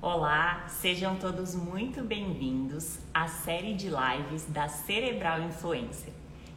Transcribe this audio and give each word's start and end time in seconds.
Olá, 0.00 0.64
sejam 0.68 1.16
todos 1.16 1.56
muito 1.56 2.04
bem-vindos 2.04 3.00
à 3.12 3.26
série 3.26 3.74
de 3.74 3.88
lives 3.88 4.44
da 4.44 4.68
Cerebral 4.68 5.42
Influencer. 5.42 6.12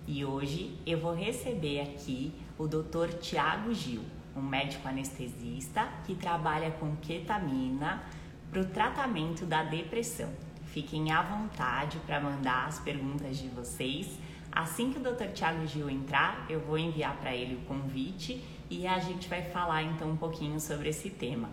E 0.06 0.24
hoje 0.24 0.78
eu 0.86 1.00
vou 1.00 1.16
receber 1.16 1.82
aqui 1.82 2.32
o 2.56 2.68
Dr. 2.68 3.18
Tiago 3.20 3.74
Gil, 3.74 4.04
um 4.36 4.44
médico 4.44 4.88
anestesista 4.88 5.90
que 6.06 6.14
trabalha 6.14 6.70
com 6.70 6.96
ketamina 6.98 8.04
para 8.52 8.62
o 8.62 8.66
tratamento 8.66 9.44
da 9.44 9.64
depressão. 9.64 10.30
Fiquem 10.66 11.12
à 11.12 11.24
vontade 11.24 11.98
para 12.06 12.22
mandar 12.22 12.68
as 12.68 12.80
perguntas 12.80 13.40
de 13.40 13.48
vocês. 13.48 14.20
Assim 14.52 14.94
que 14.94 15.00
o 15.00 15.02
Dr. 15.02 15.34
Tiago 15.34 15.66
Gil 15.66 15.90
entrar, 15.90 16.46
eu 16.48 16.60
vou 16.60 16.78
enviar 16.78 17.18
para 17.18 17.36
ele 17.36 17.56
o 17.56 17.66
convite 17.66 18.40
e 18.70 18.86
a 18.86 19.00
gente 19.00 19.28
vai 19.28 19.42
falar 19.42 19.82
então 19.82 20.12
um 20.12 20.18
pouquinho 20.18 20.60
sobre 20.60 20.90
esse 20.90 21.10
tema. 21.10 21.50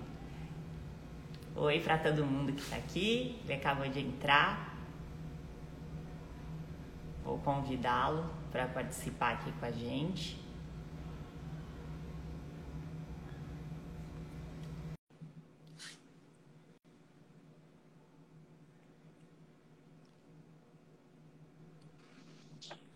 Oi 1.60 1.80
para 1.80 1.98
todo 1.98 2.24
mundo 2.24 2.52
que 2.52 2.60
está 2.60 2.76
aqui, 2.76 3.36
ele 3.42 3.54
acabou 3.54 3.88
de 3.88 3.98
entrar. 3.98 4.78
Vou 7.24 7.36
convidá-lo 7.40 8.30
para 8.52 8.68
participar 8.68 9.32
aqui 9.32 9.50
com 9.50 9.66
a 9.66 9.72
gente. 9.72 10.40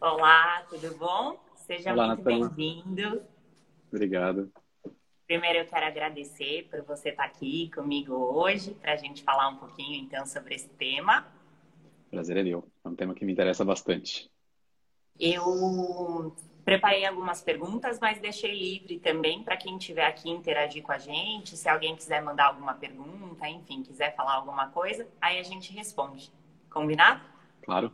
Olá, 0.01 0.65
tudo 0.71 0.97
bom? 0.97 1.45
Seja 1.57 1.93
Olá, 1.93 2.15
muito 2.15 2.23
bem-vindo. 2.23 3.25
Obrigado. 3.91 4.53
Primeiro 5.33 5.61
eu 5.61 5.65
quero 5.65 5.87
agradecer 5.87 6.69
por 6.71 6.83
você 6.83 7.09
estar 7.09 7.25
aqui 7.25 7.71
comigo 7.71 8.13
hoje 8.13 8.75
para 8.75 8.93
a 8.93 8.97
gente 8.97 9.23
falar 9.23 9.49
um 9.49 9.57
pouquinho 9.57 9.95
então 10.05 10.27
sobre 10.27 10.55
esse 10.55 10.69
tema. 10.69 11.27
Prazer 12.11 12.37
é 12.37 12.43
meu. 12.43 12.71
É 12.85 12.89
um 12.91 12.95
tema 12.95 13.15
que 13.15 13.25
me 13.25 13.33
interessa 13.33 13.65
bastante. 13.65 14.31
Eu 15.19 16.37
preparei 16.67 17.07
algumas 17.07 17.41
perguntas, 17.41 17.99
mas 17.99 18.21
deixei 18.21 18.53
livre 18.53 18.99
também 18.99 19.43
para 19.43 19.57
quem 19.57 19.79
estiver 19.79 20.05
aqui 20.05 20.29
interagir 20.29 20.83
com 20.83 20.93
a 20.93 20.99
gente. 20.99 21.57
Se 21.57 21.67
alguém 21.67 21.97
quiser 21.97 22.21
mandar 22.21 22.49
alguma 22.49 22.75
pergunta, 22.75 23.49
enfim, 23.49 23.83
quiser 23.83 24.15
falar 24.15 24.35
alguma 24.35 24.69
coisa, 24.69 25.09
aí 25.19 25.39
a 25.39 25.43
gente 25.43 25.73
responde. 25.73 26.31
Combinado? 26.69 27.25
Claro. 27.63 27.91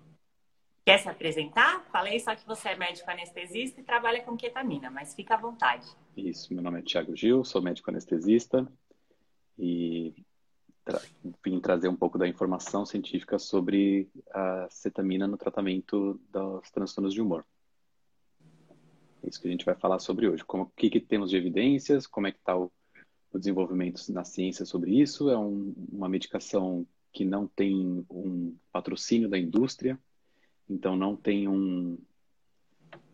Quer 0.84 0.98
se 0.98 1.09
apresentar? 1.09 1.84
Falei 1.92 2.19
só 2.19 2.34
que 2.34 2.44
você 2.44 2.70
é 2.70 2.75
médico 2.75 3.09
anestesista 3.09 3.81
e 3.81 3.84
trabalha 3.84 4.25
com 4.25 4.36
ketamina, 4.36 4.91
mas 4.91 5.14
fica 5.14 5.34
à 5.34 5.39
vontade. 5.39 5.86
Isso, 6.19 6.52
meu 6.52 6.61
nome 6.61 6.80
é 6.80 6.83
Tiago 6.83 7.14
Gil, 7.14 7.44
sou 7.44 7.62
médico 7.62 7.91
anestesista 7.91 8.66
e 9.56 10.12
tra 10.84 11.00
vim 11.44 11.60
trazer 11.60 11.86
um 11.86 11.94
pouco 11.94 12.19
da 12.19 12.27
informação 12.27 12.84
científica 12.84 13.38
sobre 13.38 14.08
a 14.33 14.66
cetamina 14.69 15.28
no 15.28 15.36
tratamento 15.36 16.20
dos 16.33 16.69
transtornos 16.72 17.14
de 17.14 17.22
humor. 17.22 17.47
É 19.22 19.28
isso 19.28 19.41
que 19.41 19.47
a 19.47 19.50
gente 19.50 19.64
vai 19.64 19.77
falar 19.77 20.00
sobre 20.00 20.28
hoje. 20.28 20.42
O 20.47 20.66
que, 20.66 20.91
que 20.91 21.00
temos 21.00 21.30
de 21.30 21.36
evidências, 21.36 22.05
como 22.05 22.27
é 22.27 22.32
que 22.32 22.38
está 22.38 22.56
o, 22.56 22.69
o, 23.32 23.38
desenvolvimento 23.38 24.03
na 24.12 24.25
ciência 24.25 24.64
sobre 24.64 25.00
isso. 25.00 25.30
É 25.30 25.38
um, 25.38 25.72
uma 25.92 26.08
medicação 26.08 26.84
que 27.12 27.25
não 27.25 27.47
tem 27.47 28.05
um 28.10 28.56
patrocínio 28.72 29.28
da 29.28 29.38
indústria, 29.38 29.97
então 30.69 30.97
não 30.97 31.14
tem 31.14 31.47
um, 31.47 31.97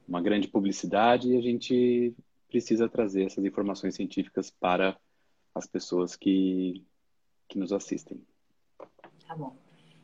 uma 0.09 0.23
grande 0.23 0.49
publicidade 0.49 1.29
e 1.29 1.37
a 1.37 1.43
gente 1.43 2.15
precisa 2.55 2.89
trazer 2.89 3.25
essas 3.25 3.45
informações 3.45 3.97
científicas 3.97 4.49
para 4.49 4.97
as 5.53 5.67
pessoas 5.67 6.15
que, 6.15 6.87
que 7.49 7.59
nos 7.59 7.73
assistem. 7.73 8.25
Tá 9.27 9.35
bom. 9.35 9.57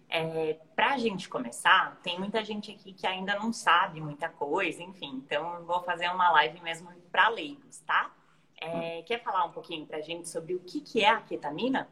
É, 0.08 0.54
para 0.74 0.94
a 0.94 0.98
gente 0.98 1.28
começar, 1.28 2.00
tem 2.02 2.18
muita 2.18 2.44
gente 2.44 2.72
aqui 2.72 2.92
que 2.92 3.06
ainda 3.06 3.38
não 3.38 3.52
sabe 3.52 4.00
muita 4.00 4.28
coisa, 4.28 4.82
enfim, 4.82 5.22
então 5.24 5.54
eu 5.54 5.64
vou 5.64 5.80
fazer 5.84 6.08
uma 6.08 6.32
live 6.32 6.60
mesmo 6.60 6.88
para 7.12 7.28
leigos, 7.28 7.78
tá? 7.82 8.12
É, 8.60 9.02
quer 9.02 9.22
falar 9.22 9.44
um 9.44 9.52
pouquinho 9.52 9.86
para 9.86 9.98
a 9.98 10.02
gente 10.02 10.28
sobre 10.28 10.56
o 10.56 10.58
que, 10.58 10.80
que 10.80 11.04
é 11.04 11.08
a 11.08 11.20
ketamina? 11.20 11.88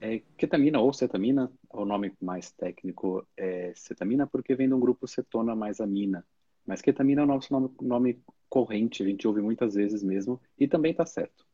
É, 0.00 0.22
ketamina 0.36 0.80
ou 0.80 0.92
cetamina, 0.92 1.52
o 1.70 1.84
nome 1.84 2.12
mais 2.20 2.50
técnico 2.50 3.24
é 3.36 3.72
cetamina 3.76 4.26
porque 4.26 4.56
vem 4.56 4.66
de 4.66 4.74
um 4.74 4.80
grupo 4.80 5.06
cetona 5.06 5.54
mais 5.54 5.80
amina. 5.80 6.26
Mas 6.66 6.82
ketamina 6.82 7.20
é 7.20 7.24
o 7.24 7.28
nosso 7.28 7.52
nome, 7.52 7.70
nome 7.80 8.22
corrente, 8.52 9.02
a 9.02 9.06
gente 9.06 9.26
ouve 9.26 9.40
muitas 9.40 9.72
vezes 9.72 10.02
mesmo, 10.02 10.38
e 10.58 10.68
também 10.68 10.90
está 10.90 11.06
certo. 11.06 11.46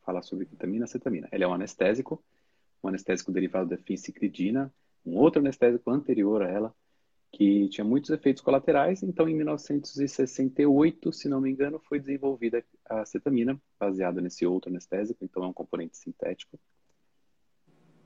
Falar 0.00 0.22
sobre 0.22 0.46
ketamina, 0.46 0.86
cetamina. 0.86 1.28
Ele 1.30 1.44
é 1.44 1.46
um 1.46 1.52
anestésico, 1.52 2.24
um 2.82 2.88
anestésico 2.88 3.30
derivado 3.30 3.68
da 3.68 3.76
fenciclidina, 3.76 4.72
um 5.04 5.18
outro 5.18 5.40
anestésico 5.40 5.90
anterior 5.90 6.40
a 6.40 6.48
ela, 6.48 6.74
que 7.30 7.68
tinha 7.68 7.84
muitos 7.84 8.08
efeitos 8.08 8.42
colaterais. 8.42 9.02
Então, 9.02 9.28
em 9.28 9.34
1968, 9.34 11.12
se 11.12 11.28
não 11.28 11.38
me 11.38 11.50
engano, 11.50 11.78
foi 11.80 12.00
desenvolvida 12.00 12.64
a 12.86 13.04
cetamina, 13.04 13.60
baseada 13.78 14.18
nesse 14.22 14.46
outro 14.46 14.70
anestésico, 14.70 15.22
então 15.22 15.44
é 15.44 15.48
um 15.48 15.52
componente 15.52 15.98
sintético 15.98 16.58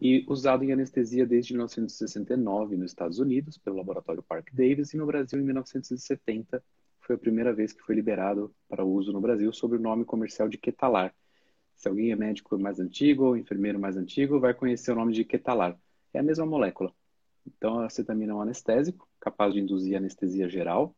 e 0.00 0.26
usado 0.28 0.64
em 0.64 0.72
anestesia 0.72 1.24
desde 1.24 1.52
1969 1.52 2.76
nos 2.76 2.90
Estados 2.90 3.20
Unidos 3.20 3.56
pelo 3.56 3.76
laboratório 3.76 4.20
Park 4.20 4.48
Davis 4.52 4.92
e 4.92 4.96
no 4.96 5.06
Brasil 5.06 5.38
em 5.38 5.44
1970 5.44 6.60
foi 7.02 7.16
a 7.16 7.18
primeira 7.18 7.52
vez 7.52 7.72
que 7.72 7.82
foi 7.82 7.94
liberado 7.94 8.54
para 8.68 8.84
uso 8.84 9.12
no 9.12 9.20
Brasil 9.20 9.52
sob 9.52 9.76
o 9.76 9.80
nome 9.80 10.04
comercial 10.04 10.48
de 10.48 10.56
Ketalar. 10.56 11.14
Se 11.74 11.88
alguém 11.88 12.12
é 12.12 12.16
médico 12.16 12.58
mais 12.58 12.78
antigo 12.78 13.24
ou 13.24 13.36
enfermeiro 13.36 13.78
mais 13.78 13.96
antigo, 13.96 14.38
vai 14.38 14.54
conhecer 14.54 14.92
o 14.92 14.94
nome 14.94 15.12
de 15.12 15.24
Ketalar. 15.24 15.76
É 16.14 16.20
a 16.20 16.22
mesma 16.22 16.46
molécula. 16.46 16.94
Então, 17.46 17.80
a 17.80 17.88
cetamina 17.88 18.32
é 18.32 18.34
um 18.34 18.40
anestésico 18.40 19.08
capaz 19.20 19.52
de 19.52 19.60
induzir 19.60 19.96
anestesia 19.96 20.48
geral. 20.48 20.94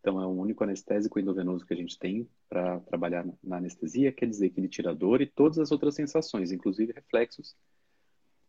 Então, 0.00 0.20
é 0.20 0.26
o 0.26 0.30
único 0.30 0.64
anestésico 0.64 1.18
endovenoso 1.18 1.64
que 1.64 1.74
a 1.74 1.76
gente 1.76 1.98
tem 1.98 2.28
para 2.48 2.80
trabalhar 2.80 3.26
na 3.42 3.58
anestesia. 3.58 4.12
Quer 4.12 4.26
dizer 4.26 4.50
que 4.50 4.60
ele 4.60 4.68
tira 4.68 4.94
dor 4.94 5.20
e 5.20 5.26
todas 5.26 5.58
as 5.58 5.70
outras 5.70 5.94
sensações, 5.94 6.52
inclusive 6.52 6.92
reflexos, 6.92 7.54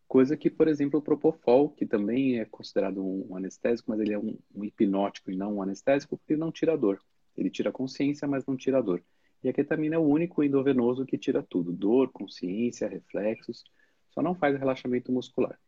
Coisa 0.08 0.38
que, 0.38 0.50
por 0.50 0.68
exemplo, 0.68 1.00
o 1.00 1.04
Propofol, 1.04 1.70
que 1.70 1.86
também 1.86 2.40
é 2.40 2.46
considerado 2.46 3.04
um 3.04 3.36
anestésico, 3.36 3.90
mas 3.90 4.00
ele 4.00 4.14
é 4.14 4.20
um, 4.20 4.38
um 4.54 4.64
hipnótico 4.64 5.32
e 5.32 5.36
não 5.36 5.56
um 5.56 5.62
anestésico, 5.62 6.18
porque 6.18 6.34
ele 6.34 6.40
não 6.40 6.52
tira 6.52 6.78
dor. 6.78 7.02
Ele 7.36 7.50
tira 7.50 7.72
consciência, 7.72 8.28
mas 8.28 8.46
não 8.46 8.56
tira 8.56 8.82
dor. 8.82 9.04
E 9.44 9.50
a 9.50 9.54
ketamina 9.54 9.96
é 9.96 10.00
o 10.00 10.04
único 10.04 10.44
endovenoso 10.44 11.06
que 11.06 11.18
tira 11.18 11.44
tudo: 11.44 11.72
dor, 11.72 12.12
consciência, 12.12 12.88
reflexos, 12.88 13.64
só 14.12 14.22
não 14.22 14.36
faz 14.36 14.58
relaxamento 14.58 15.12
muscular. 15.12 15.60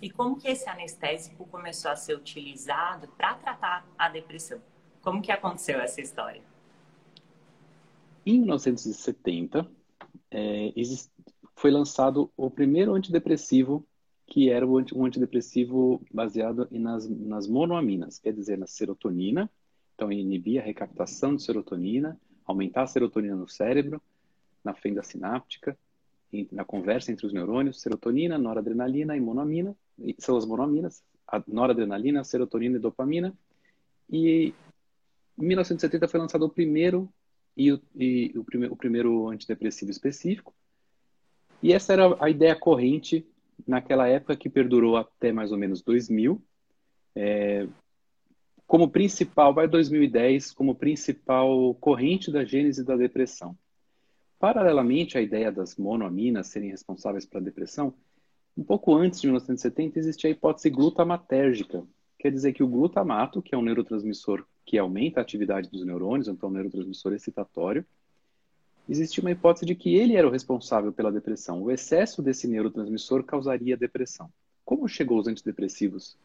E 0.00 0.10
como 0.10 0.38
que 0.38 0.48
esse 0.48 0.68
anestésico 0.68 1.46
começou 1.46 1.90
a 1.90 1.96
ser 1.96 2.14
utilizado 2.16 3.08
para 3.08 3.34
tratar 3.34 3.86
a 3.96 4.08
depressão? 4.08 4.60
Como 5.02 5.20
que 5.20 5.32
aconteceu 5.32 5.80
essa 5.80 6.00
história? 6.00 6.42
Em 8.24 8.38
1970, 8.40 9.68
é, 10.30 10.72
exist, 10.76 11.10
foi 11.58 11.72
lançado 11.72 12.30
o 12.36 12.48
primeiro 12.48 12.94
antidepressivo, 12.94 13.84
que 14.26 14.48
era 14.48 14.64
um 14.64 15.04
antidepressivo 15.04 16.00
baseado 16.12 16.68
nas, 16.70 17.08
nas 17.08 17.48
monoaminas, 17.48 18.18
quer 18.18 18.32
dizer, 18.32 18.56
na 18.56 18.66
serotonina. 18.66 19.50
Então, 19.94 20.12
inibir 20.12 20.60
a 20.60 20.64
recaptação 20.64 21.34
de 21.34 21.42
serotonina, 21.42 22.18
aumentar 22.44 22.82
a 22.82 22.86
serotonina 22.86 23.34
no 23.34 23.48
cérebro, 23.48 24.00
na 24.62 24.72
fenda 24.72 25.02
sináptica, 25.02 25.76
na 26.52 26.64
conversa 26.64 27.10
entre 27.10 27.26
os 27.26 27.32
neurônios, 27.32 27.80
serotonina, 27.80 28.38
noradrenalina 28.38 29.16
e 29.16 29.20
monoamina, 29.20 29.74
são 30.18 30.36
as 30.36 30.46
monoaminas, 30.46 31.02
a 31.26 31.42
noradrenalina, 31.48 32.22
serotonina 32.22 32.76
e 32.76 32.80
dopamina. 32.80 33.34
E 34.08 34.54
em 35.36 35.44
1970 35.44 36.06
foi 36.06 36.20
lançado 36.20 36.44
o 36.44 36.50
primeiro 36.50 37.12
e 37.56 37.72
o, 37.72 37.82
e 37.96 38.32
o, 38.36 38.44
prime, 38.44 38.66
o 38.68 38.76
primeiro 38.76 39.28
antidepressivo 39.28 39.90
específico, 39.90 40.54
e 41.62 41.72
essa 41.72 41.92
era 41.92 42.16
a 42.20 42.30
ideia 42.30 42.54
corrente 42.54 43.26
naquela 43.66 44.06
época 44.06 44.36
que 44.36 44.48
perdurou 44.48 44.96
até 44.96 45.32
mais 45.32 45.52
ou 45.52 45.58
menos 45.58 45.82
2000. 45.82 46.40
É, 47.14 47.66
como 48.66 48.90
principal, 48.90 49.52
vai 49.52 49.66
2010, 49.66 50.52
como 50.52 50.74
principal 50.74 51.74
corrente 51.76 52.30
da 52.30 52.44
gênese 52.44 52.84
da 52.84 52.96
depressão. 52.96 53.56
Paralelamente 54.38 55.18
à 55.18 55.22
ideia 55.22 55.50
das 55.50 55.76
monoaminas 55.76 56.48
serem 56.48 56.70
responsáveis 56.70 57.26
pela 57.26 57.42
depressão, 57.42 57.94
um 58.56 58.62
pouco 58.62 58.94
antes 58.94 59.20
de 59.20 59.26
1970 59.26 59.98
existia 59.98 60.28
a 60.28 60.32
hipótese 60.32 60.68
glutamatérgica, 60.68 61.84
quer 62.18 62.30
dizer 62.30 62.52
que 62.52 62.62
o 62.62 62.68
glutamato, 62.68 63.40
que 63.40 63.54
é 63.54 63.58
um 63.58 63.62
neurotransmissor 63.62 64.44
que 64.66 64.76
aumenta 64.76 65.20
a 65.20 65.22
atividade 65.22 65.70
dos 65.70 65.84
neurônios, 65.84 66.28
então 66.28 66.48
um 66.48 66.52
neurotransmissor 66.52 67.14
excitatório, 67.14 67.84
existia 68.88 69.22
uma 69.22 69.30
hipótese 69.30 69.66
de 69.66 69.74
que 69.74 69.94
ele 69.94 70.16
era 70.16 70.26
o 70.26 70.30
responsável 70.30 70.92
pela 70.92 71.12
depressão. 71.12 71.62
O 71.62 71.70
excesso 71.70 72.22
desse 72.22 72.48
neurotransmissor 72.48 73.22
causaria 73.22 73.76
depressão. 73.76 74.30
Como 74.64 74.88
chegou 74.88 75.18
os 75.18 75.26
antidepressivos 75.26 76.16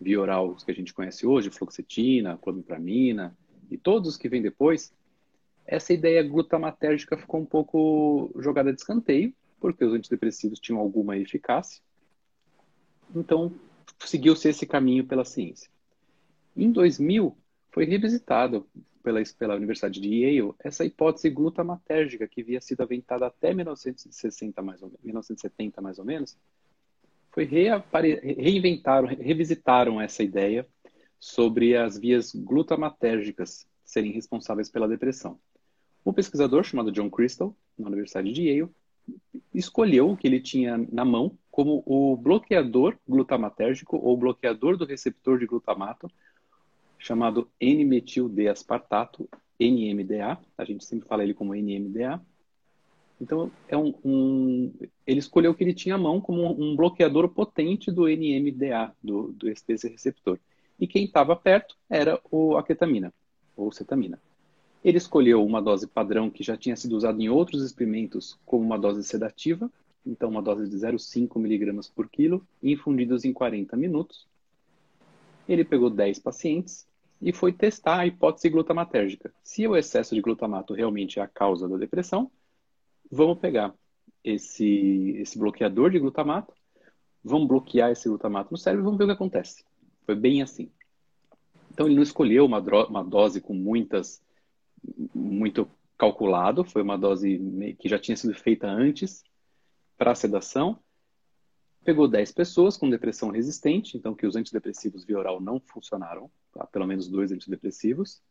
via 0.00 0.20
oral, 0.20 0.50
os 0.50 0.64
que 0.64 0.70
a 0.70 0.74
gente 0.74 0.94
conhece 0.94 1.26
hoje, 1.26 1.50
fluoxetina, 1.50 2.38
clomipramina 2.38 3.36
e 3.70 3.76
todos 3.76 4.10
os 4.10 4.16
que 4.16 4.28
vêm 4.28 4.42
depois, 4.42 4.92
essa 5.66 5.92
ideia 5.92 6.22
glutamatérgica 6.22 7.16
ficou 7.16 7.40
um 7.40 7.46
pouco 7.46 8.30
jogada 8.38 8.72
de 8.72 8.80
escanteio 8.80 9.32
porque 9.60 9.84
os 9.84 9.94
antidepressivos 9.94 10.58
tinham 10.58 10.80
alguma 10.80 11.16
eficácia. 11.16 11.80
Então, 13.14 13.52
seguiu-se 14.00 14.48
esse 14.48 14.66
caminho 14.66 15.06
pela 15.06 15.24
ciência. 15.24 15.70
Em 16.56 16.70
2000, 16.72 17.36
foi 17.70 17.84
revisitado 17.84 18.66
pela, 19.02 19.20
pela 19.38 19.56
Universidade 19.56 20.00
de 20.00 20.08
Yale 20.08 20.54
essa 20.60 20.84
hipótese 20.84 21.28
glutamatérgica 21.30 22.28
que 22.28 22.40
havia 22.40 22.60
sido 22.60 22.82
aventada 22.82 23.26
até 23.26 23.52
1960 23.52 24.62
mais 24.62 24.82
ou 24.82 24.88
menos, 24.88 25.02
1970 25.02 25.80
mais 25.80 25.98
ou 25.98 26.04
menos, 26.04 26.38
foi 27.30 27.44
reapare... 27.44 28.20
reinventaram, 28.20 29.08
revisitaram 29.08 30.00
essa 30.00 30.22
ideia 30.22 30.66
sobre 31.18 31.76
as 31.76 31.98
vias 31.98 32.34
glutamatérgicas 32.34 33.66
serem 33.84 34.12
responsáveis 34.12 34.70
pela 34.70 34.88
depressão. 34.88 35.38
O 36.04 36.12
pesquisador 36.12 36.64
chamado 36.64 36.90
John 36.90 37.10
Crystal, 37.10 37.54
na 37.78 37.88
Universidade 37.88 38.32
de 38.32 38.48
Yale, 38.48 38.70
escolheu 39.54 40.10
o 40.10 40.16
que 40.16 40.26
ele 40.26 40.40
tinha 40.40 40.78
na 40.90 41.04
mão 41.04 41.36
como 41.50 41.82
o 41.86 42.16
bloqueador 42.16 42.96
glutamatérgico 43.06 43.96
ou 43.96 44.16
bloqueador 44.16 44.76
do 44.76 44.86
receptor 44.86 45.38
de 45.38 45.46
glutamato 45.46 46.10
chamado 47.02 47.50
N-metil-D-aspartato, 47.60 49.28
NMDA. 49.58 50.38
A 50.56 50.64
gente 50.64 50.84
sempre 50.84 51.08
fala 51.08 51.24
ele 51.24 51.34
como 51.34 51.54
NMDA. 51.54 52.20
Então, 53.20 53.50
é 53.68 53.76
um, 53.76 53.94
um, 54.04 54.72
ele 55.06 55.18
escolheu 55.18 55.54
que 55.54 55.62
ele 55.62 55.74
tinha 55.74 55.96
à 55.96 55.98
mão 55.98 56.20
como 56.20 56.42
um, 56.60 56.74
bloqueador 56.76 57.28
potente 57.28 57.90
do 57.90 58.06
NMDA, 58.06 58.92
do, 59.02 59.32
do, 59.32 59.52
desse 59.66 59.88
receptor. 59.88 60.38
E 60.78 60.86
quem 60.86 61.04
estava 61.04 61.36
perto 61.36 61.76
era 61.90 62.20
o, 62.30 62.56
a 62.56 62.62
ketamina, 62.62 63.12
ou 63.56 63.70
cetamina. 63.70 64.20
Ele 64.84 64.98
escolheu 64.98 65.44
uma 65.44 65.60
dose 65.60 65.86
padrão 65.86 66.30
que 66.30 66.42
já 66.42 66.56
tinha 66.56 66.74
sido 66.74 66.96
usada 66.96 67.20
em 67.20 67.28
outros 67.28 67.62
experimentos 67.62 68.38
como 68.44 68.64
uma 68.64 68.78
dose 68.78 69.04
sedativa, 69.04 69.70
então 70.04 70.28
uma 70.28 70.42
dose 70.42 70.68
de 70.68 70.76
0,5 70.76 71.38
miligramas 71.38 71.88
por 71.88 72.08
quilo, 72.08 72.44
infundidos 72.60 73.24
em 73.24 73.32
40 73.32 73.76
minutos. 73.76 74.26
Ele 75.48 75.64
pegou 75.64 75.88
10 75.90 76.18
pacientes 76.18 76.86
e 77.22 77.32
foi 77.32 77.52
testar 77.52 78.00
a 78.00 78.06
hipótese 78.06 78.50
glutamatérgica. 78.50 79.32
Se 79.44 79.66
o 79.68 79.76
excesso 79.76 80.14
de 80.14 80.20
glutamato 80.20 80.74
realmente 80.74 81.20
é 81.20 81.22
a 81.22 81.28
causa 81.28 81.68
da 81.68 81.76
depressão, 81.76 82.28
vamos 83.10 83.38
pegar 83.38 83.72
esse, 84.24 85.16
esse 85.18 85.38
bloqueador 85.38 85.90
de 85.90 86.00
glutamato, 86.00 86.52
vamos 87.22 87.46
bloquear 87.46 87.92
esse 87.92 88.08
glutamato 88.08 88.50
no 88.50 88.58
cérebro 88.58 88.82
e 88.82 88.86
vamos 88.86 88.98
ver 88.98 89.04
o 89.04 89.06
que 89.06 89.12
acontece. 89.12 89.64
Foi 90.04 90.16
bem 90.16 90.42
assim. 90.42 90.68
Então 91.70 91.86
ele 91.86 91.94
não 91.94 92.02
escolheu 92.02 92.44
uma, 92.44 92.58
uma 92.58 93.04
dose 93.04 93.40
com 93.40 93.54
muitas, 93.54 94.20
muito 95.14 95.70
calculado, 95.96 96.64
foi 96.64 96.82
uma 96.82 96.98
dose 96.98 97.38
que 97.78 97.88
já 97.88 97.98
tinha 98.00 98.16
sido 98.16 98.34
feita 98.34 98.66
antes 98.66 99.22
para 99.96 100.14
sedação 100.16 100.76
Pegou 101.84 102.06
10 102.06 102.30
pessoas 102.30 102.76
com 102.76 102.88
depressão 102.88 103.30
resistente, 103.30 103.96
então 103.96 104.14
que 104.14 104.26
os 104.26 104.36
antidepressivos 104.36 105.04
via 105.04 105.18
oral 105.18 105.40
não 105.40 105.58
funcionaram, 105.58 106.30
tá? 106.52 106.64
pelo 106.66 106.86
menos 106.86 107.08
dois 107.08 107.32
antidepressivos. 107.32 108.22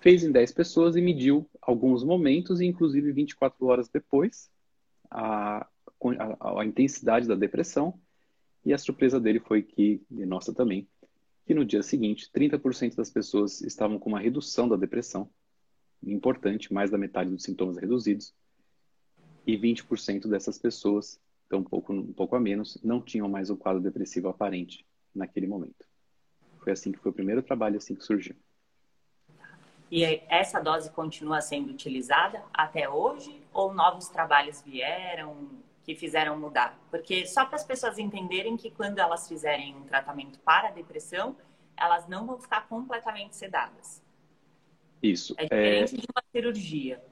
Fez 0.00 0.22
em 0.22 0.30
10 0.30 0.52
pessoas 0.52 0.94
e 0.94 1.00
mediu 1.00 1.48
alguns 1.62 2.04
momentos, 2.04 2.60
e 2.60 2.66
inclusive 2.66 3.10
24 3.10 3.66
horas 3.66 3.88
depois, 3.88 4.50
a, 5.10 5.66
a, 6.18 6.60
a 6.60 6.64
intensidade 6.64 7.26
da 7.26 7.34
depressão. 7.34 7.98
E 8.64 8.74
a 8.74 8.78
surpresa 8.78 9.18
dele 9.18 9.40
foi 9.40 9.62
que, 9.62 10.02
e 10.10 10.26
nossa 10.26 10.52
também, 10.52 10.86
que 11.46 11.54
no 11.54 11.64
dia 11.64 11.82
seguinte, 11.82 12.28
30% 12.30 12.94
das 12.96 13.10
pessoas 13.10 13.62
estavam 13.62 13.98
com 13.98 14.10
uma 14.10 14.20
redução 14.20 14.68
da 14.68 14.76
depressão, 14.76 15.30
importante, 16.02 16.70
mais 16.70 16.90
da 16.90 16.98
metade 16.98 17.30
dos 17.30 17.42
sintomas 17.42 17.78
reduzidos, 17.78 18.34
e 19.46 19.56
20% 19.56 20.28
dessas 20.28 20.58
pessoas 20.58 21.18
então 21.48 21.60
um 21.60 21.64
pouco, 21.64 21.92
um 21.92 22.12
pouco 22.12 22.36
a 22.36 22.40
menos, 22.40 22.78
não 22.84 23.00
tinham 23.00 23.26
mais 23.26 23.48
o 23.48 23.56
quadro 23.56 23.82
depressivo 23.82 24.28
aparente 24.28 24.86
naquele 25.14 25.46
momento. 25.46 25.88
Foi 26.58 26.72
assim 26.72 26.92
que 26.92 26.98
foi 26.98 27.10
o 27.10 27.14
primeiro 27.14 27.42
trabalho, 27.42 27.78
assim 27.78 27.94
que 27.94 28.04
surgiu. 28.04 28.36
E 29.90 30.04
essa 30.28 30.60
dose 30.60 30.90
continua 30.90 31.40
sendo 31.40 31.70
utilizada 31.70 32.44
até 32.52 32.86
hoje 32.86 33.42
ou 33.54 33.72
novos 33.72 34.08
trabalhos 34.08 34.60
vieram 34.60 35.48
que 35.82 35.94
fizeram 35.94 36.38
mudar? 36.38 36.78
Porque 36.90 37.26
só 37.26 37.46
para 37.46 37.56
as 37.56 37.64
pessoas 37.64 37.98
entenderem 37.98 38.58
que 38.58 38.70
quando 38.70 38.98
elas 38.98 39.26
fizerem 39.26 39.74
um 39.74 39.84
tratamento 39.84 40.38
para 40.40 40.68
a 40.68 40.70
depressão, 40.70 41.34
elas 41.74 42.06
não 42.06 42.26
vão 42.26 42.38
ficar 42.38 42.68
completamente 42.68 43.34
sedadas. 43.34 44.02
Isso. 45.02 45.34
É 45.38 45.44
diferente 45.44 45.94
é... 45.94 45.98
de 45.98 46.06
uma 46.14 46.22
cirurgia. 46.30 47.02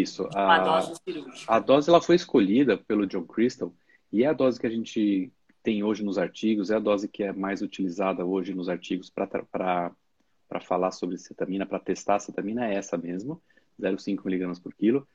Isso. 0.00 0.28
A, 0.34 0.58
dose 0.58 0.94
cirúrgica. 1.04 1.52
A 1.52 1.58
dose 1.58 1.90
ela 1.90 2.00
foi 2.00 2.16
escolhida 2.16 2.78
pelo 2.78 3.06
John 3.06 3.24
Crystal 3.24 3.72
e 4.12 4.24
é 4.24 4.26
a 4.26 4.32
dose 4.32 4.58
que 4.58 4.66
a 4.66 4.70
gente 4.70 5.32
tem 5.62 5.82
hoje 5.82 6.02
nos 6.02 6.18
artigos, 6.18 6.70
é 6.70 6.76
a 6.76 6.80
dose 6.80 7.08
que 7.08 7.22
é 7.22 7.32
mais 7.32 7.62
utilizada 7.62 8.24
hoje 8.24 8.54
nos 8.54 8.68
artigos 8.68 9.10
para 9.10 9.92
falar 10.60 10.90
sobre 10.90 11.18
cetamina, 11.18 11.64
para 11.64 11.78
testar 11.78 12.16
a 12.16 12.18
cetamina, 12.18 12.68
é 12.68 12.74
essa 12.74 12.96
mesmo, 12.96 13.40
0,5 13.80 14.26
mg 14.26 14.60
por 14.60 14.74
quilo. 14.74 15.06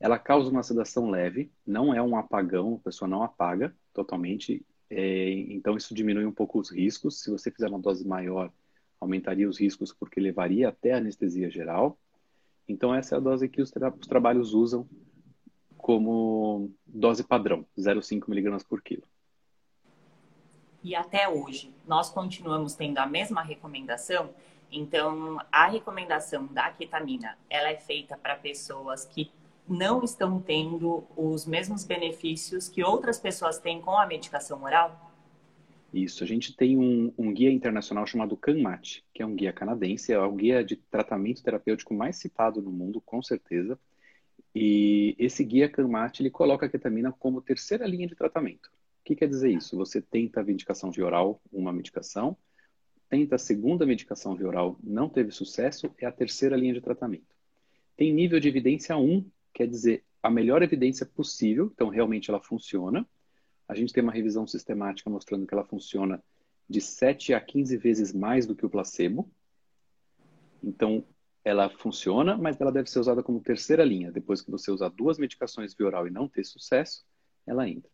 Ela 0.00 0.18
causa 0.18 0.50
uma 0.50 0.64
sedação 0.64 1.08
leve, 1.08 1.50
não 1.64 1.94
é 1.94 2.02
um 2.02 2.16
apagão, 2.16 2.74
a 2.74 2.84
pessoa 2.84 3.08
não 3.08 3.22
apaga 3.22 3.72
totalmente, 3.94 4.64
é, 4.90 5.30
então 5.30 5.76
isso 5.76 5.94
diminui 5.94 6.26
um 6.26 6.32
pouco 6.32 6.58
os 6.58 6.70
riscos. 6.70 7.22
Se 7.22 7.30
você 7.30 7.50
fizer 7.50 7.68
uma 7.68 7.78
dose 7.78 8.06
maior, 8.06 8.52
aumentaria 9.00 9.48
os 9.48 9.60
riscos 9.60 9.92
porque 9.92 10.20
levaria 10.20 10.68
até 10.68 10.94
anestesia 10.94 11.48
geral. 11.48 11.98
Então, 12.68 12.94
essa 12.94 13.14
é 13.14 13.18
a 13.18 13.20
dose 13.20 13.48
que 13.48 13.60
os, 13.60 13.70
tra 13.70 13.90
os 13.90 14.06
trabalhos 14.06 14.54
usam 14.54 14.88
como 15.76 16.70
dose 16.86 17.24
padrão, 17.24 17.66
0,5 17.76 18.28
miligramas 18.28 18.62
por 18.62 18.80
quilo. 18.80 19.02
E 20.82 20.94
até 20.94 21.28
hoje, 21.28 21.74
nós 21.86 22.10
continuamos 22.10 22.74
tendo 22.74 22.98
a 22.98 23.06
mesma 23.06 23.42
recomendação. 23.42 24.30
Então, 24.70 25.38
a 25.50 25.68
recomendação 25.68 26.46
da 26.46 26.70
ketamina, 26.70 27.36
ela 27.48 27.68
é 27.68 27.76
feita 27.76 28.16
para 28.16 28.36
pessoas 28.36 29.04
que 29.04 29.30
não 29.68 30.02
estão 30.02 30.40
tendo 30.40 31.04
os 31.16 31.46
mesmos 31.46 31.84
benefícios 31.84 32.68
que 32.68 32.82
outras 32.82 33.18
pessoas 33.18 33.58
têm 33.58 33.80
com 33.80 33.96
a 33.96 34.06
medicação 34.06 34.62
oral? 34.62 35.11
Isso, 35.92 36.24
a 36.24 36.26
gente 36.26 36.56
tem 36.56 36.78
um, 36.78 37.12
um, 37.18 37.34
guia 37.34 37.50
internacional 37.50 38.06
chamado 38.06 38.36
CANMAT, 38.36 39.04
que 39.12 39.22
é 39.22 39.26
um 39.26 39.34
guia 39.34 39.52
canadense, 39.52 40.12
é 40.12 40.18
o 40.18 40.32
guia 40.32 40.64
de 40.64 40.76
tratamento 40.76 41.42
terapêutico 41.42 41.92
mais 41.92 42.16
citado 42.16 42.62
no 42.62 42.72
mundo, 42.72 43.00
com 43.00 43.22
certeza. 43.22 43.78
E 44.54 45.14
esse 45.18 45.44
guia 45.44 45.68
CANMAT, 45.68 46.20
ele 46.20 46.30
coloca 46.30 46.64
a 46.64 46.68
ketamina 46.68 47.12
como 47.12 47.42
terceira 47.42 47.86
linha 47.86 48.06
de 48.06 48.14
tratamento. 48.14 48.70
O 49.00 49.04
que 49.04 49.16
quer 49.16 49.28
dizer 49.28 49.50
isso? 49.50 49.76
Você 49.76 50.00
tenta 50.00 50.40
a 50.40 50.44
medicação 50.44 50.90
via 50.90 51.04
oral, 51.04 51.42
uma 51.52 51.72
medicação, 51.72 52.36
tenta 53.10 53.36
a 53.36 53.38
segunda 53.38 53.84
medicação 53.84 54.34
via 54.34 54.48
oral, 54.48 54.78
não 54.82 55.10
teve 55.10 55.30
sucesso, 55.30 55.94
é 55.98 56.06
a 56.06 56.12
terceira 56.12 56.56
linha 56.56 56.72
de 56.72 56.80
tratamento. 56.80 57.34
Tem 57.96 58.10
nível 58.14 58.40
de 58.40 58.48
evidência 58.48 58.96
1, 58.96 59.26
quer 59.52 59.66
dizer, 59.66 60.04
a 60.22 60.30
melhor 60.30 60.62
evidência 60.62 61.04
possível, 61.04 61.70
então 61.74 61.88
realmente 61.88 62.30
ela 62.30 62.40
funciona, 62.40 63.06
a 63.72 63.74
gente 63.74 63.92
tem 63.92 64.02
uma 64.02 64.12
revisão 64.12 64.46
sistemática 64.46 65.08
mostrando 65.08 65.46
que 65.46 65.54
ela 65.54 65.64
funciona 65.64 66.22
de 66.68 66.80
7 66.80 67.32
a 67.32 67.40
15 67.40 67.76
vezes 67.78 68.12
mais 68.12 68.46
do 68.46 68.54
que 68.54 68.66
o 68.66 68.70
placebo. 68.70 69.30
Então, 70.62 71.04
ela 71.42 71.70
funciona, 71.70 72.36
mas 72.36 72.60
ela 72.60 72.70
deve 72.70 72.90
ser 72.90 73.00
usada 73.00 73.22
como 73.22 73.40
terceira 73.40 73.82
linha. 73.82 74.12
Depois 74.12 74.42
que 74.42 74.50
você 74.50 74.70
usar 74.70 74.90
duas 74.90 75.18
medicações 75.18 75.74
via 75.74 75.86
oral 75.86 76.06
e 76.06 76.10
não 76.10 76.28
ter 76.28 76.44
sucesso, 76.44 77.02
ela 77.46 77.68
entra. 77.68 77.90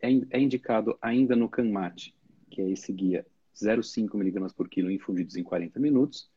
É, 0.00 0.08
é 0.30 0.40
indicado 0.40 0.98
ainda 1.00 1.36
no 1.36 1.48
CANMAT, 1.48 2.14
que 2.50 2.62
é 2.62 2.70
esse 2.70 2.90
guia 2.92 3.26
0,5 3.54 4.14
mg 4.14 4.54
por 4.54 4.68
quilo 4.68 4.90
infundidos 4.90 5.36
em 5.36 5.42
40 5.42 5.78
minutos, 5.78 6.30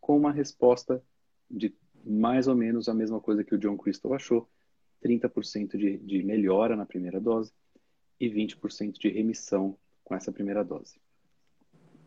com 0.00 0.16
uma 0.16 0.32
resposta 0.32 1.02
de 1.50 1.74
mais 2.02 2.48
ou 2.48 2.54
menos 2.54 2.88
a 2.88 2.94
mesma 2.94 3.20
coisa 3.20 3.44
que 3.44 3.54
o 3.54 3.58
John 3.58 3.76
Crystal 3.76 4.14
achou, 4.14 4.48
30% 5.04 5.76
de, 5.76 5.98
de 5.98 6.22
melhora 6.22 6.74
na 6.74 6.86
primeira 6.86 7.20
dose 7.20 7.52
e 8.20 8.28
20% 8.28 8.98
de 8.98 9.08
remissão 9.08 9.76
com 10.04 10.14
essa 10.14 10.32
primeira 10.32 10.64
dose. 10.64 11.00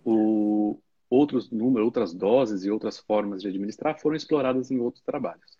O, 0.03 0.80
outros 1.10 1.51
números, 1.51 1.86
outras 1.86 2.13
doses 2.13 2.63
e 2.63 2.72
outras 2.72 2.98
formas 2.98 3.41
de 3.41 3.48
administrar 3.48 4.00
foram 4.00 4.15
exploradas 4.15 4.72
em 4.72 4.80
outros 4.80 5.03
trabalhos. 5.03 5.58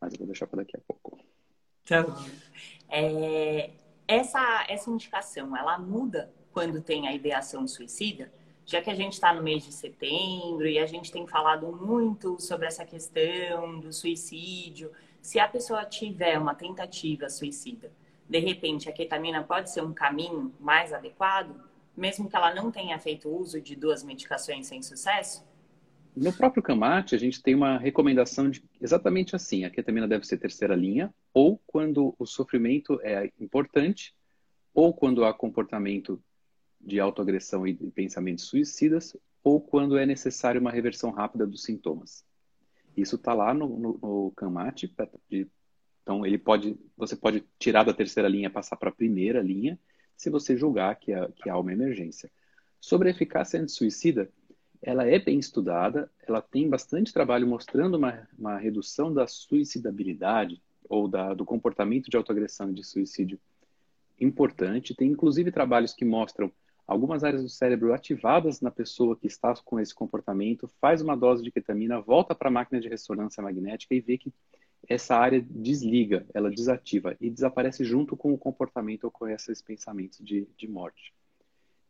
Mas 0.00 0.12
eu 0.12 0.18
vou 0.18 0.26
deixar 0.26 0.46
para 0.46 0.58
daqui 0.62 0.76
a 0.76 0.80
pouco. 0.80 1.18
Então, 1.82 2.14
é, 2.88 3.70
essa, 4.06 4.66
essa 4.68 4.90
indicação, 4.90 5.56
ela 5.56 5.78
muda 5.78 6.32
quando 6.52 6.80
tem 6.80 7.08
a 7.08 7.14
ideação 7.14 7.66
suicida? 7.66 8.32
Já 8.66 8.80
que 8.80 8.88
a 8.88 8.94
gente 8.94 9.12
está 9.14 9.34
no 9.34 9.42
mês 9.42 9.64
de 9.64 9.72
setembro 9.72 10.66
e 10.66 10.78
a 10.78 10.86
gente 10.86 11.12
tem 11.12 11.26
falado 11.26 11.70
muito 11.72 12.40
sobre 12.40 12.66
essa 12.66 12.84
questão 12.84 13.78
do 13.78 13.92
suicídio, 13.92 14.90
se 15.20 15.38
a 15.38 15.46
pessoa 15.46 15.84
tiver 15.84 16.38
uma 16.38 16.54
tentativa 16.54 17.28
suicida, 17.28 17.92
de 18.28 18.38
repente 18.38 18.88
a 18.88 18.92
ketamina 18.92 19.42
pode 19.42 19.70
ser 19.70 19.82
um 19.82 19.92
caminho 19.92 20.52
mais 20.58 20.92
adequado, 20.92 21.54
mesmo 21.96 22.28
que 22.28 22.36
ela 22.36 22.54
não 22.54 22.70
tenha 22.70 22.98
feito 22.98 23.28
uso 23.28 23.60
de 23.60 23.76
duas 23.76 24.02
medicações 24.02 24.66
sem 24.66 24.82
sucesso? 24.82 25.44
no 26.16 26.32
próprio 26.32 26.62
CAMAT, 26.62 27.14
a 27.14 27.18
gente 27.18 27.42
tem 27.42 27.54
uma 27.54 27.76
recomendação 27.76 28.48
de 28.48 28.62
exatamente 28.80 29.34
assim: 29.34 29.64
a 29.64 29.70
ketamina 29.70 30.06
deve 30.06 30.26
ser 30.26 30.38
terceira 30.38 30.76
linha, 30.76 31.12
ou 31.32 31.60
quando 31.66 32.14
o 32.18 32.26
sofrimento 32.26 33.00
é 33.02 33.30
importante, 33.40 34.14
ou 34.72 34.94
quando 34.94 35.24
há 35.24 35.34
comportamento 35.34 36.22
de 36.80 37.00
autoagressão 37.00 37.66
e 37.66 37.74
pensamentos 37.90 38.44
suicidas, 38.44 39.16
ou 39.42 39.60
quando 39.60 39.96
é 39.96 40.06
necessário 40.06 40.60
uma 40.60 40.70
reversão 40.70 41.10
rápida 41.10 41.46
dos 41.46 41.64
sintomas. 41.64 42.24
Isso 42.96 43.16
está 43.16 43.34
lá 43.34 43.52
no, 43.52 43.68
no, 43.68 43.98
no 44.00 44.32
CAMAT, 44.36 44.94
então 46.04 46.24
ele 46.24 46.36
pode, 46.36 46.78
você 46.94 47.16
pode 47.16 47.42
tirar 47.58 47.82
da 47.82 47.94
terceira 47.94 48.28
linha 48.28 48.50
passar 48.50 48.76
para 48.76 48.90
a 48.90 48.94
primeira 48.94 49.40
linha, 49.40 49.80
se 50.14 50.28
você 50.28 50.54
julgar 50.54 50.94
que, 50.96 51.12
há, 51.12 51.28
que 51.32 51.48
há 51.48 51.58
uma 51.58 51.72
emergência. 51.72 52.30
Sobre 52.78 53.08
a 53.08 53.10
eficácia 53.10 53.58
anti-suicida, 53.58 54.30
ela 54.82 55.06
é 55.08 55.18
bem 55.18 55.38
estudada, 55.38 56.10
ela 56.28 56.42
tem 56.42 56.68
bastante 56.68 57.10
trabalho 57.10 57.46
mostrando 57.46 57.94
uma, 57.94 58.28
uma 58.38 58.58
redução 58.58 59.12
da 59.12 59.26
suicidabilidade 59.26 60.62
ou 60.86 61.08
da, 61.08 61.32
do 61.32 61.46
comportamento 61.46 62.10
de 62.10 62.16
autoagressão 62.18 62.70
e 62.70 62.74
de 62.74 62.84
suicídio 62.84 63.40
importante. 64.20 64.94
Tem 64.94 65.08
inclusive 65.08 65.50
trabalhos 65.50 65.94
que 65.94 66.04
mostram 66.04 66.52
algumas 66.86 67.24
áreas 67.24 67.42
do 67.42 67.48
cérebro 67.48 67.94
ativadas 67.94 68.60
na 68.60 68.70
pessoa 68.70 69.16
que 69.16 69.26
está 69.26 69.54
com 69.64 69.80
esse 69.80 69.94
comportamento, 69.94 70.68
faz 70.82 71.00
uma 71.00 71.16
dose 71.16 71.42
de 71.42 71.50
ketamina, 71.50 71.98
volta 71.98 72.34
para 72.34 72.48
a 72.48 72.52
máquina 72.52 72.78
de 72.78 72.88
ressonância 72.88 73.42
magnética 73.42 73.94
e 73.94 74.00
vê 74.02 74.18
que 74.18 74.30
essa 74.88 75.16
área 75.16 75.40
desliga, 75.48 76.26
ela 76.34 76.50
desativa 76.50 77.16
e 77.20 77.30
desaparece 77.30 77.84
junto 77.84 78.16
com 78.16 78.32
o 78.32 78.38
comportamento 78.38 79.04
ou 79.04 79.10
com 79.10 79.28
esses 79.28 79.60
pensamentos 79.62 80.18
de, 80.18 80.46
de 80.56 80.68
morte. 80.68 81.14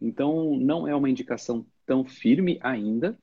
Então, 0.00 0.56
não 0.58 0.86
é 0.86 0.94
uma 0.94 1.08
indicação 1.08 1.66
tão 1.86 2.04
firme 2.04 2.58
ainda, 2.62 3.18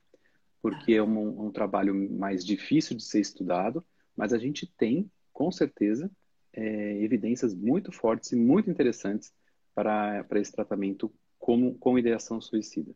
porque 0.60 0.94
é 0.94 1.02
um, 1.02 1.46
um, 1.46 1.50
trabalho 1.50 1.94
mais 2.12 2.44
difícil 2.44 2.96
de 2.96 3.02
ser 3.02 3.20
estudado, 3.20 3.84
mas 4.16 4.32
a 4.32 4.38
gente 4.38 4.66
tem, 4.66 5.10
com 5.32 5.50
certeza, 5.50 6.10
é, 6.52 7.02
evidências 7.02 7.54
muito 7.54 7.90
fortes 7.90 8.32
e 8.32 8.36
muito 8.36 8.70
interessantes 8.70 9.32
para, 9.74 10.24
para 10.24 10.40
esse 10.40 10.52
tratamento 10.52 11.12
com, 11.38 11.74
com 11.74 11.98
ideação 11.98 12.40
suicida. 12.40 12.94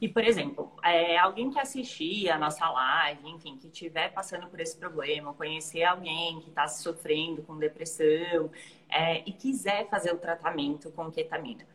E, 0.00 0.08
por 0.08 0.22
exemplo, 0.22 0.72
é, 0.82 1.18
alguém 1.18 1.50
que 1.50 1.58
assistir 1.58 2.30
a 2.30 2.38
nossa 2.38 2.68
live, 2.70 3.28
enfim, 3.30 3.56
que 3.56 3.66
estiver 3.66 4.12
passando 4.12 4.46
por 4.46 4.60
esse 4.60 4.76
problema, 4.76 5.34
conhecer 5.34 5.82
alguém 5.82 6.40
que 6.40 6.50
está 6.50 6.68
sofrendo 6.68 7.42
com 7.42 7.58
depressão 7.58 8.50
é, 8.88 9.22
e 9.26 9.32
quiser 9.32 9.88
fazer 9.88 10.12
o 10.12 10.18
tratamento 10.18 10.90
com 10.92 11.10
ketamina, 11.10 11.66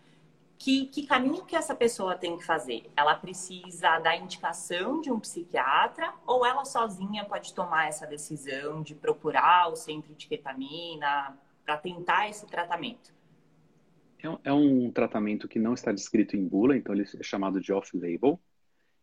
que, 0.58 0.86
que 0.86 1.06
caminho 1.06 1.44
que 1.44 1.58
essa 1.58 1.76
pessoa 1.76 2.16
tem 2.16 2.38
que 2.38 2.46
fazer? 2.46 2.90
Ela 2.96 3.16
precisa 3.16 4.00
da 4.00 4.16
indicação 4.16 5.02
de 5.02 5.12
um 5.12 5.20
psiquiatra 5.20 6.14
ou 6.26 6.46
ela 6.46 6.64
sozinha 6.64 7.26
pode 7.26 7.54
tomar 7.54 7.90
essa 7.90 8.08
decisão 8.08 8.82
de 8.82 8.96
procurar 8.96 9.68
o 9.68 9.76
centro 9.76 10.16
de 10.16 10.26
ketamina 10.26 11.38
para 11.66 11.76
tentar 11.76 12.30
esse 12.30 12.46
tratamento? 12.48 13.13
É 14.44 14.54
um 14.54 14.88
é 14.88 14.92
tratamento 14.92 15.48
que 15.48 15.60
não 15.60 15.74
está 15.74 15.92
descrito 15.92 16.38
em 16.38 16.48
bula, 16.48 16.78
então 16.78 16.96
ele 16.96 17.04
é 17.04 17.24
chamado 17.24 17.60
de 17.60 17.74
off-label. 17.74 18.40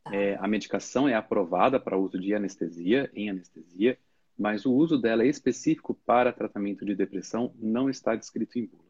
Tá. 0.02 0.14
É, 0.16 0.36
a 0.36 0.48
medicação 0.48 1.06
é 1.06 1.14
aprovada 1.14 1.78
para 1.78 1.98
uso 1.98 2.18
de 2.18 2.34
anestesia, 2.34 3.10
em 3.14 3.28
anestesia, 3.28 3.98
mas 4.38 4.64
o 4.64 4.72
uso 4.72 4.96
dela 4.96 5.26
específico 5.26 5.94
para 6.06 6.32
tratamento 6.32 6.86
de 6.86 6.94
depressão 6.94 7.54
não 7.58 7.90
está 7.90 8.16
descrito 8.16 8.58
em 8.58 8.64
bula. 8.64 8.88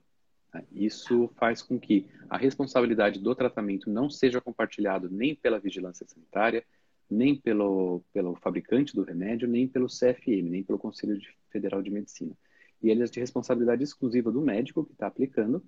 Tá? 0.52 0.62
Isso 0.70 1.28
faz 1.36 1.62
com 1.62 1.80
que 1.80 2.06
a 2.28 2.36
responsabilidade 2.36 3.18
do 3.18 3.34
tratamento 3.34 3.90
não 3.90 4.08
seja 4.08 4.40
compartilhado 4.40 5.10
nem 5.10 5.34
pela 5.34 5.58
vigilância 5.58 6.06
sanitária, 6.06 6.64
nem 7.10 7.34
pelo, 7.34 8.04
pelo 8.12 8.36
fabricante 8.36 8.94
do 8.94 9.02
remédio, 9.02 9.48
nem 9.48 9.66
pelo 9.66 9.88
CFM, 9.88 10.48
nem 10.48 10.62
pelo 10.62 10.78
Conselho 10.78 11.20
Federal 11.50 11.82
de 11.82 11.90
Medicina. 11.90 12.36
E 12.80 12.88
ele 12.88 13.02
é 13.02 13.06
de 13.06 13.18
responsabilidade 13.18 13.82
exclusiva 13.82 14.30
do 14.30 14.40
médico 14.40 14.84
que 14.84 14.92
está 14.92 15.08
aplicando 15.08 15.60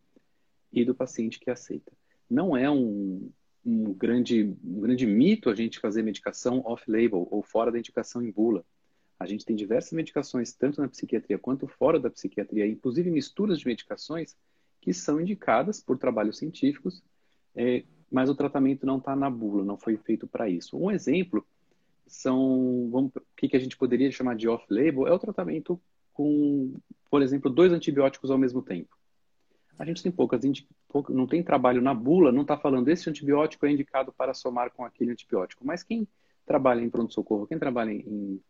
e 0.73 0.85
do 0.85 0.95
paciente 0.95 1.39
que 1.39 1.51
aceita. 1.51 1.93
Não 2.29 2.57
é 2.57 2.71
um, 2.71 3.31
um, 3.65 3.93
grande, 3.93 4.57
um 4.65 4.81
grande 4.81 5.07
mito 5.07 5.51
a 5.51 5.55
gente 5.55 5.79
fazer 5.79 6.03
medicação 6.03 6.63
off-label 6.65 7.29
ou 7.31 7.43
fora 7.43 7.71
da 7.71 7.79
indicação 7.79 8.23
em 8.23 8.31
bula. 8.31 8.65
A 9.19 9.27
gente 9.27 9.45
tem 9.45 9.55
diversas 9.55 9.93
medicações, 9.93 10.53
tanto 10.53 10.81
na 10.81 10.89
psiquiatria 10.89 11.39
quanto 11.39 11.67
fora 11.69 12.01
da 12.01 12.11
psiquiatria, 12.11 12.67
inclusive 12.67 13.11
misturas 13.11 13.59
de 13.59 13.67
medicações 13.67 14.37
que 14.81 14.93
são 14.93 15.21
indicadas 15.21 15.81
por 15.81 15.97
trabalhos 15.97 16.39
científicos, 16.39 17.03
é, 17.55 17.85
mas 18.11 18.29
o 18.29 18.35
tratamento 18.35 18.85
não 18.85 18.99
está 18.99 19.15
na 19.15 19.31
bula, 19.31 19.65
não 19.65 19.79
foi 19.79 19.97
feito 19.97 20.27
para 20.27 20.49
isso. 20.49 20.77
Um 20.77 20.91
exemplo 20.91 21.47
são, 22.07 22.89
vamos, 22.91 23.15
o 23.15 23.23
que, 23.37 23.49
que 23.49 23.57
a 23.57 23.61
gente 23.61 23.77
poderia 23.77 24.11
chamar 24.11 24.35
de 24.37 24.49
off-label, 24.49 25.07
é 25.07 25.13
o 25.13 25.19
tratamento 25.19 25.81
com, 26.13 26.75
por 27.11 27.23
exemplo, 27.23 27.49
dois 27.51 27.73
antibióticos 27.73 28.31
ao 28.31 28.37
mesmo 28.37 28.61
tempo. 28.61 28.97
A 29.79 29.85
gente 29.85 30.03
tem 30.03 30.13
poucas, 30.13 30.41
não 31.09 31.27
tem 31.27 31.43
trabalho 31.43 31.81
na 31.81 31.95
bula, 31.95 32.31
não 32.31 32.43
está 32.43 32.57
falando 32.57 32.89
esse 32.89 33.09
antibiótico 33.09 33.67
é 33.67 33.73
indicado 33.73 34.13
para 34.13 34.35
somar 34.35 34.71
com 34.71 34.85
aquele 34.85 35.13
antibiótico. 35.13 35.65
Mas 35.65 35.83
quem 35.83 36.07
trabalha 36.47 36.81
em 36.81 36.91
pronto-socorro, 36.91 37.47
quem 37.47 37.59
trabalha 37.59 37.91
em, 37.91 38.41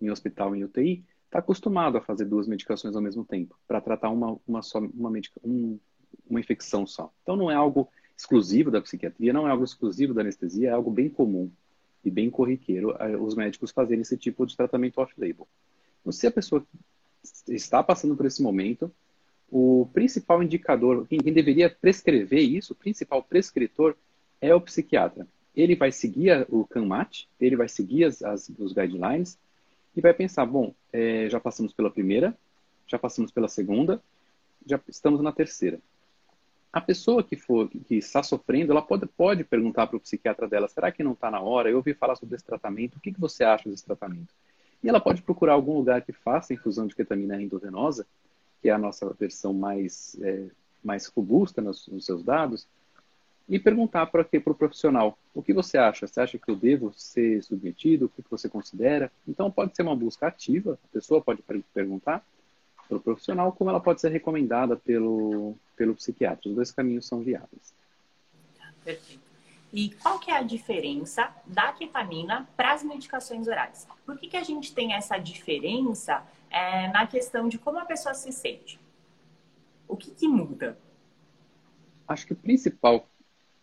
em 0.00 0.10
hospital, 0.10 0.54
em 0.54 0.64
UTI, 0.64 1.04
está 1.26 1.40
acostumado 1.40 1.98
a 1.98 2.00
fazer 2.00 2.24
duas 2.24 2.48
medicações 2.48 2.96
ao 2.96 3.02
mesmo 3.02 3.24
tempo, 3.24 3.58
para 3.66 3.80
tratar 3.80 4.08
uma, 4.10 4.38
uma, 4.46 4.62
só, 4.62 4.78
uma, 4.78 5.10
medica, 5.10 5.38
um, 5.44 5.78
uma 6.28 6.40
infecção 6.40 6.86
só. 6.86 7.12
Então 7.22 7.36
não 7.36 7.50
é 7.50 7.54
algo 7.54 7.88
exclusivo 8.16 8.70
da 8.70 8.80
psiquiatria, 8.80 9.32
não 9.32 9.46
é 9.46 9.50
algo 9.50 9.64
exclusivo 9.64 10.14
da 10.14 10.22
anestesia, 10.22 10.70
é 10.70 10.72
algo 10.72 10.90
bem 10.90 11.08
comum 11.08 11.50
e 12.04 12.10
bem 12.10 12.30
corriqueiro 12.30 12.96
os 13.20 13.34
médicos 13.34 13.70
fazerem 13.70 14.02
esse 14.02 14.16
tipo 14.16 14.46
de 14.46 14.56
tratamento 14.56 15.00
off-label. 15.00 15.46
Então, 16.00 16.12
se 16.12 16.26
a 16.26 16.30
pessoa 16.30 16.64
está 17.48 17.82
passando 17.82 18.16
por 18.16 18.26
esse 18.26 18.42
momento, 18.42 18.90
o 19.50 19.88
principal 19.92 20.42
indicador, 20.42 21.06
quem, 21.06 21.18
quem 21.18 21.32
deveria 21.32 21.70
prescrever 21.70 22.40
isso, 22.40 22.72
o 22.72 22.76
principal 22.76 23.22
prescritor 23.22 23.96
é 24.40 24.54
o 24.54 24.60
psiquiatra. 24.60 25.26
Ele 25.56 25.74
vai 25.74 25.90
seguir 25.90 26.46
o 26.50 26.64
CANMAT, 26.64 27.28
ele 27.40 27.56
vai 27.56 27.68
seguir 27.68 28.04
as, 28.04 28.22
as, 28.22 28.48
os 28.58 28.72
guidelines 28.72 29.38
e 29.96 30.00
vai 30.00 30.12
pensar, 30.12 30.46
bom, 30.46 30.74
é, 30.92 31.28
já 31.28 31.40
passamos 31.40 31.72
pela 31.72 31.90
primeira, 31.90 32.36
já 32.86 32.98
passamos 32.98 33.32
pela 33.32 33.48
segunda, 33.48 34.00
já 34.66 34.78
estamos 34.88 35.20
na 35.20 35.32
terceira. 35.32 35.80
A 36.70 36.80
pessoa 36.80 37.24
que 37.24 37.34
for 37.34 37.68
que 37.68 37.96
está 37.96 38.22
sofrendo, 38.22 38.72
ela 38.72 38.82
pode, 38.82 39.06
pode 39.06 39.42
perguntar 39.42 39.86
para 39.86 39.96
o 39.96 40.00
psiquiatra 40.00 40.46
dela, 40.46 40.68
será 40.68 40.92
que 40.92 41.02
não 41.02 41.12
está 41.12 41.30
na 41.30 41.40
hora? 41.40 41.70
Eu 41.70 41.78
ouvi 41.78 41.94
falar 41.94 42.14
sobre 42.14 42.36
esse 42.36 42.44
tratamento, 42.44 42.96
o 42.96 43.00
que, 43.00 43.12
que 43.12 43.20
você 43.20 43.42
acha 43.42 43.68
desse 43.68 43.84
tratamento? 43.84 44.34
E 44.84 44.88
ela 44.88 45.00
pode 45.00 45.22
procurar 45.22 45.54
algum 45.54 45.74
lugar 45.78 46.02
que 46.02 46.12
faça 46.12 46.52
infusão 46.52 46.86
de 46.86 46.94
ketamina 46.94 47.40
endovenosa 47.40 48.06
que 48.60 48.68
é 48.68 48.72
a 48.72 48.78
nossa 48.78 49.12
versão 49.18 49.52
mais, 49.52 50.16
é, 50.20 50.46
mais 50.82 51.06
robusta 51.06 51.60
nos, 51.60 51.86
nos, 51.88 52.04
seus 52.04 52.22
dados, 52.22 52.66
e 53.48 53.58
perguntar 53.58 54.06
para 54.06 54.22
o 54.22 54.40
pro 54.40 54.54
profissional, 54.54 55.18
o 55.34 55.42
que 55.42 55.54
você 55.54 55.78
acha? 55.78 56.06
Você 56.06 56.20
acha 56.20 56.38
que 56.38 56.50
eu 56.50 56.56
devo 56.56 56.92
ser 56.92 57.42
submetido? 57.42 58.06
O 58.06 58.08
que, 58.08 58.22
que 58.22 58.30
você 58.30 58.48
considera? 58.48 59.10
Então, 59.26 59.50
pode 59.50 59.74
ser 59.74 59.82
uma 59.82 59.96
busca 59.96 60.26
ativa, 60.26 60.78
a 60.84 60.92
pessoa 60.92 61.22
pode 61.22 61.42
perguntar 61.72 62.22
para 62.86 62.96
o 62.96 63.00
profissional, 63.00 63.52
como 63.52 63.70
ela 63.70 63.80
pode 63.80 64.00
ser 64.00 64.10
recomendada 64.10 64.76
pelo, 64.76 65.54
pelo 65.76 65.94
psiquiatra. 65.94 66.48
Os 66.48 66.56
dois 66.56 66.70
caminhos 66.70 67.06
são 67.06 67.20
viáveis. 67.20 67.74
Perfeito. 68.84 69.27
E 69.72 69.90
qual 69.90 70.18
que 70.18 70.30
é 70.30 70.36
a 70.36 70.42
diferença 70.42 71.30
da 71.46 71.72
ketamina 71.72 72.48
para 72.56 72.72
as 72.72 72.82
medicações 72.82 73.46
orais? 73.46 73.86
Por 74.06 74.18
que, 74.18 74.28
que 74.28 74.36
a 74.36 74.42
gente 74.42 74.74
tem 74.74 74.94
essa 74.94 75.18
diferença 75.18 76.22
é, 76.50 76.88
na 76.88 77.06
questão 77.06 77.48
de 77.48 77.58
como 77.58 77.78
a 77.78 77.84
pessoa 77.84 78.14
se 78.14 78.32
sente? 78.32 78.80
O 79.86 79.96
que, 79.96 80.10
que 80.10 80.26
muda? 80.26 80.78
Acho 82.06 82.26
que 82.26 82.32
o 82.32 82.36
principal, 82.36 83.06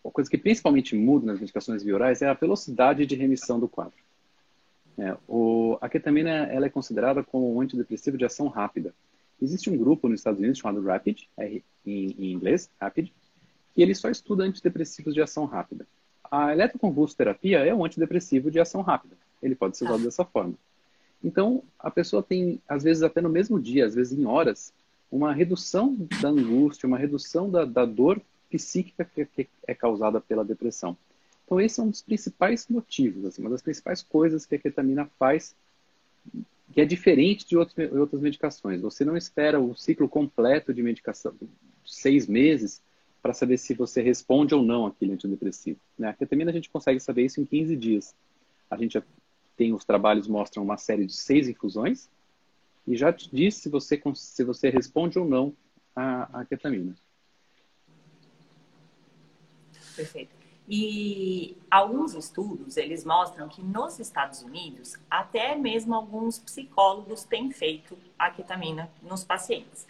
a 0.06 0.12
coisa 0.12 0.30
que 0.30 0.38
principalmente 0.38 0.96
muda 0.96 1.26
nas 1.26 1.40
medicações 1.40 1.84
viorais 1.84 2.22
é 2.22 2.28
a 2.28 2.34
velocidade 2.34 3.06
de 3.06 3.16
remissão 3.16 3.60
do 3.60 3.68
quadro. 3.68 3.98
É, 4.98 5.18
o, 5.28 5.78
a 5.82 5.90
ketamina 5.90 6.46
ela 6.46 6.68
é 6.68 6.70
considerada 6.70 7.24
como 7.24 7.54
um 7.54 7.62
antidepressivo 7.62 8.18
de 8.18 8.26
ação 8.26 8.48
rápida. 8.48 8.94
Existe 9.42 9.70
um 9.70 9.78
grupo 9.78 10.08
nos 10.08 10.20
Estados 10.20 10.40
Unidos 10.40 10.60
chamado 10.60 10.82
RAPID, 10.82 11.28
em, 11.38 11.64
em 11.86 12.32
inglês, 12.32 12.70
RAPID, 12.80 13.12
e 13.76 13.82
ele 13.82 13.94
só 13.94 14.10
estuda 14.10 14.44
antidepressivos 14.44 15.14
de 15.14 15.22
ação 15.22 15.46
rápida. 15.46 15.86
A 16.32 16.52
eletroconvulsoterapia 16.52 17.60
é 17.60 17.74
um 17.74 17.86
antidepressivo 17.86 18.52
de 18.52 18.60
ação 18.60 18.82
rápida. 18.82 19.16
Ele 19.42 19.56
pode 19.56 19.78
ser 19.78 19.86
usado 19.86 20.02
ah. 20.02 20.06
dessa 20.06 20.26
forma. 20.26 20.54
Então, 21.24 21.64
a 21.80 21.90
pessoa 21.90 22.22
tem, 22.22 22.62
às 22.68 22.84
vezes, 22.84 23.04
até 23.04 23.22
no 23.22 23.30
mesmo 23.30 23.60
dia, 23.60 23.86
às 23.86 23.96
vezes 23.96 24.18
em 24.18 24.26
horas, 24.26 24.72
uma 25.12 25.34
redução 25.34 25.96
da 26.22 26.30
angústia, 26.30 26.88
uma 26.88 26.98
redução 26.98 27.50
da, 27.50 27.66
da 27.66 27.86
dor 27.86 28.22
psíquica 28.50 29.06
que, 29.06 29.26
que, 29.26 29.48
é 29.68 29.74
causada 29.74 30.22
pela 30.22 30.46
depressão. 30.46 30.96
Então, 31.46 31.60
esse 31.60 31.80
é 31.80 31.84
um 31.84 31.90
dos 31.90 32.02
principais 32.02 32.68
motivos, 32.68 33.26
assim, 33.26 33.42
uma 33.42 33.50
das 33.50 33.62
principais 33.62 34.02
coisas 34.02 34.46
que 34.46 34.56
a 34.56 34.60
ketamina 34.60 35.10
faz, 35.18 35.56
que 36.74 36.82
é 36.82 36.86
diferente 36.86 37.48
de 37.48 37.58
outros, 37.58 37.92
outras 37.94 38.22
medicações. 38.22 38.82
Você 38.82 39.06
não 39.06 39.16
espera 39.16 39.60
o 39.60 39.76
ciclo 39.76 40.10
completo 40.10 40.74
de 40.74 40.82
medicação, 40.82 41.34
seis 41.86 42.28
meses, 42.28 42.82
para 43.26 43.34
saber 43.34 43.58
se 43.58 43.74
você 43.74 44.04
responde 44.04 44.54
ou 44.54 44.62
não 44.62 44.86
àquele 44.86 45.14
antidepressivo. 45.14 45.80
Né? 45.98 46.10
A 46.10 46.14
ketamina 46.14 46.52
a 46.52 46.54
gente 46.54 46.70
consegue 46.70 47.00
saber 47.00 47.26
isso 47.26 47.42
em 47.42 47.46
15 47.46 47.76
dias. 47.76 48.16
A 48.70 48.78
gente 48.78 49.04
tem 49.58 49.74
os 49.74 49.84
trabalhos 49.84 50.28
mostram 50.28 50.62
uma 50.62 50.78
série 50.78 51.08
de 51.08 51.14
seis 51.14 51.50
infusões 51.50 52.08
e 52.86 52.96
já 52.96 53.12
te 53.12 53.28
diz 53.36 53.56
se 53.56 53.68
você, 53.68 54.00
se 54.14 54.44
você 54.44 54.70
responde 54.70 55.18
ou 55.18 55.26
não 55.26 55.56
à, 55.96 56.42
à 56.42 56.46
ketamina. 56.46 56.96
Perfeito. 59.96 60.36
E 60.70 61.58
alguns 61.72 62.14
estudos, 62.14 62.78
eles 62.78 63.04
mostram 63.04 63.50
que 63.50 63.64
nos 63.64 64.00
Estados 64.00 64.44
Unidos, 64.44 64.98
até 65.10 65.56
mesmo 65.56 65.96
alguns 65.96 66.38
psicólogos 66.38 67.24
têm 67.24 67.52
feito 67.52 67.98
a 68.20 68.30
ketamina 68.30 68.88
nos 69.02 69.24
pacientes. 69.24 69.88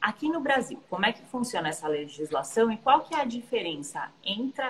Aqui 0.00 0.28
no 0.28 0.40
Brasil, 0.40 0.78
como 0.88 1.06
é 1.06 1.12
que 1.12 1.22
funciona 1.22 1.68
essa 1.68 1.88
legislação 1.88 2.70
e 2.70 2.76
qual 2.76 3.02
que 3.02 3.14
é 3.14 3.20
a 3.20 3.24
diferença 3.24 4.10
entre, 4.24 4.64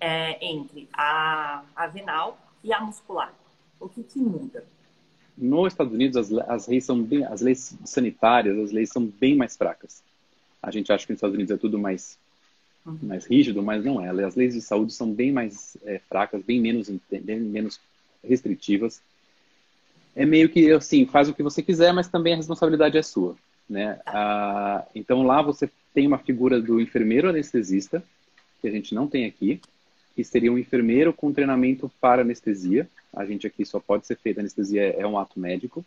é, 0.00 0.44
entre 0.44 0.88
a, 0.92 1.62
a 1.74 1.86
venal 1.86 2.38
e 2.62 2.72
a 2.72 2.80
muscular? 2.80 3.32
O 3.80 3.88
que, 3.88 4.02
que 4.02 4.18
muda? 4.18 4.64
Nos 5.36 5.72
Estados 5.72 5.92
Unidos, 5.92 6.16
as, 6.16 6.32
as, 6.48 6.66
leis 6.66 6.84
são 6.84 7.02
bem, 7.02 7.24
as 7.24 7.40
leis 7.40 7.76
sanitárias, 7.84 8.58
as 8.58 8.72
leis 8.72 8.90
são 8.90 9.06
bem 9.06 9.36
mais 9.36 9.56
fracas. 9.56 10.02
A 10.62 10.70
gente 10.70 10.92
acha 10.92 11.06
que 11.06 11.12
nos 11.12 11.18
Estados 11.18 11.34
Unidos 11.34 11.54
é 11.54 11.58
tudo 11.58 11.78
mais 11.78 12.18
uhum. 12.86 12.98
mais 13.02 13.26
rígido, 13.26 13.62
mas 13.62 13.84
não 13.84 14.00
é. 14.00 14.24
As 14.24 14.34
leis 14.34 14.54
de 14.54 14.60
saúde 14.60 14.92
são 14.92 15.12
bem 15.12 15.32
mais 15.32 15.76
é, 15.84 15.98
fracas, 16.08 16.42
bem 16.42 16.60
menos, 16.60 16.90
bem 17.10 17.40
menos 17.40 17.80
restritivas. 18.24 19.02
É 20.14 20.24
meio 20.24 20.48
que 20.48 20.72
assim, 20.72 21.04
faz 21.04 21.28
o 21.28 21.34
que 21.34 21.42
você 21.42 21.62
quiser, 21.62 21.92
mas 21.92 22.08
também 22.08 22.32
a 22.32 22.36
responsabilidade 22.36 22.96
é 22.96 23.02
sua, 23.02 23.36
né? 23.68 24.00
Ah, 24.06 24.84
então 24.94 25.22
lá 25.22 25.42
você 25.42 25.68
tem 25.92 26.06
uma 26.06 26.18
figura 26.18 26.60
do 26.60 26.80
enfermeiro 26.80 27.28
anestesista 27.28 28.02
que 28.60 28.68
a 28.68 28.70
gente 28.70 28.94
não 28.94 29.06
tem 29.06 29.26
aqui, 29.26 29.60
que 30.14 30.24
seria 30.24 30.52
um 30.52 30.58
enfermeiro 30.58 31.12
com 31.12 31.32
treinamento 31.32 31.90
para 32.00 32.22
anestesia. 32.22 32.88
A 33.14 33.24
gente 33.24 33.46
aqui 33.46 33.64
só 33.64 33.80
pode 33.80 34.06
ser 34.06 34.16
feita 34.16 34.40
anestesia 34.40 34.94
é 34.98 35.06
um 35.06 35.18
ato 35.18 35.38
médico. 35.38 35.84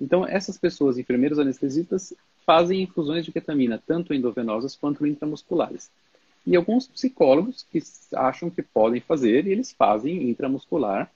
Então 0.00 0.26
essas 0.26 0.58
pessoas, 0.58 0.98
enfermeiros 0.98 1.38
anestesistas, 1.38 2.12
fazem 2.44 2.82
infusões 2.82 3.24
de 3.24 3.32
ketamina 3.32 3.82
tanto 3.86 4.12
endovenosas 4.12 4.76
quanto 4.76 5.06
intramusculares. 5.06 5.90
E 6.46 6.56
alguns 6.56 6.86
psicólogos 6.86 7.66
que 7.70 7.82
acham 8.14 8.50
que 8.50 8.62
podem 8.62 9.00
fazer 9.00 9.46
e 9.46 9.52
eles 9.52 9.72
fazem 9.72 10.28
intramuscular. 10.28 11.10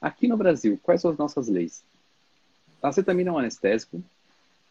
Aqui 0.00 0.28
no 0.28 0.36
Brasil, 0.36 0.78
quais 0.80 1.00
são 1.00 1.10
as 1.10 1.18
nossas 1.18 1.48
leis? 1.48 1.82
A 2.80 2.88
acetamina 2.88 3.30
é 3.30 3.32
um 3.32 3.38
anestésico 3.38 4.00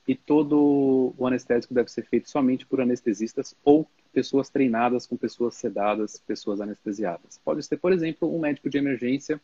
e 0.08 0.16
todo 0.16 1.14
o 1.18 1.28
anestésico 1.28 1.74
deve 1.74 1.92
ser 1.92 2.06
feito 2.06 2.30
somente 2.30 2.66
por 2.66 2.80
anestesistas 2.80 3.54
ou 3.64 3.86
pessoas 4.14 4.50
treinadas 4.50 5.06
com 5.06 5.18
pessoas 5.18 5.56
sedadas, 5.56 6.18
pessoas 6.26 6.62
anestesiadas. 6.62 7.40
Pode 7.44 7.62
ser, 7.64 7.78
por 7.78 7.92
exemplo, 7.92 8.34
um 8.34 8.40
médico 8.40 8.70
de 8.70 8.78
emergência 8.78 9.42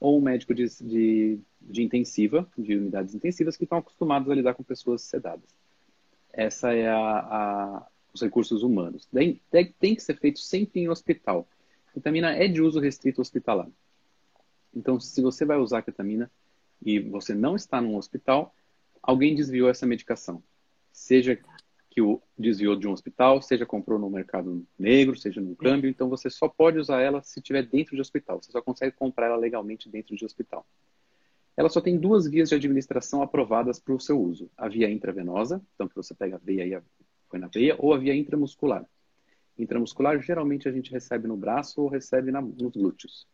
ou 0.00 0.18
um 0.18 0.20
médico 0.20 0.52
de, 0.52 0.66
de, 0.82 1.38
de 1.60 1.82
intensiva, 1.82 2.48
de 2.58 2.74
unidades 2.74 3.14
intensivas, 3.14 3.56
que 3.56 3.64
estão 3.64 3.78
acostumados 3.78 4.28
a 4.28 4.34
lidar 4.34 4.54
com 4.54 4.64
pessoas 4.64 5.02
sedadas. 5.02 5.54
Essa 6.32 6.72
é 6.72 6.88
a, 6.88 7.18
a, 7.18 7.86
os 8.12 8.20
recursos 8.20 8.62
humanos. 8.64 9.06
Tem, 9.06 9.40
tem 9.78 9.94
que 9.94 10.02
ser 10.02 10.18
feito 10.18 10.40
sempre 10.40 10.80
em 10.80 10.88
hospital. 10.88 11.46
Ketamina 11.94 12.32
é 12.32 12.48
de 12.48 12.60
uso 12.60 12.80
restrito 12.80 13.20
hospitalar. 13.20 13.68
Então, 14.74 14.98
se 14.98 15.20
você 15.22 15.44
vai 15.44 15.58
usar 15.58 15.82
ketamina 15.82 16.30
e 16.84 16.98
você 16.98 17.34
não 17.34 17.54
está 17.54 17.80
num 17.80 17.96
hospital, 17.96 18.54
alguém 19.02 19.34
desviou 19.34 19.68
essa 19.68 19.86
medicação. 19.86 20.42
Seja 20.92 21.38
que 21.90 22.00
o 22.00 22.22
desviou 22.38 22.76
de 22.76 22.86
um 22.86 22.92
hospital, 22.92 23.42
seja 23.42 23.66
comprou 23.66 23.98
no 23.98 24.08
mercado 24.08 24.64
negro, 24.78 25.18
seja 25.18 25.40
no 25.40 25.56
câmbio, 25.56 25.90
então 25.90 26.08
você 26.08 26.30
só 26.30 26.48
pode 26.48 26.78
usar 26.78 27.00
ela 27.00 27.20
se 27.22 27.40
estiver 27.40 27.64
dentro 27.66 27.96
de 27.96 28.00
hospital. 28.00 28.40
Você 28.40 28.52
só 28.52 28.62
consegue 28.62 28.94
comprar 28.94 29.26
ela 29.26 29.36
legalmente 29.36 29.88
dentro 29.88 30.14
de 30.14 30.24
hospital. 30.24 30.64
Ela 31.56 31.68
só 31.68 31.80
tem 31.80 31.98
duas 31.98 32.26
vias 32.28 32.48
de 32.48 32.54
administração 32.54 33.22
aprovadas 33.22 33.80
para 33.80 33.94
o 33.94 34.00
seu 34.00 34.20
uso. 34.20 34.50
A 34.56 34.68
via 34.68 34.88
intravenosa, 34.88 35.60
então 35.74 35.88
que 35.88 35.96
você 35.96 36.14
pega 36.14 36.36
a 36.36 36.38
veia 36.38 36.78
e 36.78 36.82
foi 37.28 37.38
na 37.38 37.48
veia, 37.48 37.76
ou 37.78 37.92
a 37.92 37.98
via 37.98 38.14
intramuscular. 38.14 38.86
Intramuscular, 39.58 40.20
geralmente 40.22 40.68
a 40.68 40.72
gente 40.72 40.90
recebe 40.90 41.28
no 41.28 41.36
braço 41.36 41.82
ou 41.82 41.88
recebe 41.88 42.30
na, 42.30 42.40
nos 42.40 42.72
glúteos. 42.72 43.26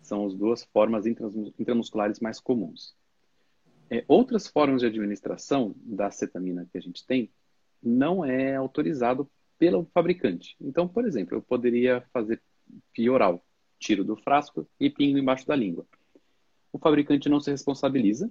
São 0.00 0.26
as 0.26 0.34
duas 0.34 0.64
formas 0.64 1.06
intramusculares 1.06 2.20
mais 2.20 2.38
comuns. 2.38 2.94
É, 3.90 4.04
outras 4.08 4.46
formas 4.46 4.80
de 4.80 4.86
administração 4.86 5.74
da 5.76 6.10
cetamina 6.10 6.68
que 6.70 6.78
a 6.78 6.80
gente 6.80 7.06
tem 7.06 7.30
não 7.82 8.24
é 8.24 8.56
autorizado 8.56 9.30
pelo 9.58 9.86
fabricante. 9.94 10.56
Então, 10.60 10.88
por 10.88 11.06
exemplo, 11.06 11.36
eu 11.36 11.42
poderia 11.42 12.02
fazer 12.12 12.42
via 12.96 13.12
oral, 13.12 13.44
tiro 13.78 14.04
do 14.04 14.16
frasco 14.16 14.68
e 14.78 14.90
pingo 14.90 15.18
embaixo 15.18 15.46
da 15.46 15.54
língua. 15.54 15.86
O 16.72 16.78
fabricante 16.78 17.28
não 17.28 17.40
se 17.40 17.50
responsabiliza, 17.50 18.30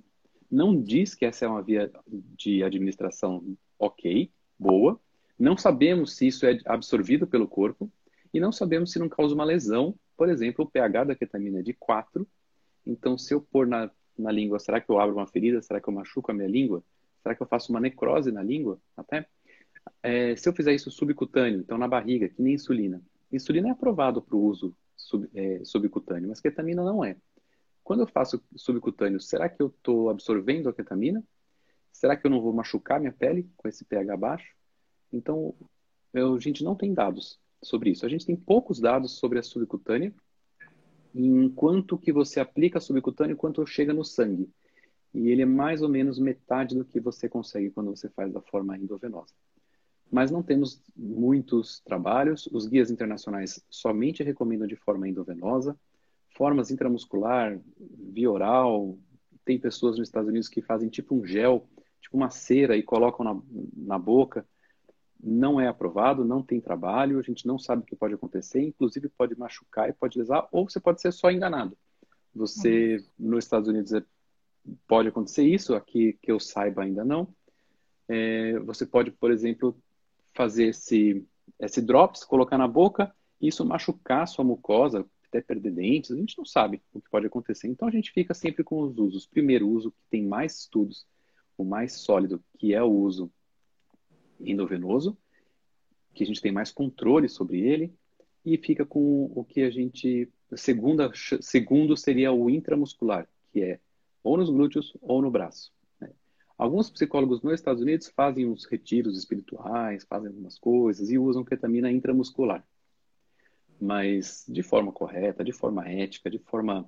não 0.51 0.79
diz 0.79 1.15
que 1.15 1.25
essa 1.25 1.45
é 1.45 1.47
uma 1.47 1.61
via 1.61 1.91
de 2.07 2.63
administração 2.63 3.57
ok, 3.79 4.31
boa. 4.59 4.99
Não 5.37 5.57
sabemos 5.57 6.15
se 6.15 6.27
isso 6.27 6.45
é 6.45 6.59
absorvido 6.65 7.25
pelo 7.25 7.47
corpo 7.47 7.91
e 8.33 8.39
não 8.39 8.51
sabemos 8.51 8.91
se 8.91 8.99
não 8.99 9.09
causa 9.09 9.33
uma 9.33 9.43
lesão. 9.43 9.95
Por 10.15 10.29
exemplo, 10.29 10.63
o 10.63 10.69
pH 10.69 11.05
da 11.05 11.15
ketamina 11.15 11.59
é 11.59 11.63
de 11.63 11.73
4. 11.73 12.27
Então, 12.85 13.17
se 13.17 13.33
eu 13.33 13.41
pôr 13.41 13.65
na, 13.65 13.89
na 14.17 14.31
língua, 14.31 14.59
será 14.59 14.79
que 14.79 14.89
eu 14.89 14.99
abro 14.99 15.15
uma 15.15 15.27
ferida? 15.27 15.61
Será 15.61 15.79
que 15.79 15.87
eu 15.87 15.93
machuco 15.93 16.31
a 16.31 16.33
minha 16.33 16.47
língua? 16.47 16.83
Será 17.21 17.35
que 17.35 17.41
eu 17.41 17.47
faço 17.47 17.71
uma 17.71 17.79
necrose 17.79 18.31
na 18.31 18.43
língua? 18.43 18.79
Até. 18.95 19.27
É, 20.01 20.35
se 20.35 20.47
eu 20.47 20.53
fizer 20.53 20.73
isso 20.73 20.91
subcutâneo, 20.91 21.59
então 21.59 21.77
na 21.77 21.87
barriga, 21.87 22.29
que 22.29 22.41
nem 22.41 22.53
insulina. 22.53 23.01
Insulina 23.31 23.69
é 23.69 23.71
aprovado 23.71 24.21
para 24.21 24.35
o 24.35 24.43
uso 24.43 24.75
sub, 24.95 25.29
é, 25.33 25.63
subcutâneo, 25.63 26.29
mas 26.29 26.39
ketamina 26.39 26.83
não 26.83 27.03
é. 27.03 27.17
Quando 27.83 28.01
eu 28.01 28.07
faço 28.07 28.43
subcutâneo, 28.55 29.19
será 29.19 29.47
que 29.47 29.61
eu 29.61 29.67
estou 29.67 30.09
absorvendo 30.09 30.69
a 30.69 30.73
ketamina? 30.73 31.23
Será 31.91 32.17
que 32.17 32.25
eu 32.25 32.31
não 32.31 32.41
vou 32.41 32.51
machucar 32.51 32.99
minha 32.99 33.11
pele 33.11 33.49
com 33.55 33.67
esse 33.67 33.85
pH 33.85 34.17
baixo? 34.17 34.55
Então, 35.13 35.53
eu, 36.13 36.33
a 36.33 36.39
gente 36.39 36.63
não 36.63 36.75
tem 36.75 36.93
dados 36.93 37.39
sobre 37.61 37.91
isso. 37.91 38.05
A 38.05 38.09
gente 38.09 38.25
tem 38.25 38.35
poucos 38.35 38.79
dados 38.79 39.17
sobre 39.17 39.39
a 39.39 39.43
subcutânea, 39.43 40.13
enquanto 41.23 41.97
que 41.97 42.11
você 42.11 42.39
aplica 42.39 42.77
a 42.77 42.81
subcutânea, 42.81 43.35
quanto 43.35 43.65
chega 43.65 43.93
no 43.93 44.03
sangue. 44.03 44.49
E 45.13 45.29
ele 45.29 45.43
é 45.43 45.45
mais 45.45 45.81
ou 45.81 45.87
menos 45.87 46.19
metade 46.19 46.75
do 46.75 46.83
que 46.83 46.99
você 46.99 47.29
consegue 47.29 47.71
quando 47.71 47.95
você 47.95 48.09
faz 48.09 48.33
da 48.33 48.41
forma 48.41 48.77
endovenosa. 48.77 49.33
Mas 50.11 50.29
não 50.29 50.43
temos 50.43 50.81
muitos 50.95 51.79
trabalhos. 51.79 52.47
Os 52.51 52.67
guias 52.67 52.91
internacionais 52.91 53.63
somente 53.69 54.23
recomendam 54.23 54.67
de 54.67 54.75
forma 54.75 55.07
endovenosa. 55.07 55.77
Formas 56.29 56.69
intramuscular, 56.69 57.59
via 57.79 58.29
oral. 58.29 58.97
Tem 59.45 59.57
pessoas 59.57 59.97
nos 59.97 60.07
Estados 60.07 60.29
Unidos 60.29 60.49
que 60.49 60.61
fazem 60.61 60.89
tipo 60.89 61.15
um 61.15 61.25
gel 61.25 61.67
tipo 62.05 62.17
uma 62.17 62.29
cera 62.29 62.77
e 62.77 62.83
colocam 62.83 63.25
na, 63.25 63.41
na 63.75 63.99
boca, 63.99 64.47
não 65.25 65.59
é 65.59 65.67
aprovado, 65.67 66.23
não 66.23 66.43
tem 66.43 66.61
trabalho, 66.61 67.17
a 67.17 67.23
gente 67.23 67.47
não 67.47 67.57
sabe 67.57 67.81
o 67.81 67.85
que 67.85 67.95
pode 67.95 68.13
acontecer, 68.13 68.61
inclusive 68.61 69.09
pode 69.09 69.37
machucar 69.37 69.89
e 69.89 69.93
pode 69.93 70.19
lesar, 70.19 70.47
ou 70.51 70.69
você 70.69 70.79
pode 70.79 71.01
ser 71.01 71.11
só 71.11 71.31
enganado. 71.31 71.75
Você, 72.35 72.97
uhum. 72.97 73.29
nos 73.29 73.45
Estados 73.45 73.67
Unidos, 73.67 73.91
é, 73.91 74.03
pode 74.87 75.09
acontecer 75.09 75.43
isso, 75.43 75.73
aqui 75.73 76.13
que 76.21 76.31
eu 76.31 76.39
saiba 76.39 76.83
ainda 76.83 77.03
não. 77.03 77.27
É, 78.07 78.59
você 78.59 78.85
pode, 78.85 79.09
por 79.09 79.31
exemplo, 79.31 79.75
fazer 80.35 80.67
esse, 80.67 81.25
esse 81.59 81.81
drops, 81.81 82.23
colocar 82.23 82.57
na 82.57 82.67
boca, 82.67 83.11
e 83.41 83.47
isso 83.47 83.65
machucar 83.65 84.23
a 84.23 84.27
sua 84.27 84.45
mucosa, 84.45 85.07
até 85.27 85.41
perder 85.41 85.71
dentes, 85.71 86.11
a 86.11 86.15
gente 86.15 86.37
não 86.37 86.45
sabe 86.45 86.83
o 86.93 87.01
que 87.01 87.09
pode 87.09 87.25
acontecer. 87.25 87.67
Então 87.67 87.87
a 87.87 87.91
gente 87.91 88.11
fica 88.11 88.33
sempre 88.35 88.63
com 88.63 88.79
os 88.81 88.95
usos. 88.95 89.25
Primeiro 89.25 89.67
uso, 89.67 89.91
que 89.91 89.97
tem 90.09 90.23
mais 90.23 90.59
estudos, 90.59 91.07
o 91.57 91.63
mais 91.63 91.93
sólido, 91.93 92.43
que 92.59 92.75
é 92.75 92.83
o 92.83 92.91
uso 92.91 93.31
endovenoso, 94.39 95.17
que 96.13 96.23
a 96.23 96.27
gente 96.27 96.41
tem 96.41 96.51
mais 96.51 96.71
controle 96.71 97.27
sobre 97.27 97.59
ele, 97.59 97.93
e 98.43 98.57
fica 98.57 98.85
com 98.85 99.31
o 99.35 99.43
que 99.43 99.61
a 99.61 99.69
gente. 99.69 100.31
Segunda, 100.55 101.11
segundo 101.41 101.97
seria 101.97 102.31
o 102.31 102.49
intramuscular, 102.49 103.27
que 103.51 103.61
é 103.61 103.79
ou 104.23 104.37
nos 104.37 104.49
glúteos 104.49 104.95
ou 105.01 105.21
no 105.21 105.31
braço. 105.31 105.73
Né? 105.99 106.11
Alguns 106.57 106.89
psicólogos 106.89 107.41
nos 107.41 107.53
Estados 107.55 107.81
Unidos 107.81 108.07
fazem 108.07 108.47
uns 108.47 108.65
retiros 108.65 109.17
espirituais, 109.17 110.05
fazem 110.05 110.29
algumas 110.29 110.57
coisas 110.59 111.09
e 111.09 111.17
usam 111.17 111.43
ketamina 111.43 111.91
intramuscular. 111.91 112.65
Mas 113.81 114.45
de 114.47 114.63
forma 114.63 114.91
correta, 114.91 115.43
de 115.43 115.51
forma 115.51 115.87
ética, 115.89 116.29
de 116.29 116.39
forma 116.39 116.87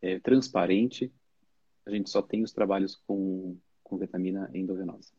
é, 0.00 0.18
transparente, 0.20 1.12
a 1.84 1.90
gente 1.90 2.10
só 2.10 2.22
tem 2.22 2.42
os 2.42 2.52
trabalhos 2.52 2.94
com 3.06 3.56
com 3.90 3.98
vitamina 3.98 4.48
endovenosa. 4.54 5.12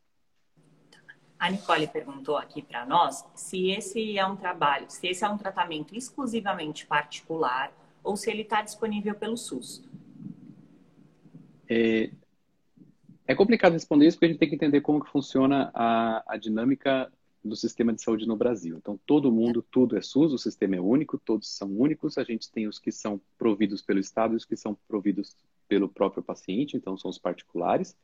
A 1.42 1.50
Nicole 1.50 1.88
perguntou 1.88 2.36
aqui 2.36 2.62
para 2.62 2.86
nós 2.86 3.24
se 3.34 3.72
esse 3.72 4.16
é 4.16 4.24
um 4.24 4.36
trabalho, 4.36 4.86
se 4.88 5.08
esse 5.08 5.24
é 5.24 5.28
um 5.28 5.36
tratamento 5.36 5.92
exclusivamente 5.92 6.86
particular 6.86 7.72
ou 8.04 8.16
se 8.16 8.30
ele 8.30 8.42
está 8.42 8.62
disponível 8.62 9.12
pelo 9.16 9.36
SUS. 9.36 9.82
É, 11.68 12.12
é, 13.26 13.34
complicado 13.34 13.72
responder 13.72 14.06
isso 14.06 14.16
porque 14.16 14.26
a 14.26 14.28
gente 14.28 14.38
tem 14.38 14.50
que 14.50 14.54
entender 14.54 14.82
como 14.82 15.02
que 15.02 15.10
funciona 15.10 15.72
a, 15.74 16.22
a 16.28 16.36
dinâmica 16.36 17.12
do 17.44 17.56
sistema 17.56 17.92
de 17.92 18.00
saúde 18.00 18.24
no 18.24 18.36
Brasil. 18.36 18.76
Então, 18.76 18.96
todo 19.04 19.32
mundo, 19.32 19.66
tudo 19.68 19.96
é 19.96 20.00
SUS, 20.00 20.32
o 20.32 20.38
sistema 20.38 20.76
é 20.76 20.80
único, 20.80 21.18
todos 21.18 21.48
são 21.48 21.68
únicos. 21.76 22.18
A 22.18 22.22
gente 22.22 22.52
tem 22.52 22.68
os 22.68 22.78
que 22.78 22.92
são 22.92 23.20
providos 23.36 23.82
pelo 23.82 23.98
Estado 23.98 24.34
e 24.34 24.36
os 24.36 24.44
que 24.44 24.54
são 24.54 24.78
providos 24.86 25.36
pelo 25.66 25.88
próprio 25.88 26.22
paciente, 26.22 26.76
então 26.76 26.96
são 26.96 27.10
os 27.10 27.18
particulares. 27.18 27.96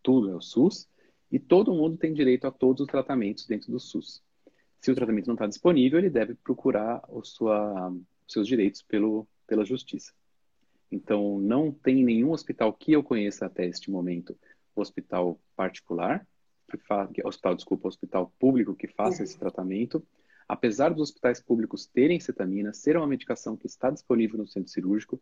Tudo 0.00 0.30
é 0.30 0.36
o 0.36 0.40
SUS. 0.40 0.86
E 1.34 1.38
todo 1.40 1.74
mundo 1.74 1.96
tem 1.96 2.14
direito 2.14 2.46
a 2.46 2.50
todos 2.52 2.82
os 2.82 2.86
tratamentos 2.86 3.44
dentro 3.44 3.72
do 3.72 3.80
SUS. 3.80 4.22
Se 4.80 4.92
o 4.92 4.94
tratamento 4.94 5.26
não 5.26 5.34
está 5.34 5.48
disponível, 5.48 5.98
ele 5.98 6.08
deve 6.08 6.36
procurar 6.36 7.02
os 7.08 7.30
sua, 7.30 7.92
seus 8.28 8.46
direitos 8.46 8.82
pelo, 8.82 9.26
pela 9.44 9.64
justiça. 9.64 10.12
Então, 10.92 11.40
não 11.40 11.72
tem 11.72 12.04
nenhum 12.04 12.30
hospital 12.30 12.72
que 12.72 12.92
eu 12.92 13.02
conheça 13.02 13.46
até 13.46 13.66
este 13.66 13.90
momento, 13.90 14.38
hospital 14.76 15.36
particular, 15.56 16.24
que 16.70 16.76
fa... 16.76 17.10
hospital, 17.24 17.56
desculpa, 17.56 17.88
hospital 17.88 18.32
público 18.38 18.72
que 18.72 18.86
faça 18.86 19.24
esse 19.24 19.36
tratamento. 19.36 20.06
Apesar 20.46 20.90
dos 20.90 21.02
hospitais 21.02 21.42
públicos 21.42 21.84
terem 21.84 22.20
cetamina, 22.20 22.72
ser 22.72 22.96
uma 22.96 23.08
medicação 23.08 23.56
que 23.56 23.66
está 23.66 23.90
disponível 23.90 24.38
no 24.38 24.46
centro 24.46 24.70
cirúrgico, 24.70 25.20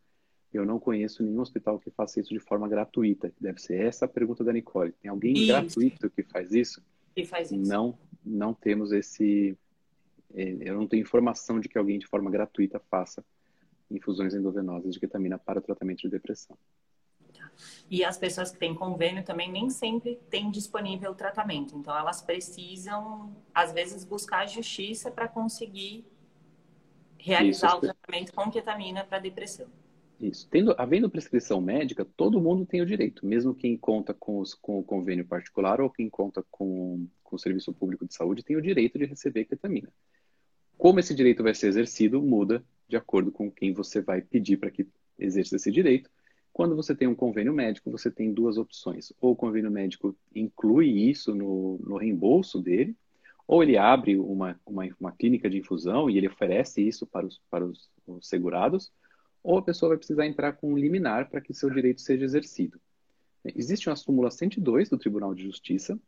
eu 0.53 0.65
não 0.65 0.79
conheço 0.79 1.23
nenhum 1.23 1.41
hospital 1.41 1.79
que 1.79 1.91
faça 1.91 2.21
isso 2.21 2.31
de 2.31 2.41
forma 2.41 2.69
gratuita. 2.69 3.33
Deve 3.41 3.61
ser 3.61 3.81
essa 3.81 4.05
a 4.05 4.09
pergunta 4.09 4.45
da 4.45 4.53
Nicole. 4.53 4.93
Tem 4.93 5.11
alguém 5.11 5.33
isso. 5.33 5.47
gratuito 5.47 6.11
que 6.11 6.23
faz 6.23 6.53
isso? 6.53 6.83
Que 7.15 7.25
faz 7.25 7.51
isso. 7.51 7.69
Não, 7.69 7.99
não 8.25 8.53
temos 8.53 8.93
esse. 8.93 9.57
É, 10.35 10.57
eu 10.61 10.75
não 10.75 10.87
tenho 10.87 11.03
informação 11.03 11.61
de 11.61 11.69
que 11.69 11.79
alguém 11.79 11.99
de 11.99 12.07
forma 12.07 12.31
gratuita 12.31 12.81
faça 12.91 13.25
infusões 13.91 14.35
endovenosas 14.35 14.95
de 14.95 15.01
ketamina 15.01 15.39
para 15.39 15.59
o 15.59 15.63
tratamento 15.63 16.01
de 16.03 16.09
depressão. 16.09 16.57
E 17.91 18.05
as 18.05 18.17
pessoas 18.17 18.51
que 18.51 18.59
têm 18.59 18.75
convênio 18.75 19.23
também 19.25 19.51
nem 19.51 19.69
sempre 19.69 20.19
têm 20.31 20.51
disponível 20.51 21.11
o 21.11 21.15
tratamento. 21.15 21.77
Então, 21.77 21.97
elas 21.97 22.23
precisam, 22.23 23.37
às 23.55 23.73
vezes, 23.73 24.05
buscar 24.05 24.41
a 24.41 24.47
justiça 24.47 25.11
para 25.11 25.29
conseguir 25.29 26.05
realizar 27.19 27.69
Isso, 27.69 27.77
o 27.77 27.81
tratamento 27.81 28.33
com 28.33 28.51
ketamina 28.51 29.05
para 29.05 29.19
depressão. 29.19 29.69
Isso. 30.23 30.49
Tendo, 30.49 30.75
havendo 30.79 31.11
prescrição 31.11 31.61
médica, 31.61 32.05
todo 32.05 32.41
mundo 32.41 32.65
tem 32.65 32.81
o 32.81 32.87
direito, 32.87 33.27
mesmo 33.27 33.55
quem 33.55 33.77
conta 33.77 34.15
com, 34.15 34.39
os, 34.39 34.55
com 34.55 34.79
o 34.79 34.85
convênio 34.85 35.27
particular 35.27 35.81
ou 35.81 35.91
quem 35.91 36.09
conta 36.09 36.45
com, 36.49 37.07
com 37.25 37.37
o 37.37 37.39
serviço 37.39 37.73
público 37.73 38.07
de 38.07 38.15
saúde 38.15 38.45
tem 38.45 38.57
o 38.57 38.63
direito 38.63 38.99
de 38.99 39.05
receber 39.05 39.45
ketamina. 39.45 39.89
Como 40.79 41.01
esse 41.01 41.15
direito 41.15 41.43
vai 41.43 41.55
ser 41.55 41.67
exercido, 41.67 42.23
muda 42.23 42.65
de 42.89 42.97
acordo 42.97 43.33
com 43.33 43.51
quem 43.51 43.73
você 43.73 44.01
vai 44.01 44.23
pedir 44.23 44.59
para 44.59 44.71
que 44.71 44.87
exerça 45.19 45.57
esse 45.57 45.71
direito 45.71 46.09
quando 46.53 46.77
você 46.77 46.95
tem 46.95 47.09
um 47.09 47.15
convênio 47.15 47.53
médico, 47.53 47.91
você 47.91 48.11
tem 48.11 48.33
duas 48.33 48.59
opções. 48.59 49.13
Ou 49.21 49.33
o 49.33 49.37
convênio 49.37 49.71
médico 49.71 50.15
inclui 50.35 50.89
isso 50.89 51.35
no, 51.35 51.79
no 51.79 51.97
reembolso 51.97 52.61
dele, 52.61 52.95
ou 53.49 53.63
ele 53.63 53.77
abre 53.77 54.19
uma, 54.19 54.61
uma, 54.65 54.89
uma, 55.01 55.13
clínica 55.13 55.49
de 55.49 55.59
infusão 55.59 56.09
e 56.09 56.19
ele 56.19 56.29
oferece 56.29 56.87
isso 56.87 57.07
para 57.07 57.27
os, 57.27 57.41
para 57.51 57.65
os, 57.65 57.91
os 58.07 58.29
segurados, 58.29 58.93
ou 59.43 59.59
a 59.59 59.63
pessoa 59.63 59.91
vai 59.91 59.99
precisar 59.99 60.27
entrar 60.27 60.53
com 60.55 60.73
um 60.73 60.79
liminar 60.79 61.29
para 61.29 61.41
que 61.41 61.53
seu 61.53 61.71
direito 61.71 62.01
seja 62.01 62.25
exercido. 62.25 62.81
Existe 63.45 63.89
uma 63.89 63.97
súmula 63.97 64.31
102 64.31 64.89
do 64.89 64.99
Tribunal 64.99 65.35
de 65.35 65.43
Justiça, 65.43 65.99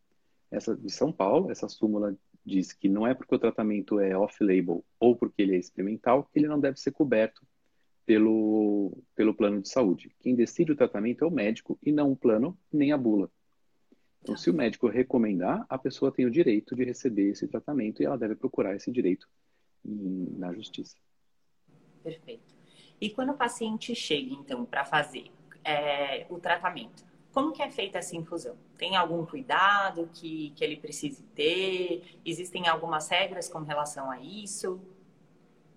essa 0.50 0.76
de 0.76 0.90
São 0.92 1.12
Paulo. 1.12 1.50
Essa 1.50 1.68
súmula 1.68 2.16
diz 2.44 2.72
que 2.72 2.88
não 2.88 3.06
é 3.06 3.12
porque 3.12 3.34
o 3.34 3.38
tratamento 3.38 3.98
é 3.98 4.16
off-label 4.16 4.84
ou 5.00 5.16
porque 5.16 5.42
ele 5.42 5.56
é 5.56 5.58
experimental 5.58 6.24
que 6.24 6.38
ele 6.38 6.46
não 6.46 6.60
deve 6.60 6.78
ser 6.78 6.92
coberto 6.92 7.42
pelo, 8.06 8.96
pelo 9.16 9.34
plano 9.34 9.60
de 9.60 9.68
saúde. 9.68 10.14
Quem 10.20 10.34
decide 10.34 10.72
o 10.72 10.76
tratamento 10.76 11.24
é 11.24 11.26
o 11.26 11.30
médico 11.30 11.78
e 11.82 11.90
não 11.90 12.12
o 12.12 12.16
plano 12.16 12.56
nem 12.72 12.92
a 12.92 12.98
bula. 12.98 13.30
Então, 14.22 14.36
se 14.36 14.48
o 14.48 14.54
médico 14.54 14.88
recomendar, 14.88 15.66
a 15.68 15.76
pessoa 15.76 16.12
tem 16.12 16.24
o 16.24 16.30
direito 16.30 16.74
de 16.74 16.84
receber 16.84 17.30
esse 17.30 17.46
tratamento 17.48 18.00
e 18.00 18.06
ela 18.06 18.16
deve 18.16 18.34
procurar 18.34 18.74
esse 18.74 18.90
direito 18.90 19.28
na 19.84 20.52
justiça. 20.54 20.96
Perfeito. 22.02 22.53
E 23.04 23.10
quando 23.10 23.32
o 23.32 23.36
paciente 23.36 23.94
chega, 23.94 24.32
então, 24.32 24.64
para 24.64 24.82
fazer 24.82 25.26
é, 25.62 26.26
o 26.30 26.38
tratamento, 26.38 27.04
como 27.34 27.52
que 27.52 27.62
é 27.62 27.70
feita 27.70 27.98
essa 27.98 28.16
infusão? 28.16 28.56
Tem 28.78 28.96
algum 28.96 29.26
cuidado 29.26 30.08
que, 30.14 30.54
que 30.56 30.64
ele 30.64 30.78
precise 30.78 31.22
ter? 31.34 32.18
Existem 32.24 32.66
algumas 32.66 33.08
regras 33.10 33.46
com 33.46 33.58
relação 33.58 34.10
a 34.10 34.18
isso? 34.22 34.80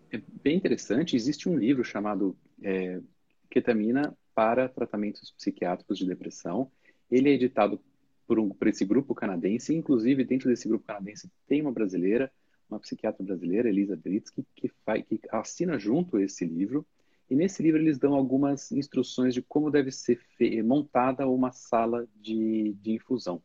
é 0.09 0.21
bem 0.41 0.55
interessante. 0.55 1.17
Existe 1.17 1.49
um 1.49 1.57
livro 1.57 1.83
chamado 1.83 2.33
é, 2.63 3.01
Ketamina 3.49 4.17
para 4.33 4.69
Tratamentos 4.69 5.31
Psiquiátricos 5.31 5.97
de 5.97 6.05
Depressão. 6.05 6.71
Ele 7.11 7.29
é 7.29 7.33
editado 7.33 7.77
por, 8.25 8.39
um, 8.39 8.47
por 8.47 8.69
esse 8.69 8.85
grupo 8.85 9.13
canadense. 9.13 9.75
Inclusive, 9.75 10.23
dentro 10.23 10.47
desse 10.47 10.65
grupo 10.65 10.85
canadense 10.85 11.29
tem 11.45 11.61
uma 11.61 11.73
brasileira, 11.73 12.31
uma 12.69 12.79
psiquiatra 12.79 13.21
brasileira, 13.21 13.67
Elisa 13.67 13.97
Britsky, 13.97 14.45
que, 14.55 14.69
que 14.69 15.19
assina 15.29 15.77
junto 15.77 16.19
esse 16.19 16.45
livro. 16.45 16.85
E 17.29 17.35
nesse 17.35 17.61
livro 17.61 17.79
eles 17.81 17.97
dão 17.97 18.13
algumas 18.13 18.71
instruções 18.71 19.33
de 19.33 19.41
como 19.41 19.69
deve 19.69 19.91
ser 19.91 20.19
montada 20.63 21.27
uma 21.27 21.51
sala 21.51 22.07
de, 22.15 22.73
de 22.81 22.91
infusão. 22.91 23.41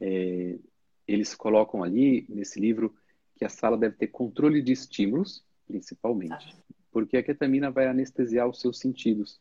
É, 0.00 0.58
eles 1.06 1.34
colocam 1.34 1.82
ali, 1.82 2.26
nesse 2.28 2.60
livro, 2.60 2.94
que 3.34 3.44
a 3.44 3.48
sala 3.48 3.76
deve 3.76 3.96
ter 3.96 4.08
controle 4.08 4.62
de 4.62 4.72
estímulos, 4.72 5.44
principalmente. 5.66 6.56
Porque 6.90 7.16
a 7.16 7.22
ketamina 7.22 7.70
vai 7.70 7.86
anestesiar 7.86 8.48
os 8.48 8.60
seus 8.60 8.78
sentidos 8.78 9.40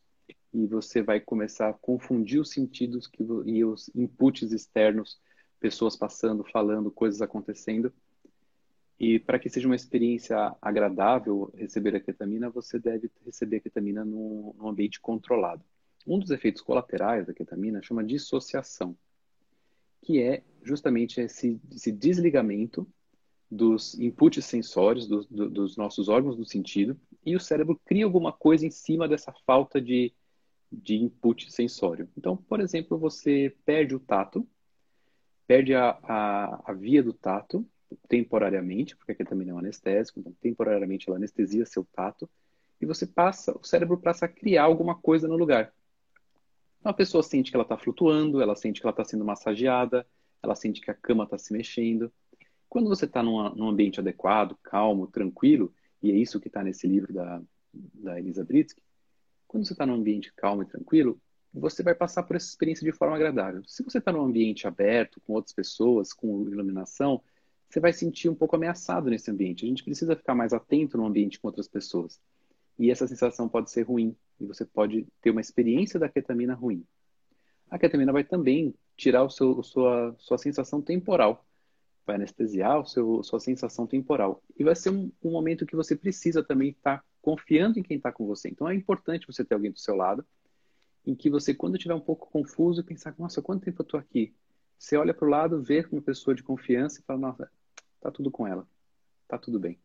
e 0.53 0.65
você 0.67 1.01
vai 1.01 1.19
começar 1.19 1.69
a 1.69 1.73
confundir 1.73 2.39
os 2.39 2.49
sentidos 2.49 3.07
que, 3.07 3.23
e 3.45 3.63
os 3.65 3.89
inputs 3.93 4.51
externos, 4.51 5.19
pessoas 5.59 5.95
passando, 5.95 6.43
falando, 6.43 6.91
coisas 6.91 7.21
acontecendo. 7.21 7.91
E 8.99 9.19
para 9.19 9.37
que 9.37 9.49
seja 9.49 9.67
uma 9.67 9.75
experiência 9.75 10.55
agradável 10.61 11.51
receber 11.55 11.95
a 11.95 11.99
ketamina, 11.99 12.49
você 12.49 12.79
deve 12.79 13.11
receber 13.25 13.57
a 13.57 13.61
ketamina 13.61 14.05
num, 14.05 14.53
num 14.57 14.69
ambiente 14.69 15.01
controlado. 15.01 15.63
Um 16.07 16.19
dos 16.19 16.31
efeitos 16.31 16.61
colaterais 16.61 17.25
da 17.25 17.33
ketamina 17.33 17.81
chama 17.81 18.03
dissociação, 18.03 18.95
que 20.01 20.21
é 20.21 20.43
justamente 20.63 21.19
esse, 21.19 21.59
esse 21.71 21.91
desligamento 21.91 22.87
dos 23.49 23.97
inputs 23.99 24.45
sensórios 24.45 25.07
do, 25.07 25.25
do, 25.25 25.49
dos 25.49 25.77
nossos 25.77 26.09
órgãos 26.09 26.37
do 26.37 26.45
sentido 26.45 26.99
e 27.25 27.35
o 27.35 27.39
cérebro 27.39 27.79
cria 27.85 28.05
alguma 28.05 28.31
coisa 28.31 28.65
em 28.65 28.71
cima 28.71 29.07
dessa 29.07 29.33
falta 29.45 29.81
de, 29.81 30.13
de 30.71 30.95
input 30.95 31.51
sensório. 31.51 32.09
Então, 32.17 32.37
por 32.37 32.59
exemplo, 32.59 32.97
você 32.97 33.55
perde 33.65 33.95
o 33.95 33.99
tato, 33.99 34.47
perde 35.47 35.73
a, 35.73 35.97
a, 36.03 36.71
a 36.71 36.73
via 36.73 37.03
do 37.03 37.13
tato 37.13 37.65
temporariamente, 38.07 38.95
porque 38.95 39.11
aqui 39.11 39.23
também 39.23 39.47
não 39.47 39.57
é 39.57 39.59
anestésico, 39.59 40.19
então 40.19 40.33
temporariamente 40.41 41.07
ela 41.07 41.17
anestesia 41.17 41.65
seu 41.65 41.85
tato, 41.93 42.29
e 42.79 42.85
você 42.85 43.05
passa, 43.05 43.57
o 43.57 43.63
cérebro 43.63 43.97
passa 43.97 44.25
a 44.25 44.29
criar 44.29 44.63
alguma 44.63 44.95
coisa 44.95 45.27
no 45.27 45.37
lugar. 45.37 45.73
Então 46.79 46.91
a 46.91 46.93
pessoa 46.93 47.23
sente 47.23 47.49
que 47.49 47.57
ela 47.57 47.63
está 47.63 47.77
flutuando, 47.77 48.41
ela 48.41 48.55
sente 48.55 48.79
que 48.79 48.85
ela 48.85 48.91
está 48.91 49.03
sendo 49.03 49.25
massageada, 49.25 50.05
ela 50.43 50.55
sente 50.55 50.81
que 50.81 50.91
a 50.91 50.93
cama 50.93 51.23
está 51.23 51.37
se 51.37 51.51
mexendo. 51.51 52.11
Quando 52.69 52.89
você 52.89 53.05
está 53.05 53.23
num 53.23 53.69
ambiente 53.69 53.99
adequado, 53.99 54.57
calmo, 54.61 55.07
tranquilo, 55.07 55.73
e 56.03 56.11
é 56.11 56.15
isso 56.15 56.39
que 56.39 56.47
está 56.47 56.63
nesse 56.63 56.87
livro 56.87 57.13
da, 57.13 57.41
da 57.73 58.19
Elisa 58.19 58.43
Britsky, 58.43 58.81
quando 59.47 59.65
você 59.65 59.73
está 59.73 59.85
num 59.85 59.95
ambiente 59.95 60.33
calmo 60.35 60.63
e 60.63 60.65
tranquilo, 60.65 61.19
você 61.53 61.81
vai 61.81 61.95
passar 61.95 62.23
por 62.23 62.35
essa 62.35 62.47
experiência 62.47 62.83
de 62.83 62.91
forma 62.91 63.15
agradável. 63.15 63.63
Se 63.65 63.81
você 63.81 63.99
está 63.99 64.11
num 64.11 64.21
ambiente 64.21 64.67
aberto, 64.67 65.21
com 65.21 65.33
outras 65.33 65.53
pessoas, 65.53 66.11
com 66.11 66.41
iluminação, 66.49 67.23
você 67.75 67.79
vai 67.81 67.91
sentir 67.91 68.29
um 68.29 68.35
pouco 68.35 68.55
ameaçado 68.55 69.09
nesse 69.09 69.29
ambiente. 69.29 69.65
A 69.65 69.67
gente 69.67 69.83
precisa 69.83 70.15
ficar 70.15 70.33
mais 70.33 70.53
atento 70.53 70.97
no 70.97 71.05
ambiente 71.05 71.37
com 71.37 71.49
outras 71.49 71.67
pessoas. 71.67 72.21
E 72.79 72.89
essa 72.89 73.05
sensação 73.05 73.49
pode 73.49 73.69
ser 73.69 73.81
ruim, 73.81 74.15
e 74.39 74.45
você 74.45 74.63
pode 74.63 75.05
ter 75.21 75.31
uma 75.31 75.41
experiência 75.41 75.99
da 75.99 76.07
ketamina 76.07 76.53
ruim. 76.53 76.85
A 77.69 77.77
ketamina 77.77 78.13
vai 78.13 78.23
também 78.23 78.73
tirar 78.95 79.23
o 79.23 79.29
seu, 79.29 79.61
sua, 79.61 80.15
sua 80.17 80.37
sensação 80.37 80.81
temporal 80.81 81.45
vai 82.05 82.17
anestesiar 82.17 82.79
o 82.79 82.85
seu, 82.85 83.23
sua 83.23 83.39
sensação 83.39 83.87
temporal. 83.87 84.41
E 84.57 84.63
vai 84.63 84.75
ser 84.75 84.91
um, 84.91 85.11
um 85.23 85.31
momento 85.31 85.65
que 85.65 85.75
você 85.75 85.95
precisa 85.95 86.43
também 86.43 86.69
estar 86.69 87.03
confiando 87.19 87.79
em 87.79 87.83
quem 87.83 87.97
está 87.97 88.11
com 88.11 88.27
você. 88.27 88.47
Então 88.47 88.69
é 88.69 88.75
importante 88.75 89.25
você 89.25 89.43
ter 89.43 89.55
alguém 89.55 89.71
do 89.71 89.79
seu 89.79 89.95
lado, 89.95 90.23
em 91.03 91.15
que 91.15 91.31
você, 91.31 91.51
quando 91.51 91.75
estiver 91.75 91.95
um 91.95 91.99
pouco 91.99 92.29
confuso, 92.29 92.83
pensar, 92.83 93.15
nossa, 93.17 93.41
quanto 93.41 93.65
tempo 93.65 93.81
eu 93.81 93.83
estou 93.83 93.99
aqui? 93.99 94.33
Você 94.77 94.95
olha 94.95 95.15
para 95.15 95.25
o 95.25 95.31
lado, 95.31 95.63
vê 95.63 95.83
uma 95.91 96.01
pessoa 96.01 96.35
de 96.35 96.43
confiança 96.43 96.99
e 96.99 97.03
fala, 97.03 97.19
nossa, 97.19 97.51
tá 98.05 98.11
tudo 98.11 98.29
com 98.29 98.45
ela, 98.45 98.67
tá 99.27 99.37
tudo 99.37 99.59
bem. 99.59 99.79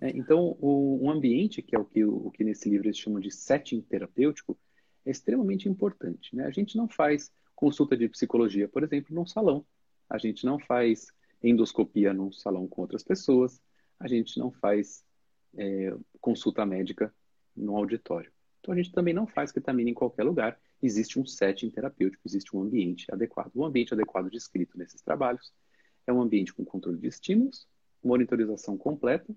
É, 0.00 0.10
então, 0.10 0.56
o, 0.60 1.00
um 1.02 1.10
ambiente, 1.10 1.62
que 1.62 1.74
é 1.74 1.78
o 1.78 1.84
que, 1.84 2.04
o, 2.04 2.26
o 2.26 2.30
que 2.30 2.44
nesse 2.44 2.68
livro 2.68 2.86
eles 2.86 2.98
chamam 2.98 3.18
de 3.18 3.30
setting 3.30 3.80
terapêutico, 3.80 4.56
é 5.04 5.10
extremamente 5.10 5.68
importante. 5.68 6.34
Né? 6.34 6.44
A 6.44 6.50
gente 6.50 6.76
não 6.76 6.88
faz 6.88 7.32
consulta 7.54 7.96
de 7.96 8.08
psicologia, 8.08 8.68
por 8.68 8.84
exemplo, 8.84 9.14
num 9.14 9.26
salão. 9.26 9.66
A 10.08 10.16
gente 10.16 10.46
não 10.46 10.58
faz 10.60 11.08
endoscopia 11.42 12.12
num 12.12 12.32
salão 12.32 12.68
com 12.68 12.82
outras 12.82 13.02
pessoas, 13.02 13.60
a 13.98 14.06
gente 14.06 14.38
não 14.38 14.52
faz 14.52 15.04
é, 15.56 15.94
consulta 16.20 16.64
médica 16.64 17.12
no 17.56 17.76
auditório. 17.76 18.32
Então 18.60 18.72
a 18.72 18.76
gente 18.76 18.92
também 18.92 19.12
não 19.12 19.26
faz 19.26 19.50
ketamina 19.50 19.90
em 19.90 19.94
qualquer 19.94 20.22
lugar. 20.22 20.58
Existe 20.82 21.18
um 21.18 21.26
setting 21.26 21.70
terapêutico, 21.70 22.22
existe 22.26 22.56
um 22.56 22.62
ambiente 22.62 23.12
adequado. 23.12 23.50
O 23.54 23.64
ambiente 23.64 23.92
adequado 23.92 24.30
descrito 24.30 24.78
nesses 24.78 25.02
trabalhos 25.02 25.52
é 26.06 26.12
um 26.12 26.20
ambiente 26.20 26.52
com 26.52 26.64
controle 26.64 26.98
de 26.98 27.06
estímulos, 27.06 27.68
monitorização 28.02 28.76
completa. 28.76 29.34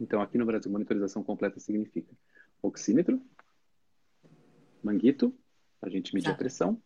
Então, 0.00 0.20
aqui 0.20 0.36
no 0.36 0.44
Brasil, 0.44 0.70
monitorização 0.70 1.22
completa 1.22 1.58
significa 1.60 2.12
oxímetro, 2.60 3.22
manguito, 4.82 5.34
para 5.80 5.88
a 5.88 5.92
gente 5.92 6.14
medir 6.14 6.30
a 6.30 6.34
pressão, 6.34 6.80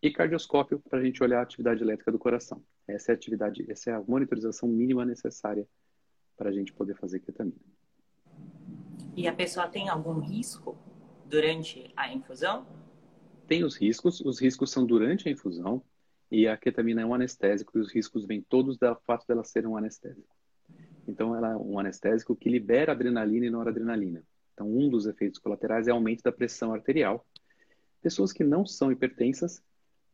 e 0.00 0.10
cardioscópio, 0.10 0.80
para 0.80 0.98
a 0.98 1.04
gente 1.04 1.22
olhar 1.22 1.40
a 1.40 1.42
atividade 1.42 1.82
elétrica 1.82 2.10
do 2.10 2.18
coração. 2.18 2.62
Essa 2.88 3.12
é 3.12 3.14
a 3.14 3.16
atividade, 3.16 3.64
essa 3.70 3.90
é 3.90 3.94
a 3.94 4.00
monitorização 4.00 4.68
mínima 4.68 5.04
necessária 5.04 5.66
para 6.36 6.50
a 6.50 6.52
gente 6.52 6.72
poder 6.72 6.94
fazer 6.96 7.20
ketamina. 7.20 7.56
E 9.16 9.28
a 9.28 9.32
pessoa 9.32 9.68
tem 9.68 9.88
algum 9.88 10.18
risco 10.18 10.76
durante 11.26 11.92
a 11.96 12.12
infusão? 12.12 12.66
Tem 13.46 13.62
os 13.62 13.76
riscos, 13.76 14.20
os 14.20 14.40
riscos 14.40 14.70
são 14.70 14.84
durante 14.84 15.28
a 15.28 15.32
infusão, 15.32 15.82
e 16.32 16.48
a 16.48 16.56
ketamina 16.56 17.02
é 17.02 17.04
um 17.04 17.12
anestésico, 17.12 17.76
e 17.76 17.80
os 17.82 17.92
riscos 17.92 18.24
vêm 18.24 18.40
todos 18.40 18.78
do 18.78 18.96
fato 19.06 19.26
dela 19.26 19.44
ser 19.44 19.66
um 19.66 19.76
anestésico. 19.76 20.34
Então, 21.06 21.36
ela 21.36 21.52
é 21.52 21.56
um 21.56 21.78
anestésico 21.78 22.34
que 22.34 22.48
libera 22.48 22.92
adrenalina 22.92 23.44
e 23.44 23.50
noradrenalina. 23.50 24.24
Então, 24.54 24.66
um 24.66 24.88
dos 24.88 25.04
efeitos 25.04 25.38
colaterais 25.38 25.88
é 25.88 25.90
aumento 25.90 26.22
da 26.22 26.32
pressão 26.32 26.72
arterial. 26.72 27.26
Pessoas 28.00 28.32
que 28.32 28.42
não 28.42 28.64
são 28.64 28.90
hipertensas 28.90 29.62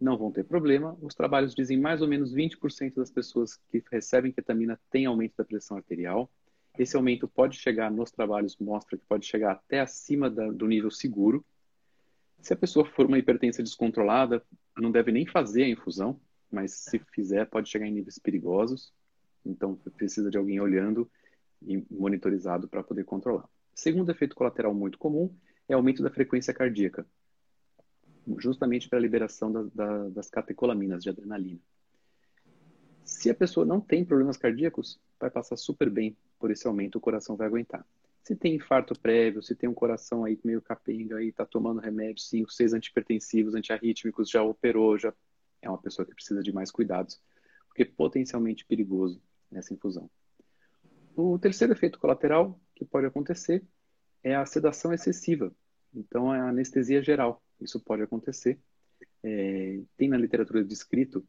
não 0.01 0.19
vão 0.19 0.33
ter 0.33 0.43
problema. 0.43 0.99
Os 1.01 1.15
trabalhos 1.15 1.55
dizem 1.55 1.79
mais 1.79 2.03
ou 2.03 2.09
menos 2.09 2.35
20% 2.35 2.97
das 2.97 3.13
pessoas 3.13 3.57
que 3.71 3.81
recebem 3.89 4.33
ketamina 4.33 4.77
têm 4.91 5.07
aumento 5.07 5.35
da 5.39 5.45
pressão 5.45 5.77
arterial. 5.77 6.29
Esse 6.77 6.97
aumento 6.97 7.29
pode 7.29 7.57
chegar, 7.57 7.93
nos 7.93 8.11
trabalhos 8.11 8.57
mostra 8.57 8.99
que 8.99 9.05
pode 9.05 9.25
chegar 9.25 9.53
até 9.53 9.79
acima 9.79 10.29
da, 10.29 10.51
do 10.51 10.67
nível 10.67 10.91
seguro. 10.91 11.47
Se 12.41 12.53
a 12.53 12.57
pessoa 12.57 12.87
for 12.87 13.07
uma 13.07 13.19
hipertensa 13.19 13.63
descontrolada, 13.63 14.43
não 14.77 14.91
deve 14.91 15.13
nem 15.13 15.27
fazer 15.27 15.65
a 15.65 15.69
infusão, 15.69 16.21
mas 16.51 16.73
se 16.73 16.99
fizer, 17.13 17.45
pode 17.47 17.69
chegar 17.69 17.87
em 17.87 17.93
níveis 17.93 18.19
perigosos. 18.19 18.93
Então, 19.45 19.77
precisa 19.97 20.31
de 20.31 20.39
alguém 20.39 20.61
olhando 20.61 21.11
e 21.63 21.85
monitorizado 21.91 22.69
para 22.69 22.83
poder 22.83 23.05
controlar. 23.05 23.49
Segundo 23.75 24.11
efeito 24.11 24.35
colateral 24.35 24.75
muito 24.75 24.99
comum 24.99 25.35
é 25.69 25.75
aumento 25.75 26.03
da 26.03 26.11
frequência 26.11 26.55
cardíaca, 26.55 27.07
justamente 28.39 28.89
para 28.89 28.99
a 28.99 29.03
liberação 29.03 29.53
da, 29.53 29.63
da, 29.75 30.09
das 30.09 30.31
catecolaminas 30.31 31.03
de 31.03 31.11
adrenalina. 31.11 31.61
Se 33.05 33.31
a 33.31 33.35
pessoa 33.35 33.65
não 33.65 33.81
tem 33.81 34.05
problemas 34.05 34.37
cardíacos, 34.37 35.01
vai 35.19 35.31
passar 35.31 35.57
super 35.57 35.89
bem 35.89 36.17
por 36.39 36.51
esse 36.51 36.67
aumento, 36.67 36.97
o 36.97 37.01
coração 37.01 37.37
vai 37.37 37.47
aguentar. 37.47 37.87
Se 38.29 38.37
tem 38.37 38.57
infarto 38.57 38.93
prévio, 39.01 39.43
se 39.43 39.55
tem 39.55 39.71
um 39.71 39.75
coração 39.75 40.23
aí 40.23 40.39
meio 40.45 40.61
capenga 40.61 41.23
e 41.23 41.29
está 41.29 41.47
tomando 41.47 41.81
remédio, 41.81 42.23
5, 42.23 42.53
6 42.53 42.75
antipertensivos, 42.75 43.55
antiarrítmicos, 43.55 44.29
já 44.29 44.43
operou, 44.43 44.99
já 44.99 45.15
é 45.63 45.71
uma 45.71 45.81
pessoa 45.81 46.05
que 46.05 46.15
precisa 46.15 46.43
de 46.43 46.53
mais 46.53 46.71
cuidados, 46.71 47.19
porque 47.67 47.85
é 47.85 47.87
potencialmente 47.87 48.67
perigoso 48.67 49.19
nessa 49.51 49.73
infusão. 49.73 50.11
O 51.17 51.39
terceiro 51.39 51.73
efeito 51.73 51.99
colateral 51.99 52.61
que 52.75 52.85
pode 52.85 53.07
acontecer 53.07 53.65
é 54.23 54.35
a 54.35 54.45
sedação 54.45 54.93
excessiva. 54.93 55.51
Então, 55.95 56.35
é 56.35 56.39
a 56.39 56.51
anestesia 56.51 57.03
geral. 57.03 57.43
Isso 57.59 57.81
pode 57.81 58.03
acontecer. 58.03 58.61
É, 59.23 59.81
tem 59.97 60.07
na 60.07 60.19
literatura 60.19 60.63
descrito 60.63 61.27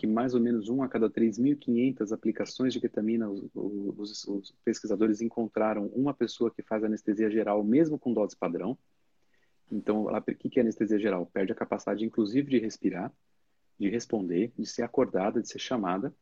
que 0.00 0.06
mais 0.06 0.32
ou 0.32 0.40
menos 0.40 0.70
um 0.70 0.82
a 0.82 0.88
cada 0.88 1.10
3.500 1.10 2.10
aplicações 2.10 2.72
de 2.72 2.80
ketamina, 2.80 3.28
os, 3.28 3.44
os, 3.54 4.26
os, 4.26 4.54
pesquisadores 4.64 5.20
encontraram 5.20 5.88
uma 5.88 6.14
pessoa 6.14 6.50
que 6.50 6.62
faz 6.62 6.82
anestesia 6.82 7.30
geral 7.30 7.62
mesmo 7.62 7.98
com 7.98 8.14
dose 8.14 8.34
padrão. 8.34 8.78
Então, 9.70 10.06
o 10.06 10.22
que 10.22 10.58
é 10.58 10.62
anestesia 10.62 10.98
geral? 10.98 11.26
Perde 11.26 11.52
a 11.52 11.54
capacidade, 11.54 12.02
inclusive, 12.02 12.48
de 12.48 12.58
respirar, 12.58 13.12
de 13.78 13.90
responder, 13.90 14.50
de 14.58 14.64
ser 14.64 14.84
acordada, 14.84 15.42
de 15.42 15.50
ser 15.50 15.58
chamada, 15.58 16.14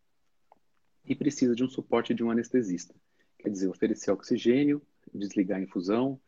e 1.04 1.14
precisa 1.14 1.54
de 1.54 1.62
um 1.62 1.68
suporte 1.68 2.12
de 2.12 2.24
um 2.24 2.32
anestesista. 2.32 2.96
Quer 3.38 3.48
dizer, 3.48 3.68
oferecer 3.68 4.10
oxigênio, 4.10 4.82
desligar 5.14 5.60
a 5.60 5.62
infusão, 5.62 6.20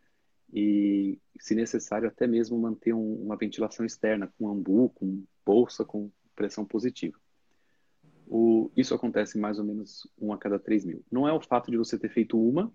e, 0.53 1.19
se 1.41 1.57
necessário, 1.57 2.07
até 2.07 2.29
mesmo 2.29 2.57
manter 2.57 2.93
um, 2.93 3.15
uma 3.25 3.37
ventilação 3.37 3.85
externa 3.85 4.33
com 4.39 4.49
ambu, 4.49 4.91
com 4.91 5.25
bolsa, 5.45 5.85
com 5.85 6.13
pressão 6.37 6.65
positiva. 6.65 7.19
O, 8.33 8.71
isso 8.77 8.95
acontece 8.95 9.37
mais 9.39 9.59
ou 9.59 9.65
menos 9.65 10.07
um 10.17 10.33
a 10.33 10.39
cada 10.39 10.59
três 10.59 10.85
mil. 10.85 11.05
Não 11.11 11.27
é 11.27 11.33
o 11.33 11.41
fato 11.41 11.71
de 11.71 11.77
você 11.77 11.99
ter 11.99 12.09
feito 12.09 12.41
uma 12.41 12.73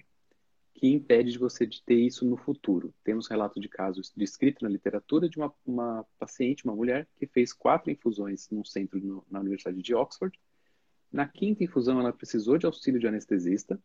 que 0.74 0.88
impede 0.88 1.32
de 1.32 1.40
você 1.40 1.66
de 1.66 1.82
ter 1.82 1.96
isso 1.96 2.26
no 2.26 2.36
futuro. 2.36 2.94
Temos 3.02 3.30
relatos 3.30 3.62
de 3.62 3.70
casos 3.70 4.12
descritos 4.16 4.62
na 4.62 4.68
literatura 4.68 5.30
de 5.30 5.38
uma, 5.38 5.54
uma, 5.66 6.06
paciente, 6.20 6.66
uma 6.66 6.76
mulher, 6.76 7.08
que 7.16 7.26
fez 7.26 7.54
quatro 7.54 7.90
infusões 7.90 8.50
num 8.52 8.66
centro 8.66 9.00
no, 9.00 9.26
na 9.32 9.40
Universidade 9.40 9.82
de 9.82 9.96
Oxford. 9.96 10.38
Na 11.10 11.26
quinta 11.26 11.64
infusão, 11.64 12.02
ela 12.02 12.12
precisou 12.12 12.58
de 12.58 12.66
auxílio 12.66 13.00
de 13.00 13.08
anestesista 13.08 13.80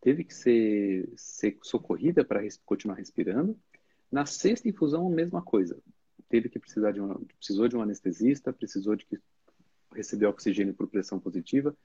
teve 0.00 0.24
que 0.24 0.34
ser, 0.34 1.08
ser 1.16 1.58
socorrida 1.62 2.24
para 2.24 2.40
res, 2.40 2.60
continuar 2.64 2.96
respirando. 2.96 3.58
Na 4.10 4.24
sexta 4.24 4.68
infusão, 4.68 5.06
a 5.06 5.10
mesma 5.10 5.42
coisa. 5.42 5.78
Teve 6.28 6.48
que 6.48 6.58
precisar 6.58 6.92
de 6.92 7.00
uma, 7.00 7.20
precisou 7.38 7.68
de 7.68 7.76
um 7.76 7.82
anestesista, 7.82 8.52
precisou 8.52 8.94
de 8.94 9.04
que 9.06 9.18
receber 9.94 10.26
oxigênio 10.26 10.74
por 10.74 10.88
pressão 10.88 11.18
positiva, 11.18 11.76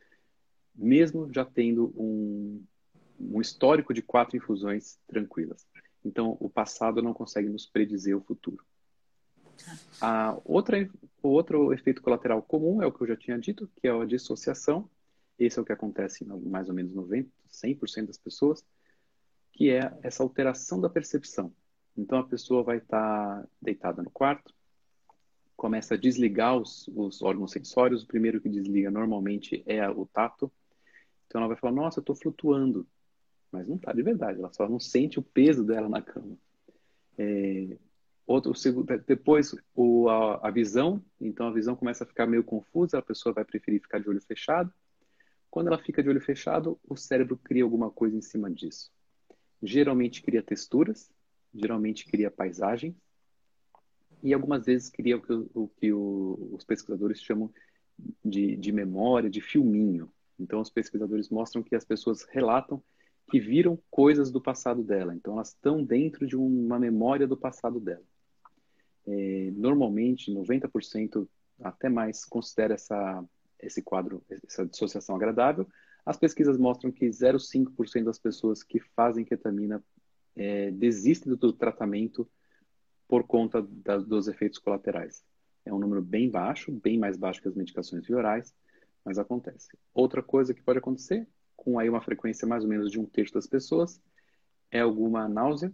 mesmo 0.75 1.31
já 1.31 1.45
tendo 1.45 1.93
um, 1.95 2.63
um 3.19 3.41
histórico 3.41 3.93
de 3.93 4.01
quatro 4.01 4.37
infusões 4.37 4.97
tranquilas. 5.07 5.65
Então, 6.03 6.35
o 6.39 6.49
passado 6.49 7.01
não 7.01 7.13
consegue 7.13 7.49
nos 7.49 7.65
predizer 7.65 8.17
o 8.17 8.21
futuro. 8.21 8.63
A 10.01 10.37
outra, 10.43 10.89
o 11.21 11.29
outro 11.29 11.71
efeito 11.73 12.01
colateral 12.01 12.41
comum 12.41 12.81
é 12.81 12.85
o 12.85 12.91
que 12.91 13.03
eu 13.03 13.07
já 13.07 13.15
tinha 13.15 13.37
dito, 13.37 13.69
que 13.79 13.87
é 13.87 13.91
a 13.91 14.05
dissociação, 14.05 14.89
esse 15.37 15.57
é 15.57 15.61
o 15.61 15.65
que 15.65 15.71
acontece 15.71 16.23
em 16.23 16.27
mais 16.27 16.67
ou 16.67 16.75
menos 16.75 16.93
90, 16.93 17.29
100% 17.49 18.07
das 18.07 18.17
pessoas, 18.17 18.65
que 19.51 19.69
é 19.69 19.95
essa 20.01 20.23
alteração 20.23 20.81
da 20.81 20.89
percepção. 20.89 21.53
Então 21.95 22.17
a 22.17 22.27
pessoa 22.27 22.63
vai 22.63 22.77
estar 22.77 23.47
deitada 23.61 24.01
no 24.01 24.09
quarto, 24.09 24.53
começa 25.63 25.93
a 25.93 25.97
desligar 25.97 26.57
os, 26.57 26.89
os 26.89 27.21
órgãos 27.21 27.53
sensórios. 27.53 28.03
O 28.03 28.07
primeiro 28.07 28.41
que 28.41 28.49
desliga 28.49 28.91
normalmente 28.91 29.63
é 29.65 29.89
o 29.89 30.05
tato. 30.05 30.51
Então 31.25 31.39
ela 31.39 31.47
vai 31.47 31.55
falar: 31.55 31.73
Nossa, 31.73 31.99
eu 31.99 32.01
estou 32.01 32.17
flutuando. 32.17 32.85
Mas 33.49 33.65
não 33.65 33.77
está 33.77 33.93
de 33.93 34.03
verdade, 34.03 34.39
ela 34.39 34.51
só 34.51 34.67
não 34.67 34.79
sente 34.79 35.19
o 35.19 35.21
peso 35.21 35.63
dela 35.63 35.87
na 35.87 36.01
cama. 36.01 36.35
É, 37.17 37.77
outro, 38.27 38.51
depois 39.07 39.55
o, 39.73 40.09
a, 40.09 40.47
a 40.47 40.51
visão, 40.51 41.01
então 41.21 41.47
a 41.47 41.53
visão 41.53 41.77
começa 41.77 42.03
a 42.03 42.07
ficar 42.07 42.25
meio 42.25 42.43
confusa, 42.43 42.97
a 42.97 43.01
pessoa 43.01 43.31
vai 43.31 43.45
preferir 43.45 43.79
ficar 43.79 43.99
de 43.99 44.09
olho 44.09 44.19
fechado. 44.19 44.73
Quando 45.49 45.67
ela 45.67 45.77
fica 45.77 46.03
de 46.03 46.09
olho 46.09 46.19
fechado, 46.19 46.77
o 46.89 46.97
cérebro 46.97 47.37
cria 47.37 47.63
alguma 47.63 47.89
coisa 47.89 48.17
em 48.17 48.21
cima 48.21 48.51
disso. 48.51 48.91
Geralmente 49.61 50.21
cria 50.23 50.43
texturas, 50.43 51.09
geralmente 51.53 52.05
cria 52.05 52.29
paisagem 52.29 52.93
e 54.23 54.33
algumas 54.33 54.65
vezes 54.65 54.89
cria 54.89 55.17
o 55.17 55.21
que, 55.21 55.33
o, 55.33 55.67
que 55.67 55.93
o, 55.93 56.49
os 56.53 56.63
pesquisadores 56.63 57.21
chamam 57.21 57.51
de, 58.23 58.55
de 58.55 58.71
memória, 58.71 59.29
de 59.29 59.41
filminho. 59.41 60.09
Então, 60.39 60.61
os 60.61 60.69
pesquisadores 60.69 61.29
mostram 61.29 61.61
que 61.61 61.75
as 61.75 61.85
pessoas 61.85 62.23
relatam 62.23 62.81
que 63.29 63.39
viram 63.39 63.77
coisas 63.91 64.31
do 64.31 64.41
passado 64.41 64.83
dela. 64.83 65.13
Então, 65.13 65.33
elas 65.33 65.49
estão 65.49 65.83
dentro 65.83 66.25
de 66.25 66.35
uma 66.35 66.79
memória 66.79 67.27
do 67.27 67.37
passado 67.37 67.79
dela. 67.79 68.03
É, 69.05 69.51
normalmente, 69.53 70.31
90%, 70.31 71.27
até 71.61 71.89
mais, 71.89 72.25
considera 72.25 72.73
essa 72.73 73.23
esse 73.65 73.81
quadro, 73.81 74.21
essa 74.45 74.65
dissociação 74.65 75.15
agradável. 75.15 75.67
As 76.05 76.17
pesquisas 76.17 76.57
mostram 76.57 76.91
que 76.91 77.07
0,5% 77.07 78.03
das 78.03 78.19
pessoas 78.19 78.61
que 78.61 78.79
fazem 78.79 79.23
ketamina 79.23 79.83
é, 80.35 80.71
desistem 80.71 81.33
do 81.33 81.53
tratamento 81.53 82.29
por 83.13 83.27
conta 83.27 83.61
da, 83.61 83.99
dos 83.99 84.27
efeitos 84.27 84.57
colaterais. 84.57 85.23
É 85.63 85.71
um 85.71 85.77
número 85.77 86.01
bem 86.01 86.31
baixo, 86.31 86.71
bem 86.71 86.97
mais 86.97 87.15
baixo 87.15 87.39
que 87.39 87.47
as 87.47 87.53
medicações 87.53 88.09
orais, 88.09 88.55
mas 89.05 89.19
acontece. 89.19 89.67
Outra 89.93 90.23
coisa 90.23 90.51
que 90.51 90.63
pode 90.63 90.79
acontecer, 90.79 91.27
com 91.55 91.77
aí 91.77 91.87
uma 91.87 92.01
frequência 92.01 92.47
mais 92.47 92.63
ou 92.63 92.69
menos 92.71 92.89
de 92.89 92.99
um 92.99 93.05
terço 93.05 93.35
das 93.35 93.45
pessoas, 93.45 94.01
é 94.71 94.79
alguma 94.79 95.29
náusea, 95.29 95.71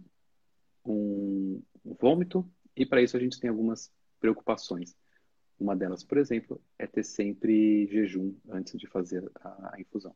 um 0.84 1.62
vômito, 1.98 2.46
e 2.76 2.84
para 2.84 3.00
isso 3.00 3.16
a 3.16 3.20
gente 3.20 3.40
tem 3.40 3.48
algumas 3.48 3.90
preocupações. 4.20 4.94
Uma 5.58 5.74
delas, 5.74 6.04
por 6.04 6.18
exemplo, 6.18 6.60
é 6.78 6.86
ter 6.86 7.04
sempre 7.04 7.86
jejum 7.86 8.34
antes 8.50 8.78
de 8.78 8.86
fazer 8.86 9.32
a, 9.42 9.80
infusão. 9.80 10.14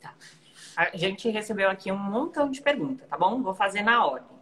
Tá. 0.00 0.16
A 0.74 0.96
gente 0.96 1.28
recebeu 1.28 1.68
aqui 1.68 1.92
um 1.92 1.98
montão 1.98 2.50
de 2.50 2.62
perguntas, 2.62 3.06
tá 3.06 3.18
bom? 3.18 3.42
Vou 3.42 3.52
fazer 3.52 3.82
na 3.82 4.06
ordem. 4.06 4.33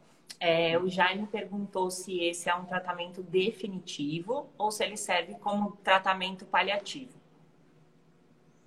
É, 0.45 0.77
o 0.77 0.89
Jaime 0.89 1.29
perguntou 1.29 1.89
se 1.89 2.19
esse 2.19 2.51
é 2.51 2.55
um 2.57 2.65
tratamento 2.65 3.23
definitivo 3.23 4.51
ou 4.59 4.73
se 4.73 4.83
ele 4.83 4.97
serve 4.97 5.35
como 5.35 5.77
tratamento 5.85 6.45
paliativo. 6.45 7.13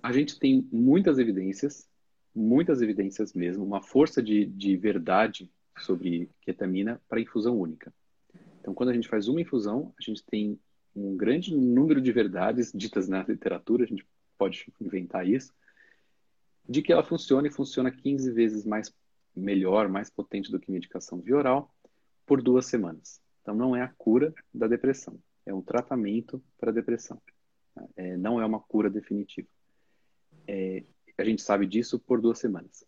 A 0.02 0.10
gente 0.10 0.38
tem 0.38 0.66
muitas 0.72 1.18
evidências, 1.18 1.86
muitas 2.34 2.80
evidências 2.80 3.34
mesmo, 3.34 3.62
uma 3.62 3.82
força 3.82 4.22
de, 4.22 4.46
de 4.46 4.74
verdade 4.74 5.50
sobre 5.80 6.30
ketamina 6.40 6.98
para 7.10 7.20
infusão 7.20 7.60
única. 7.60 7.92
Então, 8.58 8.72
quando 8.72 8.88
a 8.88 8.94
gente 8.94 9.08
faz 9.08 9.28
uma 9.28 9.42
infusão, 9.42 9.92
a 9.98 10.02
gente 10.02 10.24
tem 10.24 10.58
um 10.94 11.14
grande 11.14 11.54
número 11.54 12.00
de 12.00 12.10
verdades 12.10 12.72
ditas 12.74 13.06
na 13.06 13.22
literatura, 13.22 13.84
a 13.84 13.86
gente 13.86 14.06
pode 14.38 14.72
inventar 14.80 15.28
isso, 15.28 15.52
de 16.66 16.80
que 16.80 16.90
ela 16.90 17.04
funciona 17.04 17.48
e 17.48 17.52
funciona 17.52 17.90
15 17.90 18.32
vezes 18.32 18.64
mais 18.64 18.90
melhor, 19.36 19.88
mais 19.88 20.08
potente 20.10 20.50
do 20.50 20.58
que 20.58 20.70
medicação 20.70 21.20
via 21.20 21.36
oral 21.36 21.74
por 22.24 22.42
duas 22.42 22.66
semanas. 22.66 23.20
Então, 23.42 23.54
não 23.54 23.76
é 23.76 23.82
a 23.82 23.88
cura 23.88 24.34
da 24.52 24.66
depressão, 24.66 25.18
é 25.44 25.54
um 25.54 25.62
tratamento 25.62 26.42
para 26.58 26.70
a 26.70 26.74
depressão. 26.74 27.20
É, 27.94 28.16
não 28.16 28.40
é 28.40 28.46
uma 28.46 28.58
cura 28.58 28.88
definitiva. 28.88 29.46
É, 30.48 30.82
a 31.18 31.24
gente 31.24 31.42
sabe 31.42 31.66
disso 31.66 31.98
por 31.98 32.20
duas 32.20 32.38
semanas. 32.38 32.84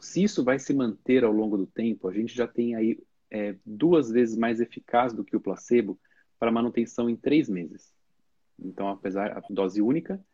Se 0.00 0.22
isso 0.22 0.42
vai 0.42 0.58
se 0.58 0.72
manter 0.72 1.24
ao 1.24 1.32
longo 1.32 1.56
do 1.56 1.66
tempo, 1.66 2.08
a 2.08 2.12
gente 2.12 2.34
já 2.34 2.46
tem 2.46 2.74
aí 2.74 2.98
é, 3.30 3.56
duas 3.64 4.10
vezes 4.10 4.36
mais 4.36 4.60
eficaz 4.60 5.12
do 5.12 5.24
que 5.24 5.36
o 5.36 5.40
placebo 5.40 5.98
para 6.38 6.50
manutenção 6.50 7.08
em 7.08 7.16
três 7.16 7.48
meses. 7.48 7.92
Então, 8.58 8.88
apesar 8.88 9.34
da 9.34 9.42
dose 9.50 9.82
única, 9.82 10.24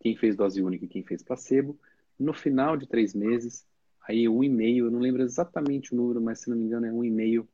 quem 0.00 0.16
fez 0.16 0.36
dose 0.36 0.62
única 0.62 0.84
e 0.84 0.88
quem 0.88 1.02
fez 1.02 1.22
placebo, 1.22 1.78
no 2.18 2.32
final 2.32 2.76
de 2.76 2.86
três 2.86 3.14
meses, 3.14 3.66
aí 4.08 4.28
um 4.28 4.42
e 4.42 4.48
meio, 4.48 4.86
eu 4.86 4.90
não 4.90 4.98
lembro 4.98 5.22
exatamente 5.22 5.92
o 5.92 5.96
número, 5.96 6.20
mas 6.20 6.40
se 6.40 6.50
não 6.50 6.56
me 6.56 6.64
engano 6.64 6.86
é 6.86 6.92
um 6.92 7.04
e 7.04 7.10
meio, 7.10 7.48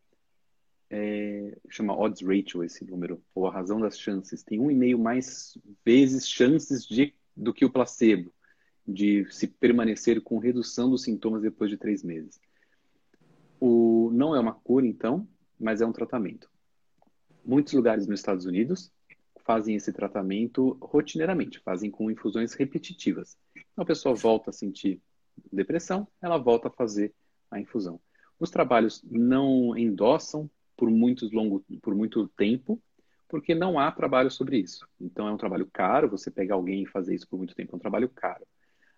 é, 0.91 1.57
chama 1.71 1.97
odds 1.97 2.21
ratio 2.21 2.63
esse 2.63 2.85
número, 2.85 3.23
ou 3.35 3.47
a 3.47 3.53
razão 3.53 3.81
das 3.81 3.99
chances. 3.99 4.43
Tem 4.43 4.61
um 4.61 4.71
e 4.71 4.75
meio 4.75 4.99
mais 4.99 5.57
vezes 5.85 6.29
chances 6.29 6.87
de, 6.87 7.15
do 7.35 7.55
que 7.55 7.65
o 7.65 7.71
placebo 7.71 8.33
de 8.87 9.27
se 9.31 9.47
permanecer 9.47 10.21
com 10.21 10.39
redução 10.39 10.91
dos 10.91 11.03
sintomas 11.03 11.43
depois 11.43 11.71
de 11.71 11.77
três 11.77 12.03
meses. 12.03 12.41
O, 13.59 14.11
não 14.13 14.35
é 14.35 14.41
uma 14.41 14.53
cura, 14.53 14.87
então, 14.87 15.27
mas 15.59 15.81
é 15.81 15.87
um 15.87 15.93
tratamento. 15.93 16.51
Muitos 17.45 17.73
lugares 17.73 18.07
nos 18.07 18.21
Estados 18.21 18.45
Unidos 18.45 18.93
fazem 19.45 19.77
esse 19.77 19.93
tratamento 19.93 20.77
rotineiramente, 20.81 21.61
fazem 21.61 21.91
com 21.91 22.11
infusões 22.11 22.53
repetitivas. 22.55 23.37
Então, 23.55 23.83
a 23.83 23.87
pessoa 23.87 24.15
volta 24.15 24.51
a 24.51 24.53
sentir 24.53 25.01
depressão, 25.53 26.07
ela 26.21 26.39
volta 26.39 26.69
a 26.69 26.71
fazer 26.71 27.15
a 27.51 27.61
infusão. 27.61 28.01
Os 28.39 28.51
trabalhos 28.51 29.03
não 29.11 29.77
endossam 29.77 30.51
por, 30.77 30.91
muitos 30.91 31.31
longo, 31.33 31.65
por 31.81 31.95
muito 31.95 32.29
tempo, 32.29 32.83
porque 33.29 33.55
não 33.55 33.79
há 33.79 33.91
trabalho 33.91 34.31
sobre 34.31 34.59
isso. 34.59 34.87
Então, 35.01 35.27
é 35.27 35.33
um 35.33 35.37
trabalho 35.37 35.69
caro, 35.73 36.11
você 36.11 36.31
pegar 36.31 36.55
alguém 36.55 36.83
e 36.83 36.87
fazer 36.87 37.15
isso 37.15 37.29
por 37.29 37.39
muito 37.39 37.55
tempo 37.55 37.75
é 37.75 37.77
um 37.77 37.81
trabalho 37.81 38.09
caro. 38.09 38.47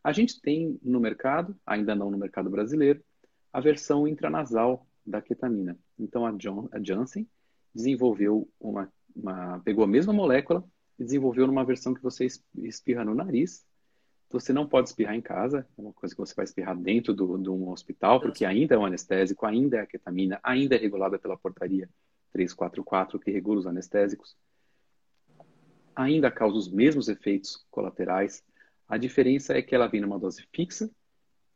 A 0.03 0.13
gente 0.13 0.41
tem 0.41 0.79
no 0.83 0.99
mercado, 0.99 1.57
ainda 1.65 1.95
não 1.95 2.11
no 2.11 2.19
mercado 2.19 2.51
brasileiro, 2.51 3.03
a 3.53 3.61
versão 3.61 4.09
intranasal 4.09 4.87
da 5.07 5.23
ketamina. 5.23 5.79
Então, 5.99 6.27
a, 6.27 6.33
John, 6.33 6.69
a 6.73 6.83
Janssen 6.83 7.29
desenvolveu 7.75 8.49
uma, 8.59 8.93
uma, 9.15 9.61
pegou 9.61 9.85
a 9.85 9.87
mesma 9.87 10.13
molécula 10.13 10.65
e 10.99 11.05
desenvolveu 11.05 11.47
numa 11.47 11.65
versão 11.65 11.95
que 11.95 12.03
você 12.03 12.27
espirra 12.57 13.05
no 13.05 13.15
nariz. 13.15 13.65
Você 14.35 14.53
não 14.53 14.67
pode 14.67 14.89
espirrar 14.89 15.15
em 15.15 15.21
casa, 15.21 15.65
é 15.79 15.81
uma 15.81 15.93
coisa 15.93 16.13
que 16.13 16.21
você 16.21 16.35
vai 16.35 16.45
espirrar 16.45 16.77
dentro 16.77 17.15
do, 17.15 17.39
de 17.39 17.49
um 17.49 17.71
hospital, 17.71 18.21
porque 18.21 18.45
ainda 18.45 18.75
é 18.75 18.79
um 18.79 18.85
anestésico, 18.85 19.47
ainda 19.47 19.77
é 19.77 19.81
a 19.83 19.87
ketamina, 19.87 20.41
ainda 20.43 20.75
é 20.75 20.79
regulada 20.79 21.17
pela 21.21 21.37
portaria 21.37 21.89
344, 22.33 23.21
que 23.21 23.31
regula 23.31 23.61
os 23.61 23.67
anestésicos. 23.69 24.37
Ainda 25.95 26.33
causa 26.33 26.57
os 26.57 26.69
mesmos 26.69 27.07
efeitos 27.07 27.65
colaterais, 27.71 28.43
a 28.89 28.97
diferença 28.97 29.57
é 29.57 29.63
que 29.63 29.73
ela 29.73 29.87
vem 29.87 30.01
numa 30.01 30.19
dose 30.19 30.45
fixa, 30.53 30.91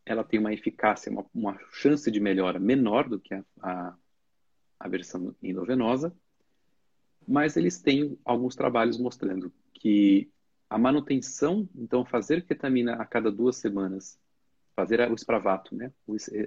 ela 0.06 0.22
tem 0.22 0.38
uma 0.38 0.54
eficácia, 0.54 1.10
uma, 1.10 1.26
uma 1.34 1.58
chance 1.72 2.08
de 2.08 2.20
melhora 2.20 2.60
menor 2.60 3.08
do 3.08 3.18
que 3.18 3.34
a, 3.34 3.44
a, 3.60 3.96
a 4.78 4.88
versão 4.88 5.34
endovenosa, 5.42 6.14
mas 7.26 7.56
eles 7.56 7.82
têm 7.82 8.16
alguns 8.24 8.54
trabalhos 8.54 8.96
mostrando 8.98 9.52
que 9.74 10.30
a 10.68 10.78
manutenção, 10.78 11.68
então 11.74 12.04
fazer 12.04 12.44
ketamina 12.44 12.94
a 12.94 13.04
cada 13.04 13.30
duas 13.30 13.56
semanas, 13.56 14.18
fazer 14.76 15.00
o 15.10 15.14
espravato, 15.14 15.74
né, 15.74 15.92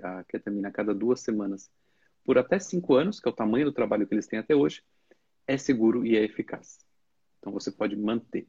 a 0.03 0.23
ketamina 0.23 0.69
a 0.69 0.71
cada 0.71 0.93
duas 0.93 1.19
semanas, 1.21 1.69
por 2.23 2.37
até 2.37 2.59
cinco 2.59 2.93
anos, 2.93 3.19
que 3.19 3.27
é 3.27 3.31
o 3.31 3.35
tamanho 3.35 3.65
do 3.65 3.71
trabalho 3.71 4.07
que 4.07 4.13
eles 4.13 4.27
têm 4.27 4.39
até 4.39 4.55
hoje, 4.55 4.83
é 5.47 5.57
seguro 5.57 6.05
e 6.05 6.15
é 6.15 6.23
eficaz. 6.23 6.79
Então 7.39 7.51
você 7.51 7.71
pode 7.71 7.95
manter. 7.95 8.47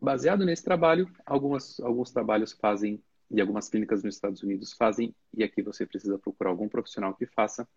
Baseado 0.00 0.44
nesse 0.44 0.64
trabalho, 0.64 1.08
algumas, 1.24 1.78
alguns 1.80 2.10
trabalhos 2.10 2.52
fazem, 2.52 3.02
e 3.30 3.40
algumas 3.40 3.68
clínicas 3.68 4.02
nos 4.02 4.14
Estados 4.14 4.42
Unidos 4.42 4.72
fazem, 4.72 5.14
e 5.32 5.44
aqui 5.44 5.62
você 5.62 5.86
precisa 5.86 6.18
procurar 6.18 6.50
algum 6.50 6.68
profissional 6.68 7.14
que 7.14 7.26
faça, 7.26 7.68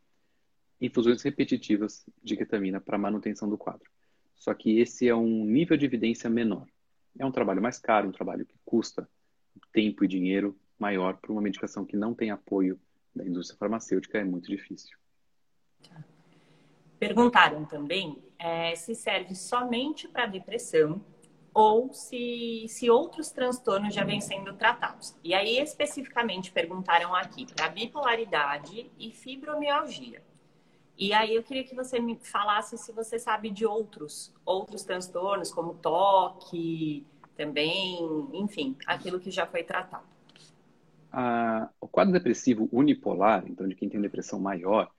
infusões 0.79 1.21
repetitivas 1.21 2.05
de 2.23 2.37
ketamina 2.37 2.79
para 2.79 2.97
manutenção 2.97 3.49
do 3.49 3.57
quadro. 3.57 3.89
Só 4.35 4.53
que 4.53 4.79
esse 4.79 5.07
é 5.07 5.15
um 5.15 5.45
nível 5.45 5.75
de 5.75 5.85
evidência 5.85 6.29
menor. 6.29 6.67
É 7.19 7.25
um 7.25 7.31
trabalho 7.31 7.61
mais 7.61 7.79
caro, 7.79 8.09
um 8.09 8.11
trabalho 8.11 8.45
que 8.45 8.55
custa 8.65 9.09
tempo 9.71 10.03
e 10.03 10.07
dinheiro 10.07 10.57
maior 10.77 11.17
para 11.17 11.31
uma 11.31 11.41
medicação 11.41 11.85
que 11.85 11.97
não 11.97 12.13
tem 12.13 12.29
apoio 12.29 12.79
da 13.15 13.25
indústria 13.25 13.57
farmacêutica, 13.57 14.19
é 14.19 14.23
muito 14.23 14.47
difícil. 14.47 14.97
Perguntaram 16.99 17.65
também 17.65 18.23
é, 18.39 18.75
se 18.75 18.95
serve 18.95 19.35
somente 19.35 20.07
para 20.07 20.25
depressão 20.25 21.03
ou 21.53 21.91
se, 21.91 22.65
se 22.69 22.89
outros 22.89 23.31
transtornos 23.31 23.93
já 23.93 24.03
vêm 24.03 24.21
sendo 24.21 24.53
tratados. 24.53 25.15
E 25.23 25.33
aí, 25.33 25.59
especificamente, 25.59 26.51
perguntaram 26.51 27.15
aqui 27.15 27.51
para 27.51 27.69
bipolaridade 27.69 28.91
e 28.99 29.11
fibromialgia. 29.11 30.21
E 30.97 31.13
aí 31.13 31.35
eu 31.35 31.43
queria 31.43 31.63
que 31.63 31.75
você 31.75 31.99
me 31.99 32.17
falasse 32.17 32.77
se 32.77 32.91
você 32.91 33.19
sabe 33.19 33.51
de 33.51 33.65
outros, 33.65 34.33
outros 34.43 34.83
transtornos, 34.83 35.51
como 35.51 35.75
toque, 35.75 37.05
também, 37.35 37.99
enfim, 38.33 38.75
aquilo 38.87 39.19
que 39.19 39.29
já 39.29 39.45
foi 39.45 39.63
tratado. 39.63 40.05
Ah, 41.11 41.69
o 41.79 41.87
quadro 41.87 42.11
depressivo 42.11 42.67
unipolar, 42.71 43.45
então 43.47 43.67
de 43.67 43.75
quem 43.75 43.87
tem 43.87 44.01
depressão 44.01 44.39
maior, 44.39 44.91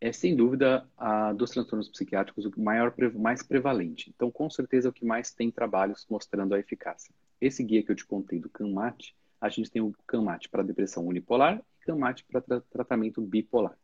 é 0.00 0.10
sem 0.10 0.34
dúvida 0.34 0.88
dos 1.36 1.50
transtornos 1.50 1.88
psiquiátricos 1.88 2.44
o 2.44 2.60
maior, 2.60 2.92
mais 3.14 3.42
prevalente. 3.42 4.10
Então, 4.16 4.30
com 4.30 4.50
certeza, 4.50 4.88
é 4.88 4.90
o 4.90 4.92
que 4.92 5.04
mais 5.04 5.32
tem 5.32 5.50
trabalhos 5.50 6.06
mostrando 6.10 6.54
a 6.54 6.58
eficácia. 6.58 7.14
Esse 7.40 7.62
guia 7.62 7.82
que 7.84 7.92
eu 7.92 7.96
te 7.96 8.04
contei 8.04 8.40
do 8.40 8.48
CANMAT, 8.48 9.14
a 9.40 9.48
gente 9.48 9.70
tem 9.70 9.80
o 9.82 9.94
CANMAT 10.06 10.48
para 10.48 10.62
depressão 10.62 11.06
unipolar 11.06 11.62
e 11.80 11.84
CANMAT 11.84 12.24
para 12.24 12.40
tra 12.40 12.60
tratamento 12.62 13.20
bipolar. 13.20 13.76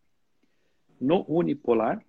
No 1.00 1.24
unipolar, 1.28 2.04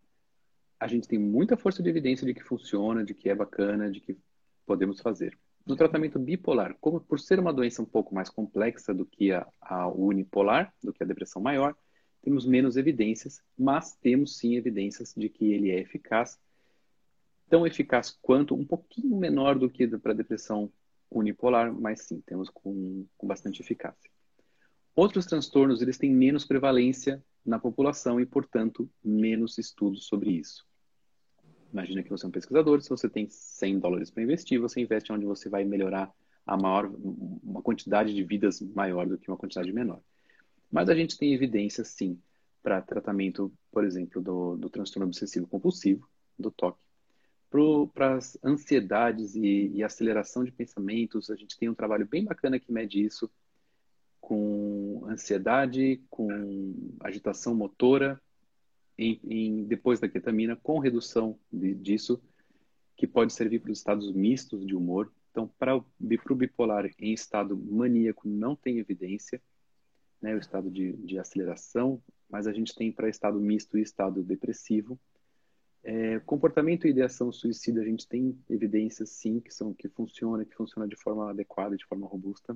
a 0.80 0.88
gente 0.88 1.08
tem 1.08 1.20
muita 1.20 1.58
força 1.58 1.84
de 1.84 1.90
evidência 1.90 2.26
de 2.26 2.34
que 2.34 2.44
funciona, 2.44 3.04
de 3.04 3.14
que 3.14 3.30
é 3.30 3.36
bacana, 3.36 3.92
de 3.92 4.00
que 4.00 4.18
podemos 4.66 5.02
fazer. 5.02 5.38
No 5.66 5.76
tratamento 5.76 6.18
bipolar, 6.18 6.76
como 6.80 7.00
por 7.02 7.20
ser 7.20 7.40
uma 7.40 7.54
doença 7.54 7.82
um 7.82 7.86
pouco 7.86 8.16
mais 8.16 8.30
complexa 8.30 8.94
do 8.94 9.06
que 9.06 9.32
a, 9.32 9.46
a 9.62 9.88
unipolar, 9.88 10.74
do 10.82 10.94
que 10.94 11.04
a 11.04 11.06
depressão 11.06 11.42
maior, 11.42 11.76
temos 12.22 12.46
menos 12.46 12.78
evidências, 12.78 13.42
mas 13.58 13.96
temos 13.96 14.38
sim 14.38 14.56
evidências 14.56 15.14
de 15.16 15.30
que 15.30 15.54
ele 15.54 15.70
é 15.70 15.80
eficaz, 15.80 16.40
tão 17.50 17.66
eficaz 17.66 18.18
quanto, 18.22 18.56
um 18.56 18.66
pouquinho 18.66 19.18
menor 19.18 19.58
do 19.58 19.70
que 19.70 19.88
para 19.98 20.12
a 20.12 20.16
depressão 20.16 20.72
unipolar, 21.10 21.74
mas 21.74 22.02
sim, 22.02 22.22
temos 22.22 22.50
com, 22.50 23.06
com 23.18 23.28
bastante 23.28 23.62
eficácia. 23.62 24.10
Outros 24.96 25.26
transtornos, 25.26 25.82
eles 25.82 25.98
têm 25.98 26.12
menos 26.12 26.46
prevalência 26.46 27.24
na 27.46 27.60
população 27.60 28.20
e, 28.20 28.26
portanto, 28.26 28.90
menos 29.04 29.58
estudos 29.58 30.06
sobre 30.06 30.32
isso. 30.32 30.66
Imagina 31.72 32.04
que 32.04 32.10
você 32.10 32.26
é 32.26 32.30
um 32.30 32.32
pesquisador, 32.32 32.82
se 32.82 32.90
você 32.90 33.08
tem 33.08 33.28
100 33.30 33.80
dólares 33.80 34.10
para 34.10 34.24
investir, 34.24 34.60
você 34.60 34.82
investe 34.82 35.12
onde 35.12 35.26
você 35.26 35.50
vai 35.50 35.64
melhorar 35.64 36.12
a 36.46 36.58
maior, 36.58 36.92
uma 37.44 37.62
quantidade 37.62 38.14
de 38.14 38.24
vidas 38.24 38.60
maior 38.62 39.08
do 39.08 39.18
que 39.18 39.30
uma 39.30 39.38
quantidade 39.38 39.72
menor. 39.72 40.02
Mas 40.72 40.90
a 40.90 40.96
gente 40.96 41.18
tem 41.18 41.34
evidência, 41.34 41.84
sim, 41.84 42.20
para 42.62 42.82
tratamento, 42.82 43.52
por 43.72 43.84
exemplo, 43.84 44.22
do, 44.22 44.58
do 44.58 44.70
transtorno 44.70 45.08
obsessivo 45.08 45.48
compulsivo, 45.48 46.08
do 46.38 46.52
TOC. 46.52 46.78
Para 47.94 48.16
as 48.16 48.38
ansiedades 48.44 49.36
e, 49.36 49.72
e, 49.74 49.84
aceleração 49.84 50.44
de 50.44 50.52
pensamentos, 50.52 51.30
a 51.32 51.36
gente 51.36 51.58
tem 51.58 51.70
um 51.70 51.74
trabalho 51.74 52.08
bem 52.08 52.24
bacana 52.24 52.60
que 52.60 52.72
mede 52.72 53.04
isso 53.04 53.30
com 54.30 55.08
ansiedade, 55.08 56.04
com 56.08 56.28
agitação 57.00 57.56
motora, 57.56 58.22
em, 58.96 59.20
em, 59.24 59.64
depois 59.64 60.00
da 60.00 60.08
ketamina, 60.08 60.56
com 60.56 60.78
redução 60.78 61.40
de, 61.52 61.74
disso, 61.74 62.22
que 62.96 63.08
pode 63.08 63.34
servir 63.34 63.60
para 63.60 63.72
os 63.72 63.80
estados 63.80 64.14
mistos 64.14 64.68
de 64.68 64.76
humor. 64.76 65.12
Então, 65.32 65.48
para 65.58 65.76
o 65.76 66.36
bipolar 66.36 66.88
em 67.00 67.12
estado 67.12 67.58
maníaco, 67.58 68.28
não 68.28 68.56
tem 68.56 68.78
evidência 68.78 69.42
né, 70.22 70.36
o 70.36 70.38
estado 70.38 70.70
de, 70.70 70.94
de 70.98 71.18
aceleração, 71.18 72.00
mas 72.30 72.46
a 72.46 72.54
gente 72.54 72.76
tem 72.76 72.92
para 72.92 73.10
estado 73.10 73.40
misto 73.40 73.80
e 73.80 73.82
estado 73.82 74.22
depressivo. 74.22 75.00
É, 75.84 76.20
comportamento 76.20 76.86
e 76.86 76.92
ideação 76.92 77.32
suicida, 77.32 77.82
a 77.82 77.86
gente 77.86 78.08
tem 78.08 78.38
evidências 78.48 79.10
sim 79.10 79.40
que 79.40 79.52
são 79.52 79.74
que 79.74 79.90
funciona, 79.90 80.46
que 80.46 80.54
funciona 80.54 80.88
de 80.88 80.96
forma 80.96 81.32
adequada, 81.32 81.76
de 81.76 81.86
forma 81.88 82.06
robusta. 82.06 82.56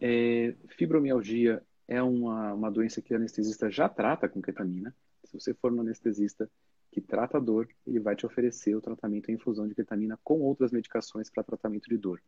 É, 0.00 0.54
fibromialgia 0.76 1.62
é 1.88 2.02
uma, 2.02 2.52
uma 2.52 2.70
doença 2.70 3.00
que 3.00 3.12
o 3.12 3.16
anestesista 3.16 3.70
já 3.70 3.88
trata 3.88 4.28
com 4.28 4.42
ketamina. 4.42 4.94
Se 5.24 5.38
você 5.38 5.54
for 5.54 5.72
no 5.72 5.80
anestesista 5.80 6.50
que 6.90 7.00
trata 7.00 7.40
dor, 7.40 7.68
ele 7.86 8.00
vai 8.00 8.16
te 8.16 8.24
oferecer 8.24 8.74
o 8.74 8.80
tratamento 8.80 9.30
em 9.30 9.34
infusão 9.34 9.68
de 9.68 9.74
ketamina 9.74 10.18
com 10.22 10.40
outras 10.40 10.72
medicações 10.72 11.30
para 11.30 11.42
tratamento 11.42 11.88
de 11.88 11.96
dor. 11.96 12.22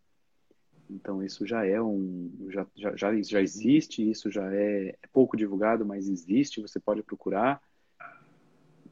Então 0.90 1.22
isso 1.22 1.46
já 1.46 1.64
é 1.66 1.80
um, 1.80 2.30
já, 2.48 2.66
já, 2.74 2.96
já, 2.96 3.22
já 3.22 3.42
existe, 3.42 4.08
isso 4.08 4.30
já 4.30 4.52
é, 4.54 4.96
é 5.02 5.06
pouco 5.12 5.36
divulgado, 5.36 5.84
mas 5.84 6.08
existe, 6.08 6.62
você 6.62 6.80
pode 6.80 7.02
procurar. 7.02 7.62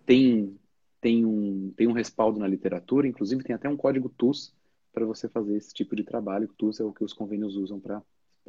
Tem 0.05 0.59
tem 1.01 1.25
um, 1.25 1.73
tem 1.77 1.87
um 1.87 1.93
respaldo 1.93 2.41
na 2.41 2.49
literatura, 2.49 3.07
inclusive 3.07 3.45
tem 3.45 3.55
até 3.55 3.69
um 3.69 3.77
código 3.77 4.09
TUS 4.09 4.55
para 4.93 5.05
você 5.05 5.29
fazer 5.29 5.57
esse 5.57 5.73
tipo 5.73 5.95
de 5.95 6.03
trabalho. 6.03 6.49
TUS 6.57 6.81
é 6.81 6.85
o 6.85 6.93
que 6.93 7.05
os 7.05 7.13
convênios 7.13 7.55
usam 7.55 7.79
para 7.79 8.03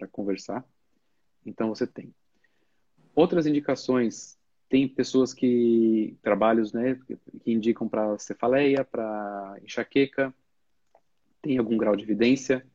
conversar. 0.05 0.65
Então 1.45 1.69
você 1.69 1.87
tem. 1.87 2.13
Outras 3.15 3.47
indicações, 3.47 4.37
tem 4.69 4.87
pessoas 4.87 5.33
que, 5.33 6.17
trabalhos 6.21 6.73
né, 6.73 6.99
que 7.05 7.51
indicam 7.51 7.87
para 7.87 8.19
cefaleia, 8.19 8.83
para 8.83 9.57
enxaqueca, 9.63 10.33
tem 11.41 11.57
algum 11.57 11.77
grau 11.77 11.95
de 11.95 12.03
evidência, 12.03 12.65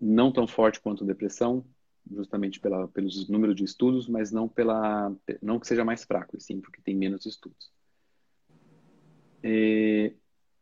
não 0.00 0.32
tão 0.32 0.46
forte 0.46 0.80
quanto 0.80 1.04
depressão, 1.04 1.64
justamente 2.10 2.58
pela, 2.58 2.88
pelos 2.88 3.28
números 3.28 3.54
de 3.54 3.64
estudos, 3.64 4.08
mas 4.08 4.32
não 4.32 4.48
pela 4.48 5.14
não 5.40 5.60
que 5.60 5.66
seja 5.66 5.84
mais 5.84 6.04
fraco, 6.04 6.40
sim, 6.40 6.60
porque 6.60 6.82
tem 6.82 6.96
menos 6.96 7.24
estudos. 7.24 7.70
É, 9.42 10.12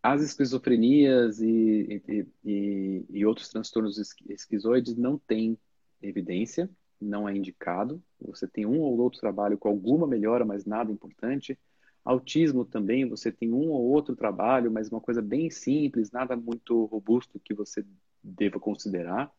as 0.03 0.22
esquizofrenias 0.22 1.41
e, 1.41 2.26
e, 2.45 3.07
e, 3.11 3.26
outros 3.26 3.49
transtornos 3.49 3.99
esquizoides 4.28 4.97
não 4.97 5.18
têm 5.18 5.59
evidência, 6.03 6.68
não 7.01 7.28
é 7.28 7.36
indicado. 7.36 8.03
Você 8.20 8.46
tem 8.46 8.66
um 8.66 8.80
ou 8.80 8.98
outro 8.98 9.20
trabalho 9.20 9.59
com 9.59 9.68
alguma 9.68 10.07
melhora, 10.07 10.44
mas 10.44 10.64
nada 10.64 10.92
importante. 10.92 11.59
Autismo 12.05 12.64
também, 12.64 13.09
você 13.09 13.30
tem 13.30 13.53
um 13.53 13.68
ou 13.70 13.90
outro 13.90 14.16
trabalho, 14.16 14.70
mas 14.70 14.88
uma 14.88 15.01
coisa 15.01 15.20
bem 15.20 15.51
simples, 15.51 16.11
nada 16.11 16.36
muito 16.36 16.84
robusto 16.86 17.38
que 17.38 17.55
você 17.55 17.84
deva 18.22 18.59
considerar. 18.59 19.30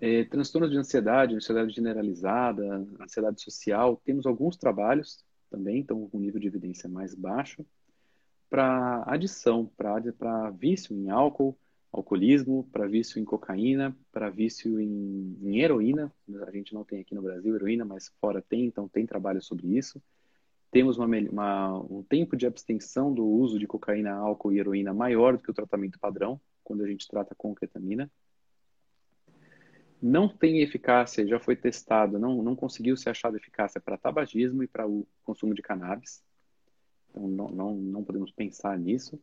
É, 0.00 0.24
transtornos 0.24 0.70
de 0.70 0.78
ansiedade, 0.78 1.34
ansiedade 1.34 1.72
generalizada, 1.72 2.86
ansiedade 3.00 3.42
social, 3.42 4.00
temos 4.04 4.26
alguns 4.26 4.56
trabalhos 4.56 5.24
também, 5.50 5.78
então 5.80 6.08
com 6.08 6.20
nível 6.20 6.40
de 6.40 6.46
evidência 6.46 6.88
mais 6.88 7.14
baixo 7.14 7.64
para 8.48 9.04
adição, 9.06 9.70
para 9.76 10.50
vício 10.50 10.96
em 10.96 11.10
álcool, 11.10 11.58
alcoolismo, 11.92 12.68
para 12.70 12.86
vício 12.86 13.20
em 13.20 13.24
cocaína, 13.24 13.96
para 14.12 14.30
vício 14.30 14.80
em, 14.80 15.36
em, 15.42 15.60
heroína. 15.60 16.12
A 16.46 16.50
gente 16.50 16.74
não 16.74 16.84
tem 16.84 17.00
aqui 17.00 17.14
no 17.14 17.22
Brasil 17.22 17.54
heroína, 17.54 17.84
mas 17.84 18.12
fora 18.20 18.42
tem, 18.42 18.66
então 18.66 18.88
tem 18.88 19.06
trabalho 19.06 19.42
sobre 19.42 19.76
isso. 19.76 20.02
Temos 20.70 20.98
uma, 20.98 21.06
uma, 21.06 21.78
um 21.90 22.02
tempo 22.02 22.36
de 22.36 22.46
abstenção 22.46 23.12
do 23.12 23.26
uso 23.26 23.58
de 23.58 23.66
cocaína, 23.66 24.12
álcool 24.12 24.52
e 24.52 24.58
heroína 24.58 24.92
maior 24.92 25.36
do 25.36 25.42
que 25.42 25.50
o 25.50 25.54
tratamento 25.54 25.98
padrão, 25.98 26.40
quando 26.62 26.84
a 26.84 26.86
gente 26.86 27.08
trata 27.08 27.34
com 27.34 27.54
ketamina. 27.54 28.10
Não 30.00 30.28
tem 30.28 30.60
eficácia, 30.60 31.26
já 31.26 31.40
foi 31.40 31.56
testado, 31.56 32.18
não, 32.18 32.42
não 32.42 32.54
conseguiu 32.54 32.96
ser 32.96 33.10
achado 33.10 33.36
eficácia 33.36 33.80
para 33.80 33.96
tabagismo 33.96 34.62
e 34.62 34.68
para 34.68 34.86
o 34.86 35.06
consumo 35.24 35.54
de 35.54 35.62
cannabis. 35.62 36.22
Então, 37.10 37.26
não, 37.26 37.48
não, 37.48 37.74
não 37.74 38.04
podemos 38.04 38.30
pensar 38.30 38.78
nisso. 38.78 39.18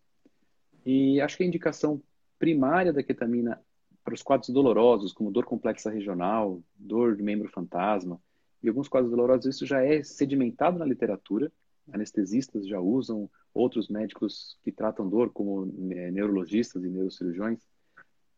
E 0.85 1.21
acho 1.21 1.37
que 1.37 1.43
a 1.43 1.47
indicação 1.47 2.01
primária 2.37 2.93
da 2.93 3.03
ketamina 3.03 3.61
para 4.03 4.13
os 4.13 4.21
quadros 4.21 4.49
dolorosos, 4.49 5.13
como 5.13 5.31
dor 5.31 5.45
complexa 5.45 5.89
regional, 5.89 6.61
dor 6.75 7.15
de 7.15 7.23
membro 7.23 7.49
fantasma, 7.49 8.21
e 8.61 8.69
alguns 8.69 8.87
quadros 8.87 9.11
dolorosos, 9.11 9.45
isso 9.45 9.65
já 9.65 9.83
é 9.83 10.03
sedimentado 10.03 10.79
na 10.79 10.85
literatura. 10.85 11.51
Anestesistas 11.91 12.67
já 12.67 12.79
usam, 12.79 13.29
outros 13.53 13.89
médicos 13.89 14.57
que 14.63 14.71
tratam 14.71 15.07
dor, 15.07 15.31
como 15.31 15.71
é, 15.91 16.11
neurologistas 16.11 16.83
e 16.83 16.89
neurocirurgiões, 16.89 17.59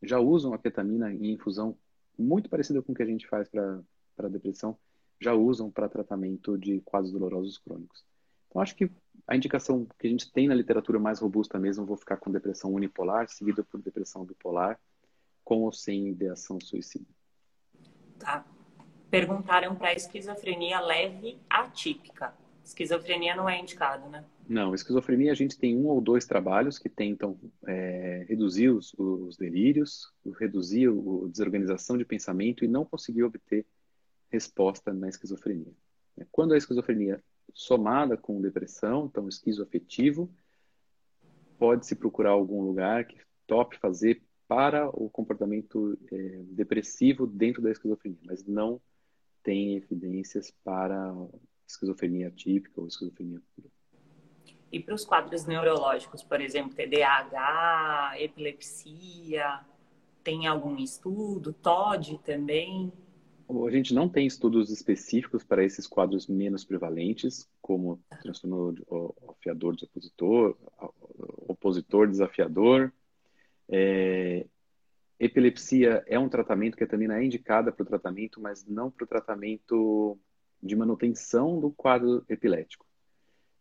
já 0.03 0.19
usam 0.19 0.53
a 0.53 0.57
ketamina 0.57 1.13
em 1.13 1.31
infusão 1.31 1.77
muito 2.17 2.49
parecida 2.49 2.81
com 2.81 2.91
o 2.91 2.95
que 2.95 3.03
a 3.03 3.05
gente 3.05 3.27
faz 3.27 3.47
para 3.47 4.29
depressão, 4.29 4.77
já 5.19 5.33
usam 5.33 5.71
para 5.71 5.89
tratamento 5.89 6.57
de 6.57 6.81
quadros 6.81 7.11
dolorosos 7.11 7.57
crônicos. 7.57 8.03
Então, 8.49 8.61
acho 8.61 8.75
que 8.75 8.89
a 9.25 9.35
indicação 9.35 9.87
que 9.97 10.07
a 10.07 10.09
gente 10.09 10.31
tem 10.31 10.47
na 10.47 10.55
literatura 10.55 10.99
mais 10.99 11.19
robusta 11.19 11.59
mesmo, 11.59 11.85
vou 11.85 11.97
ficar 11.97 12.17
com 12.17 12.31
depressão 12.31 12.73
unipolar, 12.73 13.27
seguida 13.29 13.63
por 13.63 13.81
depressão 13.81 14.25
bipolar, 14.25 14.79
com 15.43 15.63
ou 15.63 15.71
sem 15.71 16.09
ideação 16.09 16.59
suicida. 16.59 17.05
Tá. 18.19 18.45
Perguntaram 19.09 19.75
para 19.75 19.93
esquizofrenia 19.93 20.79
leve 20.81 21.39
atípica. 21.49 22.33
Esquizofrenia 22.63 23.33
não 23.33 23.49
é 23.49 23.57
indicado, 23.57 24.09
né? 24.09 24.25
Não, 24.47 24.73
esquizofrenia 24.73 25.31
a 25.31 25.35
gente 25.35 25.57
tem 25.57 25.77
um 25.77 25.87
ou 25.87 26.01
dois 26.01 26.25
trabalhos 26.25 26.77
que 26.77 26.89
tentam 26.89 27.37
é, 27.65 28.25
reduzir 28.27 28.69
os, 28.69 28.93
os, 28.97 29.37
delírios, 29.37 30.11
reduzir 30.37 30.89
a 30.89 31.27
desorganização 31.29 31.97
de 31.97 32.03
pensamento 32.03 32.65
e 32.65 32.67
não 32.67 32.83
conseguir 32.83 33.23
obter 33.23 33.65
resposta 34.29 34.93
na 34.93 35.07
esquizofrenia. 35.07 35.71
Quando 36.31 36.53
a 36.53 36.57
esquizofrenia 36.57 37.23
somada 37.57 38.15
com 38.15 38.39
depressão, 38.39 39.07
então 39.07 39.27
esquizoafetivo, 39.27 40.31
pode-se 41.57 41.95
procurar 41.95 42.29
algum 42.29 42.61
lugar 42.61 43.05
que 43.05 43.17
tope 43.47 43.79
fazer 43.79 44.21
para 44.47 44.87
o 44.89 45.09
comportamento 45.09 45.97
é, 46.11 46.43
depressivo 46.51 47.25
dentro 47.25 47.59
da 47.59 47.71
esquizofrenia, 47.71 48.19
mas 48.23 48.45
não 48.45 48.79
tem 49.41 49.75
evidências 49.75 50.51
para 50.63 51.11
esquizofrenia 51.67 52.29
típica 52.29 52.79
ou 52.79 52.87
esquizofrenia 52.87 53.41
pura. 53.55 53.69
E 54.71 54.79
para 54.79 54.93
os 54.93 55.03
quadros 55.03 55.45
neurológicos, 55.47 56.21
por 56.21 56.39
exemplo, 56.39 56.75
TDAH, 56.75 58.17
epilepsia, 58.19 59.61
tem 60.23 60.45
algum 60.45 60.77
estudo? 60.77 61.53
TOD 61.53 62.19
também? 62.19 62.93
A 63.49 63.71
gente 63.71 63.93
não 63.93 64.09
tem 64.09 64.27
estudos 64.27 64.69
específicos 64.69 65.41
para 65.41 65.63
esses 65.63 65.87
quadros 65.87 66.27
menos 66.27 66.65
prevalentes, 66.65 67.49
como 67.61 68.01
transtorno 68.21 68.75
afiador 69.29 69.73
desopositor, 69.73 70.57
opositor 71.47 72.09
desafiador. 72.09 72.91
É, 73.69 74.45
epilepsia 75.17 76.03
é 76.07 76.19
um 76.19 76.27
tratamento 76.27 76.75
que 76.75 76.83
a 76.83 76.87
ketamina 76.87 77.19
é 77.19 77.23
indicada 77.23 77.71
para 77.71 77.83
o 77.83 77.85
tratamento, 77.85 78.41
mas 78.41 78.65
não 78.65 78.91
para 78.91 79.05
o 79.05 79.07
tratamento 79.07 80.19
de 80.61 80.75
manutenção 80.75 81.57
do 81.57 81.71
quadro 81.71 82.25
epilético. 82.27 82.85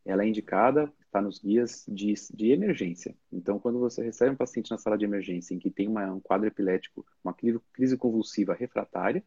Ela 0.04 0.24
é 0.24 0.28
indicada, 0.28 0.92
está 1.00 1.20
nos 1.20 1.38
guias 1.38 1.84
de, 1.86 2.12
de 2.34 2.50
emergência. 2.50 3.16
Então, 3.32 3.58
quando 3.60 3.78
você 3.78 4.02
recebe 4.02 4.32
um 4.32 4.36
paciente 4.36 4.70
na 4.70 4.78
sala 4.78 4.98
de 4.98 5.04
emergência 5.04 5.54
em 5.54 5.58
que 5.60 5.70
tem 5.70 5.86
uma, 5.86 6.12
um 6.12 6.20
quadro 6.20 6.46
epilético, 6.46 7.06
uma 7.22 7.34
crise 7.72 7.96
convulsiva 7.96 8.52
refratária, 8.52 9.24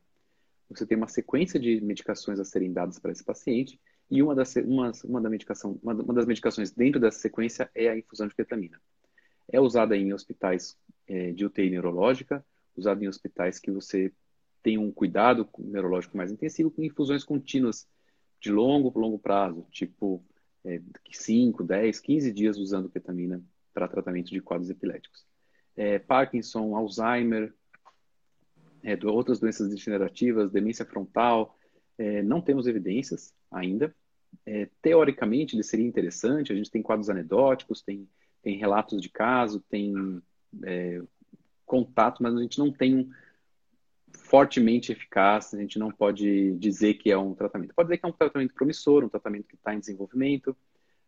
você 0.69 0.85
tem 0.85 0.97
uma 0.97 1.07
sequência 1.07 1.59
de 1.59 1.81
medicações 1.81 2.39
a 2.39 2.45
serem 2.45 2.71
dadas 2.71 2.99
para 2.99 3.11
esse 3.11 3.23
paciente 3.23 3.79
e 4.09 4.21
uma 4.21 4.35
das, 4.35 4.55
uma, 4.57 4.91
uma, 5.03 5.21
da 5.21 5.29
medicação, 5.29 5.79
uma, 5.81 5.93
uma 5.93 6.13
das 6.13 6.25
medicações 6.25 6.71
dentro 6.71 6.99
dessa 6.99 7.19
sequência 7.19 7.69
é 7.73 7.89
a 7.89 7.97
infusão 7.97 8.27
de 8.27 8.35
ketamina. 8.35 8.79
É 9.51 9.59
usada 9.59 9.97
em 9.97 10.13
hospitais 10.13 10.77
é, 11.07 11.31
de 11.31 11.45
UTI 11.45 11.69
neurológica, 11.69 12.45
usada 12.75 13.03
em 13.03 13.07
hospitais 13.07 13.59
que 13.59 13.71
você 13.71 14.11
tem 14.61 14.77
um 14.77 14.91
cuidado 14.91 15.47
neurológico 15.57 16.17
mais 16.17 16.31
intensivo, 16.31 16.71
com 16.71 16.83
infusões 16.83 17.23
contínuas 17.23 17.87
de 18.39 18.51
longo, 18.51 18.97
longo 18.97 19.17
prazo, 19.17 19.65
tipo 19.71 20.23
é, 20.65 20.81
5, 21.11 21.63
10, 21.63 21.99
15 21.99 22.31
dias 22.31 22.57
usando 22.57 22.89
ketamina 22.89 23.41
para 23.73 23.87
tratamento 23.87 24.29
de 24.29 24.41
quadros 24.41 24.69
epiléticos. 24.69 25.25
É, 25.75 25.97
Parkinson, 25.99 26.75
Alzheimer, 26.75 27.53
é, 28.83 28.97
outras 29.05 29.39
doenças 29.39 29.69
degenerativas, 29.69 30.51
demência 30.51 30.85
frontal, 30.85 31.57
é, 31.97 32.21
não 32.21 32.41
temos 32.41 32.67
evidências 32.67 33.33
ainda. 33.51 33.93
É, 34.45 34.69
teoricamente, 34.81 35.55
ele 35.55 35.63
seria 35.63 35.85
interessante, 35.85 36.51
a 36.51 36.55
gente 36.55 36.71
tem 36.71 36.81
quadros 36.81 37.09
anedóticos, 37.09 37.81
tem, 37.81 38.07
tem 38.41 38.57
relatos 38.57 39.01
de 39.01 39.09
caso, 39.09 39.63
tem 39.69 40.21
é, 40.63 41.01
contato, 41.65 42.23
mas 42.23 42.35
a 42.35 42.41
gente 42.41 42.57
não 42.57 42.71
tem 42.71 42.95
um 42.95 43.09
fortemente 44.11 44.91
eficaz, 44.91 45.53
a 45.53 45.59
gente 45.59 45.77
não 45.77 45.91
pode 45.91 46.55
dizer 46.57 46.95
que 46.95 47.11
é 47.11 47.17
um 47.17 47.33
tratamento. 47.33 47.73
Pode 47.73 47.87
dizer 47.87 47.97
que 47.97 48.05
é 48.05 48.09
um 48.09 48.13
tratamento 48.13 48.53
promissor, 48.53 49.03
um 49.03 49.09
tratamento 49.09 49.47
que 49.47 49.55
está 49.55 49.73
em 49.73 49.79
desenvolvimento. 49.79 50.55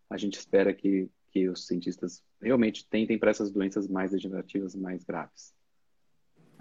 A 0.09 0.17
gente 0.17 0.37
espera 0.37 0.73
que, 0.73 1.09
que 1.31 1.47
os 1.47 1.65
cientistas 1.65 2.23
realmente 2.41 2.85
tentem 2.87 3.17
para 3.17 3.31
essas 3.31 3.51
doenças 3.51 3.87
mais 3.87 4.11
degenerativas, 4.11 4.75
mais 4.75 5.03
graves. 5.03 5.53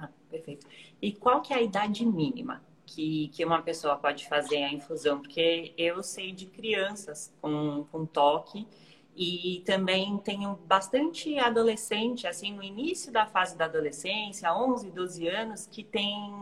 Ah, 0.01 0.09
perfeito. 0.31 0.67
E 1.01 1.13
qual 1.13 1.43
que 1.43 1.53
é 1.53 1.57
a 1.57 1.63
idade 1.63 2.07
mínima 2.07 2.63
que, 2.87 3.29
que 3.29 3.45
uma 3.45 3.61
pessoa 3.61 3.97
pode 3.97 4.27
fazer 4.27 4.65
a 4.65 4.73
infusão? 4.73 5.21
Porque 5.21 5.75
eu 5.77 6.03
sei 6.03 6.33
de 6.33 6.47
crianças 6.47 7.33
com, 7.41 7.85
com 7.93 8.07
toque 8.07 8.67
e 9.15 9.63
também 9.67 10.17
tenho 10.19 10.59
bastante 10.67 11.39
adolescente, 11.39 12.27
assim, 12.27 12.55
no 12.55 12.63
início 12.63 13.13
da 13.13 13.27
fase 13.27 13.57
da 13.57 13.67
adolescência, 13.67 14.55
11, 14.55 14.91
12 14.91 15.29
anos, 15.29 15.67
que 15.67 15.85
tem 15.85 16.33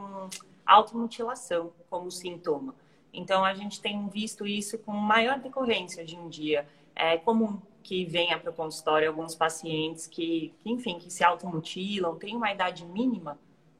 automutilação 0.65 1.73
como 1.91 2.11
sintoma. 2.11 2.75
Então, 3.13 3.45
a 3.45 3.55
gente 3.55 3.81
tem 3.81 4.07
visto 4.09 4.47
isso 4.47 4.79
com 4.79 4.93
maior 4.93 5.41
decorrência 5.41 6.05
hoje 6.05 6.15
em 6.15 6.29
dia. 6.29 6.69
É 6.95 7.17
comum 7.17 7.61
que 7.83 8.05
venha 8.05 8.39
para 8.39 8.51
o 8.51 8.55
consultório 8.55 9.09
alguns 9.09 9.35
pacientes 9.35 10.07
que, 10.07 10.55
que, 10.61 10.71
enfim, 10.71 10.99
que 10.99 11.11
se 11.11 11.25
automutilam, 11.25 12.17
tem 12.17 12.37
uma 12.37 12.53
idade 12.53 12.85
mínima 12.85 13.39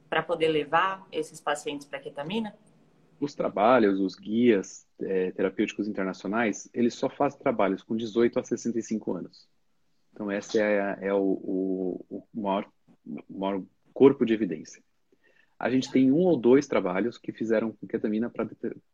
para 0.09 0.23
poder 0.23 0.47
levar 0.47 1.05
esses 1.11 1.39
pacientes 1.39 1.85
para 1.85 1.99
ketamina? 1.99 2.55
Os 3.19 3.35
trabalhos, 3.35 3.99
os 3.99 4.15
guias 4.15 4.87
é, 5.01 5.31
terapêuticos 5.31 5.87
internacionais, 5.87 6.69
eles 6.73 6.93
só 6.93 7.09
fazem 7.09 7.39
trabalhos 7.39 7.83
com 7.83 7.95
18 7.95 8.39
a 8.39 8.43
65 8.43 9.13
anos. 9.13 9.47
Então, 10.13 10.31
esse 10.31 10.59
é, 10.59 10.97
é 11.01 11.13
o, 11.13 11.21
o, 11.21 12.05
o, 12.09 12.41
maior, 12.41 12.69
o 13.05 13.39
maior 13.39 13.63
corpo 13.93 14.25
de 14.25 14.33
evidência. 14.33 14.81
A 15.57 15.69
gente 15.69 15.91
tem 15.91 16.09
um 16.11 16.19
ou 16.19 16.37
dois 16.37 16.67
trabalhos 16.67 17.17
que 17.17 17.33
fizeram 17.33 17.75
ketamina 17.87 18.31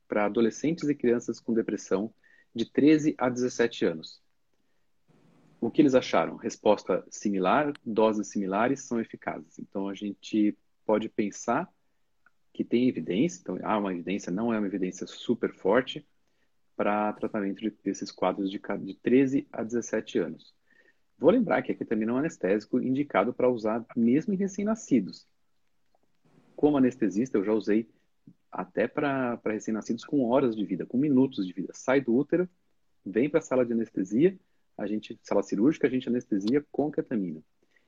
para 0.07 0.26
adolescentes 0.26 0.89
e 0.89 0.95
crianças 0.95 1.39
com 1.39 1.53
depressão 1.53 2.11
de 2.53 2.66
13 2.66 3.13
a 3.18 3.30
17 3.30 3.86
anos. 3.86 4.20
O 5.61 5.70
que 5.70 5.82
eles 5.82 5.93
acharam? 5.93 6.36
Resposta 6.36 7.05
similar, 7.09 7.72
doses 7.86 8.30
similares 8.30 8.82
são 8.82 8.99
eficazes. 8.99 9.59
Então 9.59 9.88
a 9.88 9.93
gente 9.93 10.57
pode 10.86 11.10
pensar 11.10 11.70
que 12.54 12.64
tem 12.64 12.88
evidência, 12.88 13.42
então 13.42 13.60
há 13.64 13.78
uma 13.78 13.94
evidência, 13.94 14.32
não 14.32 14.54
é 14.54 14.58
uma 14.58 14.68
evidência 14.68 15.06
super 15.06 15.54
forte 15.54 16.06
para 16.76 17.14
tratamento 17.14 17.62
desses 17.84 18.12
quadros 18.12 18.50
de, 18.50 18.60
de 18.60 18.94
13 18.96 19.48
a 19.52 19.64
17 19.64 20.20
anos. 20.20 20.54
Vou 21.18 21.32
lembrar 21.32 21.62
que 21.62 21.72
a 21.72 21.76
ketamina 21.76 22.12
é 22.12 22.16
um 22.16 22.18
anestésico 22.18 22.80
indicado 22.80 23.34
para 23.34 23.50
usar 23.50 23.86
mesmo 23.96 24.34
em 24.34 24.38
recém-nascidos. 24.38 25.28
Como 26.56 26.78
anestesista, 26.78 27.38
eu 27.38 27.44
já 27.44 27.54
usei 27.54 27.90
até 28.52 28.88
para 28.88 29.40
recém-nascidos 29.46 30.06
com 30.06 30.26
horas 30.26 30.56
de 30.56 30.66
vida, 30.66 30.86
com 30.86 30.98
minutos 30.98 31.46
de 31.46 31.54
vida. 31.54 31.74
Sai 31.74 32.02
do 32.02 32.16
útero, 32.16 32.50
vem 33.06 33.30
para 33.30 33.40
a 33.40 33.44
sala 33.44 33.66
de 33.66 33.74
anestesia, 33.74 34.38
a 34.78 34.88
gente, 34.88 35.18
sala 35.24 35.44
cirúrgica, 35.44 35.88
a 35.88 35.90
gente 35.90 36.08
anestesia 36.08 36.66
com 36.72 36.92
ketamina. 36.92 37.42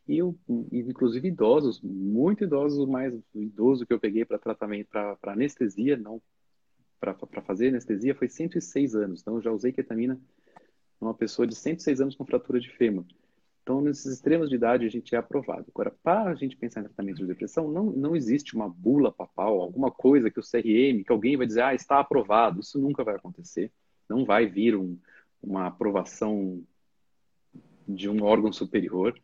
E, 0.07 0.17
eu, 0.17 0.37
inclusive 0.71 1.27
idosos, 1.27 1.81
muito 1.81 2.43
idosos, 2.43 2.79
o 2.79 2.87
mais 2.87 3.13
idoso 3.35 3.85
que 3.85 3.93
eu 3.93 3.99
peguei 3.99 4.23
para 4.23 4.39
tratamento, 4.39 4.89
para 4.89 5.33
anestesia, 5.33 5.97
não 5.97 6.21
para 6.99 7.41
fazer 7.43 7.67
anestesia, 7.67 8.15
foi 8.15 8.27
106 8.27 8.95
anos. 8.95 9.21
Então, 9.21 9.35
eu 9.35 9.41
já 9.41 9.51
usei 9.51 9.71
ketamina 9.71 10.19
numa 10.99 11.13
pessoa 11.13 11.45
de 11.45 11.55
106 11.55 12.01
anos 12.01 12.15
com 12.15 12.25
fratura 12.25 12.59
de 12.59 12.69
fêmur. 12.69 13.05
Então, 13.61 13.81
nesses 13.81 14.05
extremos 14.05 14.49
de 14.49 14.55
idade, 14.55 14.85
a 14.85 14.89
gente 14.89 15.13
é 15.13 15.17
aprovado. 15.17 15.65
Agora, 15.67 15.93
para 16.01 16.31
a 16.31 16.35
gente 16.35 16.55
pensar 16.55 16.79
em 16.79 16.85
tratamento 16.85 17.17
de 17.17 17.27
depressão, 17.27 17.69
não, 17.69 17.87
não 17.87 18.15
existe 18.15 18.55
uma 18.55 18.69
bula 18.69 19.11
papal, 19.11 19.59
alguma 19.59 19.91
coisa 19.91 20.31
que 20.31 20.39
o 20.39 20.43
CRM, 20.43 21.03
que 21.03 21.11
alguém 21.11 21.35
vai 21.35 21.45
dizer, 21.45 21.63
ah, 21.63 21.75
está 21.75 21.99
aprovado. 21.99 22.61
Isso 22.61 22.79
nunca 22.79 23.03
vai 23.03 23.15
acontecer. 23.15 23.69
Não 24.09 24.23
vai 24.23 24.45
vir 24.45 24.75
um, 24.77 24.97
uma 25.43 25.67
aprovação 25.67 26.63
de 27.85 28.09
um 28.09 28.23
órgão 28.23 28.53
superior, 28.53 29.19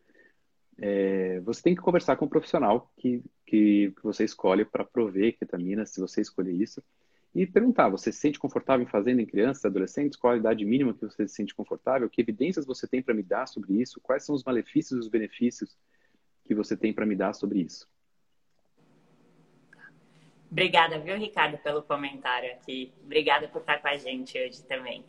é, 0.78 1.39
você 1.41 1.61
tem 1.61 1.76
que 1.76 1.82
conversar 1.82 2.15
com 2.15 2.26
o 2.26 2.28
um 2.28 2.30
profissional 2.30 2.91
que, 2.97 3.24
que, 3.45 3.93
você 4.03 4.24
escolhe 4.24 4.65
para 4.65 4.84
prover 4.84 5.38
ketamina, 5.38 5.86
se 5.86 5.99
você 5.99 6.21
escolher 6.21 6.53
isso, 6.53 6.84
e 7.34 7.45
perguntar: 7.45 7.89
você 7.89 8.11
se 8.11 8.19
sente 8.19 8.39
confortável 8.39 8.86
em 8.86 8.89
fazendo 8.89 9.19
em 9.19 9.26
crianças, 9.26 9.65
adolescentes? 9.65 10.17
Qual 10.17 10.34
a 10.34 10.38
idade 10.38 10.65
mínima 10.65 10.93
que 10.93 11.01
você 11.01 11.28
se 11.28 11.36
sente 11.36 11.53
confortável? 11.53 12.09
Que 12.09 12.21
evidências 12.21 12.65
você 12.65 12.88
tem 12.88 13.01
para 13.01 13.13
me 13.13 13.24
dar 13.24 13.47
sobre 13.47 13.74
isso? 13.82 13.99
Quais 14.01 14.24
são 14.24 14.36
os 14.36 14.43
malefícios 14.43 14.97
e 14.97 14.99
os 14.99 15.07
benefícios 15.07 15.78
que 16.43 16.53
você 16.53 16.76
tem 16.76 16.93
para 16.93 17.05
me 17.05 17.15
dar 17.15 17.34
sobre 17.34 17.59
isso? 17.59 17.88
Obrigada, 20.51 20.99
viu, 20.99 21.17
Ricardo, 21.17 21.57
pelo 21.57 21.82
comentário 21.82 22.51
aqui. 22.51 22.93
Obrigada 23.03 23.47
por 23.47 23.61
estar 23.61 23.82
com 23.82 23.88
a 23.88 23.97
gente 23.97 24.38
hoje 24.38 24.61
também. 24.63 25.03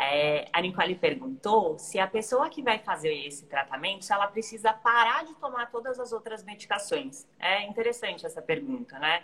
É, 0.00 0.48
a 0.50 0.62
Nicole 0.62 0.94
perguntou 0.94 1.78
se 1.78 1.98
a 1.98 2.06
pessoa 2.06 2.48
que 2.48 2.62
vai 2.62 2.78
fazer 2.78 3.12
esse 3.12 3.44
tratamento, 3.44 4.02
se 4.02 4.12
ela 4.12 4.26
precisa 4.26 4.72
parar 4.72 5.26
de 5.26 5.34
tomar 5.34 5.70
todas 5.70 6.00
as 6.00 6.10
outras 6.10 6.42
medicações. 6.42 7.26
É 7.38 7.66
interessante 7.66 8.24
essa 8.24 8.40
pergunta, 8.40 8.98
né? 8.98 9.22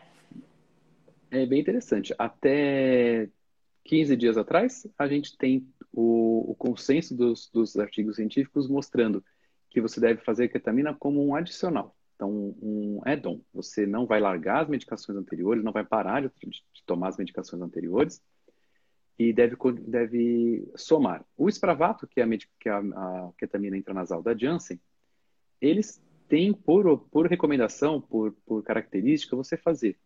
É 1.31 1.47
bem 1.47 1.61
interessante. 1.61 2.15
Até 2.19 3.31
15 3.85 4.17
dias 4.17 4.37
atrás, 4.37 4.87
a 4.99 5.09
gente 5.09 5.39
tem 5.39 5.67
o, 5.91 6.51
o 6.51 6.55
consenso 6.55 7.17
dos, 7.17 7.49
dos 7.51 7.79
artigos 7.79 8.17
científicos 8.17 8.69
mostrando 8.69 9.25
que 9.71 9.81
você 9.81 9.99
deve 9.99 10.21
fazer 10.23 10.49
ketamina 10.49 10.95
como 10.95 11.27
um 11.27 11.35
adicional. 11.35 11.97
Então, 12.15 12.31
um 12.63 13.01
add-on. 13.05 13.41
Você 13.55 13.87
não 13.87 14.07
vai 14.07 14.21
largar 14.21 14.63
as 14.63 14.69
medicações 14.69 15.17
anteriores, 15.17 15.65
não 15.65 15.73
vai 15.73 15.85
parar 15.85 16.21
de, 16.21 16.31
de 16.39 16.83
tomar 16.85 17.09
as 17.09 17.17
medicações 17.17 17.63
anteriores, 17.63 18.23
e 19.19 19.33
deve, 19.33 19.57
deve 19.81 20.69
somar. 20.77 21.25
O 21.37 21.49
Spravato, 21.49 22.07
que 22.07 22.21
é, 22.21 22.25
a, 22.25 22.29
que 22.29 22.69
é 22.69 22.73
a, 22.73 22.79
a 22.79 23.31
ketamina 23.39 23.77
intranasal 23.77 24.23
da 24.23 24.37
Janssen, 24.37 24.81
eles 25.61 26.03
têm 26.29 26.53
por, 26.53 26.99
por 27.11 27.27
recomendação, 27.27 28.01
por, 28.01 28.33
por 28.45 28.63
característica, 28.63 29.37
você 29.37 29.57
fazer 29.57 29.97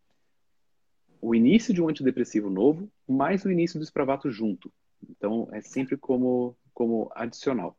o 1.21 1.35
início 1.35 1.75
de 1.75 1.83
um 1.83 1.89
antidepressivo 1.89 2.49
novo 2.49 2.91
mais 3.07 3.45
o 3.45 3.51
início 3.51 3.79
do 3.79 3.85
Spravato 3.85 4.31
junto. 4.31 4.73
Então, 5.09 5.49
é 5.53 5.61
sempre 5.61 5.97
como, 5.97 6.57
como 6.73 7.11
adicional. 7.15 7.77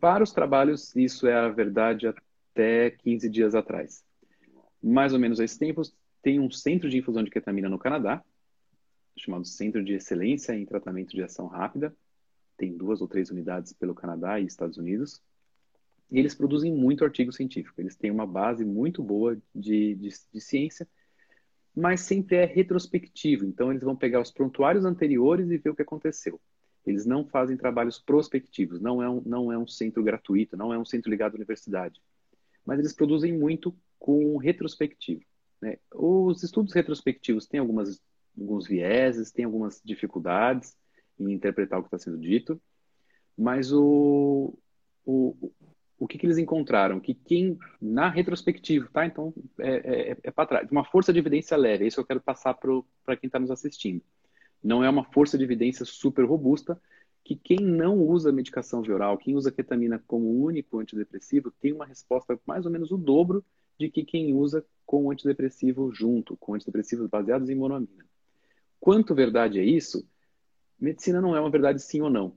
Para 0.00 0.24
os 0.24 0.32
trabalhos, 0.32 0.94
isso 0.96 1.26
é 1.26 1.34
a 1.34 1.48
verdade 1.48 2.06
até 2.06 2.90
15 2.90 3.28
dias 3.28 3.54
atrás. 3.54 4.04
Mais 4.82 5.12
ou 5.12 5.18
menos 5.18 5.38
a 5.38 5.44
esse 5.44 5.58
tempo, 5.58 5.82
tem 6.22 6.40
um 6.40 6.50
centro 6.50 6.88
de 6.88 6.98
infusão 6.98 7.22
de 7.22 7.30
ketamina 7.30 7.68
no 7.68 7.78
Canadá, 7.78 8.22
chamado 9.16 9.44
Centro 9.44 9.84
de 9.84 9.94
Excelência 9.94 10.54
em 10.54 10.64
Tratamento 10.64 11.10
de 11.10 11.22
Ação 11.22 11.46
Rápida. 11.46 11.94
Tem 12.56 12.76
duas 12.76 13.00
ou 13.00 13.08
três 13.08 13.30
unidades 13.30 13.72
pelo 13.72 13.94
Canadá 13.94 14.40
e 14.40 14.46
Estados 14.46 14.76
Unidos. 14.76 15.22
E 16.10 16.18
eles 16.18 16.34
produzem 16.34 16.72
muito 16.72 17.04
artigo 17.04 17.32
científico. 17.32 17.80
Eles 17.80 17.96
têm 17.96 18.10
uma 18.10 18.26
base 18.26 18.64
muito 18.64 19.02
boa 19.02 19.36
de, 19.54 19.94
de, 19.94 20.08
de 20.32 20.40
ciência, 20.40 20.86
mas 21.74 22.02
sempre 22.02 22.36
é 22.36 22.44
retrospectivo. 22.44 23.44
Então, 23.46 23.70
eles 23.70 23.82
vão 23.82 23.96
pegar 23.96 24.20
os 24.20 24.30
prontuários 24.30 24.84
anteriores 24.84 25.50
e 25.50 25.56
ver 25.56 25.70
o 25.70 25.74
que 25.74 25.82
aconteceu. 25.82 26.38
Eles 26.84 27.06
não 27.06 27.24
fazem 27.24 27.56
trabalhos 27.56 27.98
prospectivos. 27.98 28.80
Não 28.80 29.02
é 29.02 29.08
um, 29.08 29.22
não 29.24 29.52
é 29.52 29.56
um 29.56 29.66
centro 29.66 30.02
gratuito, 30.02 30.56
não 30.56 30.72
é 30.72 30.78
um 30.78 30.84
centro 30.84 31.10
ligado 31.10 31.32
à 31.32 31.36
universidade. 31.36 32.00
Mas 32.64 32.78
eles 32.78 32.92
produzem 32.92 33.32
muito 33.36 33.74
com 33.98 34.36
retrospectivo. 34.36 35.22
Né? 35.60 35.78
Os 35.94 36.42
estudos 36.42 36.74
retrospectivos 36.74 37.46
têm 37.46 37.60
algumas 37.60 38.00
alguns 38.42 38.66
vieses, 38.66 39.32
tem 39.32 39.44
algumas 39.44 39.80
dificuldades 39.84 40.76
em 41.18 41.32
interpretar 41.32 41.78
o 41.78 41.82
que 41.82 41.88
está 41.88 41.98
sendo 41.98 42.18
dito, 42.18 42.60
mas 43.36 43.72
o, 43.72 44.58
o, 45.04 45.52
o 45.98 46.06
que, 46.06 46.18
que, 46.18 46.26
eles 46.26 46.38
encontraram? 46.38 47.00
Que 47.00 47.14
quem, 47.14 47.58
na 47.80 48.08
retrospectiva, 48.08 48.88
tá? 48.92 49.06
Então, 49.06 49.32
é, 49.58 50.10
é, 50.10 50.18
é 50.22 50.30
para 50.30 50.46
trás. 50.46 50.70
Uma 50.70 50.84
força 50.84 51.12
de 51.12 51.18
evidência 51.18 51.56
leve, 51.56 51.84
é 51.84 51.88
isso 51.88 52.00
eu 52.00 52.04
quero 52.04 52.20
passar 52.20 52.54
para 52.54 53.16
quem 53.16 53.28
está 53.28 53.38
nos 53.38 53.50
assistindo. 53.50 54.02
Não 54.62 54.84
é 54.84 54.90
uma 54.90 55.04
força 55.04 55.38
de 55.38 55.44
evidência 55.44 55.84
super 55.84 56.24
robusta, 56.24 56.80
que 57.24 57.36
quem 57.36 57.58
não 57.58 57.98
usa 57.98 58.32
medicação 58.32 58.80
oral, 58.80 59.16
quem 59.16 59.36
usa 59.36 59.52
ketamina 59.52 60.02
como 60.06 60.44
único 60.44 60.78
antidepressivo, 60.78 61.52
tem 61.52 61.72
uma 61.72 61.86
resposta 61.86 62.38
mais 62.46 62.66
ou 62.66 62.72
menos 62.72 62.90
o 62.90 62.96
dobro 62.96 63.44
de 63.78 63.88
que 63.88 64.04
quem 64.04 64.34
usa 64.34 64.64
com 64.84 65.10
antidepressivo 65.10 65.92
junto, 65.92 66.36
com 66.36 66.54
antidepressivos 66.54 67.08
baseados 67.08 67.48
em 67.48 67.54
monoamina. 67.54 68.04
Quanto 68.82 69.14
verdade 69.14 69.60
é 69.60 69.64
isso? 69.64 70.04
Medicina 70.76 71.20
não 71.20 71.36
é 71.36 71.40
uma 71.40 71.52
verdade 71.52 71.80
sim 71.80 72.00
ou 72.00 72.10
não. 72.10 72.36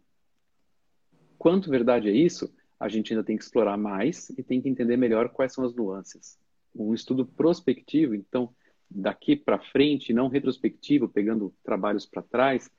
Quanto 1.40 1.72
verdade 1.72 2.08
é 2.08 2.12
isso? 2.12 2.54
A 2.80 2.88
gente 2.88 3.12
ainda 3.12 3.24
tem 3.24 3.36
que 3.36 3.44
explorar 3.44 3.76
mais 3.78 4.30
e 4.30 4.44
tem 4.44 4.62
que 4.62 4.70
entender 4.70 4.96
melhor 4.96 5.30
quais 5.30 5.54
são 5.54 5.66
as 5.66 5.74
nuances. 5.74 6.38
Um 6.76 6.94
estudo 6.94 7.26
prospectivo, 7.26 8.14
então, 8.14 8.54
daqui 8.88 9.36
para 9.36 9.58
frente, 9.58 10.14
não 10.14 10.28
retrospectivo, 10.28 11.10
pegando 11.10 11.52
trabalhos 11.64 12.06
para 12.06 12.22
trás, 12.22 12.70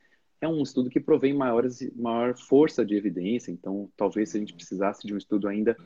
é 0.40 0.46
um 0.46 0.62
estudo 0.62 0.88
que 0.88 1.00
provém 1.00 1.34
maiores, 1.34 1.92
maior 1.96 2.36
força 2.36 2.86
de 2.86 2.94
evidência. 2.94 3.50
Então, 3.50 3.90
talvez 3.96 4.28
se 4.28 4.36
a 4.36 4.40
gente 4.40 4.54
precisasse 4.54 5.04
de 5.04 5.12
um 5.12 5.18
estudo 5.18 5.48
ainda 5.48 5.76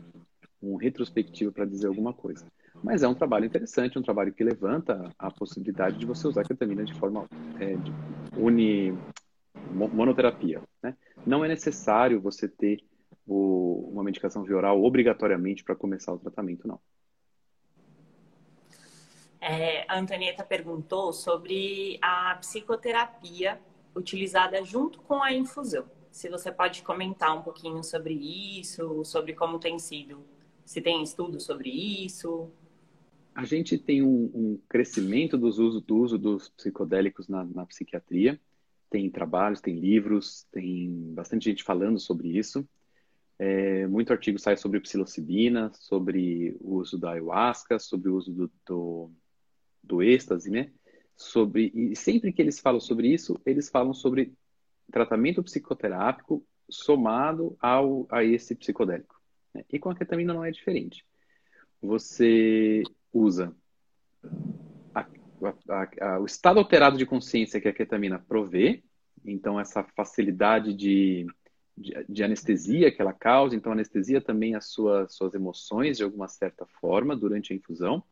um 0.61 0.77
retrospectivo 0.77 1.51
para 1.51 1.65
dizer 1.65 1.87
alguma 1.87 2.13
coisa. 2.13 2.45
Mas 2.83 3.03
é 3.03 3.09
um 3.09 3.15
trabalho 3.15 3.45
interessante, 3.45 3.99
um 3.99 4.03
trabalho 4.03 4.33
que 4.33 4.43
levanta 4.43 5.11
a 5.19 5.31
possibilidade 5.31 5.99
de 5.99 6.07
você 6.07 6.27
usar 6.27 6.41
a 6.41 6.45
ketamina 6.45 6.83
de 6.83 6.95
forma 6.95 7.27
é, 7.59 7.75
de 7.77 7.93
uni, 8.37 8.97
monoterapia. 9.71 10.63
Né? 10.83 10.97
Não 11.27 11.45
é 11.45 11.49
necessário 11.49 12.21
você 12.21 12.49
ter 12.49 12.83
o, 13.27 13.91
uma 13.93 14.03
medicação 14.03 14.43
via 14.43 14.57
oral 14.57 14.83
obrigatoriamente 14.83 15.63
para 15.63 15.77
começar 15.77 16.13
o 16.13 16.19
tratamento, 16.19 16.67
não. 16.67 16.81
É, 19.41 19.85
a 19.91 19.99
Antonieta 19.99 20.45
perguntou 20.45 21.13
sobre 21.13 21.99
a 22.01 22.35
psicoterapia 22.37 23.61
utilizada 23.95 24.63
junto 24.65 25.01
com 25.03 25.23
a 25.23 25.33
infusão. 25.33 25.85
Se 26.11 26.29
você 26.29 26.51
pode 26.51 26.83
comentar 26.83 27.37
um 27.37 27.43
pouquinho 27.43 27.83
sobre 27.85 28.15
isso, 28.15 29.05
sobre 29.05 29.35
como 29.35 29.59
tem 29.59 29.79
sido, 29.79 30.25
se 30.65 30.81
tem 30.81 31.03
estudo 31.03 31.41
sobre 31.41 31.71
isso 31.71 32.51
a 33.35 33.45
gente 33.45 33.79
tem 33.79 34.03
um, 34.03 34.31
um 34.35 34.61
crescimento 34.69 35.39
dos 35.39 35.59
uso, 35.59 35.81
do 35.81 35.97
uso 35.97 36.19
dos 36.19 36.49
psicodélicos 36.51 37.29
na, 37.29 37.45
na, 37.45 37.67
psiquiatria. 37.67 38.41
tem 38.89 39.11
trabalhos, 39.11 39.61
tem 39.61 39.79
livros, 39.79 40.47
tem 40.51 41.13
bastante 41.15 41.45
gente 41.45 41.63
falando 41.63 41.99
sobre 41.99 42.37
isso. 42.37 42.69
É, 43.39 43.87
muito 43.87 44.13
artigo 44.13 44.39
sai 44.39 44.57
sobre 44.57 44.81
psilocibina, 44.81 45.71
sobre 45.73 46.57
o 46.61 46.77
uso 46.77 46.99
da 46.99 47.13
ayahuasca, 47.13 47.79
sobre 47.79 48.11
o 48.11 48.17
uso 48.17 48.33
do, 48.33 48.53
do, 48.67 49.11
do 49.83 50.03
êxtase, 50.03 50.51
né? 50.51 50.71
Sobre, 51.17 51.73
e 51.75 51.97
sempre 51.97 52.33
que 52.33 52.43
eles 52.43 52.61
falam 52.61 52.81
sobre 52.81 53.09
isso, 53.09 53.41
eles 53.47 53.71
falam 53.71 53.95
sobre 53.95 54.33
tratamento 54.91 55.43
psicoterápico 55.43 56.45
somado 56.69 57.57
ao, 57.61 58.07
a 58.11 58.25
esse 58.25 58.55
psicodélico. 58.55 59.21
Né? 59.55 59.65
E 59.71 59.79
com 59.79 59.91
a 59.91 59.95
ketamina 59.95 60.35
não 60.35 60.45
é 60.45 60.51
diferente. 60.51 61.05
Você 61.81 62.83
usa. 63.13 63.55
A, 64.95 65.07
a, 65.69 66.15
a, 66.15 66.21
o 66.21 66.27
estado 66.27 66.59
alterado 66.59 66.99
de 66.99 67.07
consciência 67.07 67.61
que 67.61 67.69
a 67.69 67.73
ketamina 67.73 68.19
provê, 68.19 68.83
então 69.25 69.59
essa 69.59 69.83
facilidade 69.83 70.75
de, 70.75 71.27
de, 71.77 72.05
de 72.09 72.25
anestesia 72.25 72.93
que 72.93 73.01
ela 73.01 73.13
causa, 73.13 73.57
então 73.57 73.73
anestesia 73.73 74.21
também 74.21 74.55
as 74.55 74.67
suas, 74.67 75.19
emoções 75.35 75.97
de 75.97 76.05
alguma 76.05 76.29
certa 76.29 76.67
forma 76.81 77.17
durante 77.17 77.53
a 77.53 77.57
infusão, 77.57 78.03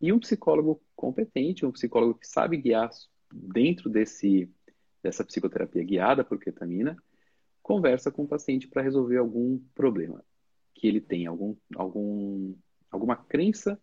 e 0.00 0.12
um 0.12 0.18
psicólogo 0.18 0.80
competente, 0.94 1.64
um 1.64 1.72
psicólogo 1.72 2.14
que 2.14 2.26
sabe 2.26 2.56
guiar 2.56 2.90
dentro 3.32 3.88
desse, 3.88 4.50
dessa 5.02 5.24
psicoterapia 5.24 5.82
guiada 5.82 6.22
por 6.22 6.38
ketamina, 6.38 6.96
conversa 7.62 8.10
com 8.12 8.22
o 8.22 8.28
paciente 8.28 8.68
para 8.68 8.82
resolver 8.82 9.16
algum 9.16 9.58
problema 9.74 10.22
que 10.74 10.86
ele 10.86 11.00
tem, 11.00 11.26
algum, 11.26 11.56
algum, 11.74 12.54
alguma 12.90 13.16
crença, 13.16 13.80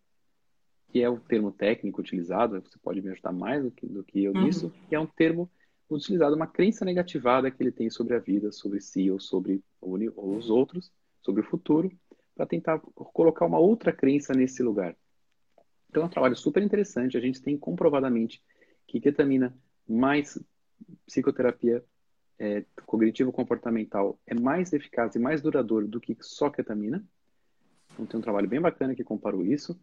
que 0.94 1.02
é 1.02 1.10
o 1.10 1.18
termo 1.18 1.50
técnico 1.50 2.00
utilizado, 2.00 2.60
você 2.60 2.78
pode 2.78 3.02
me 3.02 3.10
ajudar 3.10 3.32
mais 3.32 3.64
do 3.64 3.70
que, 3.72 3.84
do 3.84 4.04
que 4.04 4.22
eu 4.22 4.32
uhum. 4.32 4.44
nisso, 4.44 4.72
que 4.88 4.94
é 4.94 5.00
um 5.00 5.08
termo 5.08 5.50
utilizado, 5.90 6.36
uma 6.36 6.46
crença 6.46 6.84
negativada 6.84 7.50
que 7.50 7.60
ele 7.60 7.72
tem 7.72 7.90
sobre 7.90 8.14
a 8.14 8.20
vida, 8.20 8.52
sobre 8.52 8.80
si 8.80 9.10
ou 9.10 9.18
sobre 9.18 9.60
ou 9.80 10.36
os 10.36 10.50
outros, 10.50 10.92
sobre 11.20 11.40
o 11.40 11.44
futuro, 11.44 11.90
para 12.32 12.46
tentar 12.46 12.78
colocar 12.78 13.44
uma 13.44 13.58
outra 13.58 13.92
crença 13.92 14.32
nesse 14.34 14.62
lugar. 14.62 14.96
Então 15.90 16.04
é 16.04 16.06
um 16.06 16.08
trabalho 16.08 16.36
super 16.36 16.62
interessante. 16.62 17.16
A 17.16 17.20
gente 17.20 17.42
tem 17.42 17.58
comprovadamente 17.58 18.40
que 18.86 19.00
ketamina 19.00 19.52
mais 19.88 20.40
psicoterapia 21.04 21.84
é, 22.38 22.64
cognitivo-comportamental 22.86 24.16
é 24.28 24.34
mais 24.34 24.72
eficaz 24.72 25.16
e 25.16 25.18
mais 25.18 25.42
duradouro 25.42 25.88
do 25.88 26.00
que 26.00 26.16
só 26.20 26.50
ketamina. 26.50 27.04
Então 27.94 28.06
tem 28.06 28.20
um 28.20 28.22
trabalho 28.22 28.48
bem 28.48 28.60
bacana 28.60 28.94
que 28.94 29.02
comparou 29.02 29.44
isso. 29.44 29.76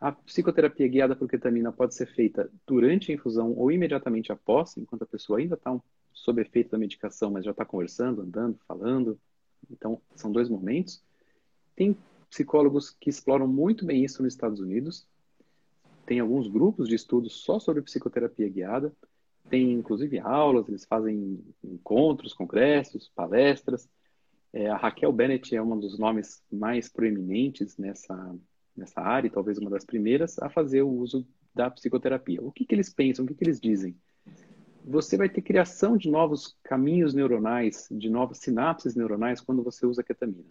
A 0.00 0.12
psicoterapia 0.12 0.86
guiada 0.86 1.16
por 1.16 1.28
ketamina 1.28 1.72
pode 1.72 1.94
ser 1.94 2.06
feita 2.06 2.50
durante 2.66 3.10
a 3.10 3.14
infusão 3.14 3.52
ou 3.56 3.70
imediatamente 3.70 4.30
após, 4.30 4.76
enquanto 4.76 5.02
a 5.02 5.06
pessoa 5.06 5.38
ainda 5.38 5.54
está 5.54 5.76
sob 6.12 6.40
efeito 6.40 6.70
da 6.70 6.78
medicação, 6.78 7.30
mas 7.30 7.44
já 7.44 7.50
está 7.50 7.64
conversando, 7.64 8.22
andando, 8.22 8.58
falando. 8.66 9.18
Então, 9.70 10.00
são 10.14 10.30
dois 10.30 10.48
momentos. 10.48 11.02
Tem 11.74 11.96
psicólogos 12.30 12.90
que 12.90 13.10
exploram 13.10 13.48
muito 13.48 13.84
bem 13.84 14.04
isso 14.04 14.22
nos 14.22 14.32
Estados 14.32 14.60
Unidos. 14.60 15.06
Tem 16.06 16.20
alguns 16.20 16.46
grupos 16.46 16.88
de 16.88 16.94
estudos 16.94 17.34
só 17.34 17.58
sobre 17.58 17.82
psicoterapia 17.82 18.48
guiada 18.48 18.92
tem 19.48 19.72
inclusive 19.72 20.18
aulas, 20.18 20.68
eles 20.68 20.84
fazem 20.84 21.42
encontros, 21.64 22.34
congressos, 22.34 23.10
palestras. 23.14 23.88
É, 24.52 24.68
a 24.68 24.76
Raquel 24.76 25.12
Bennett 25.12 25.54
é 25.54 25.62
um 25.62 25.78
dos 25.78 25.98
nomes 25.98 26.42
mais 26.50 26.88
proeminentes 26.88 27.76
nessa, 27.76 28.36
nessa 28.78 29.00
área, 29.00 29.30
talvez 29.30 29.58
uma 29.58 29.70
das 29.70 29.84
primeiras, 29.84 30.38
a 30.38 30.48
fazer 30.48 30.82
o 30.82 30.88
uso 30.88 31.26
da 31.54 31.70
psicoterapia. 31.70 32.42
O 32.42 32.52
que, 32.52 32.64
que 32.64 32.74
eles 32.74 32.92
pensam, 32.92 33.24
o 33.24 33.28
que, 33.28 33.34
que 33.34 33.44
eles 33.44 33.60
dizem? 33.60 33.96
Você 34.84 35.16
vai 35.16 35.28
ter 35.28 35.42
criação 35.42 35.96
de 35.96 36.08
novos 36.08 36.56
caminhos 36.62 37.12
neuronais, 37.12 37.88
de 37.90 38.08
novas 38.08 38.38
sinapses 38.38 38.94
neuronais 38.94 39.40
quando 39.40 39.62
você 39.62 39.84
usa 39.84 40.02
ketamina. 40.02 40.48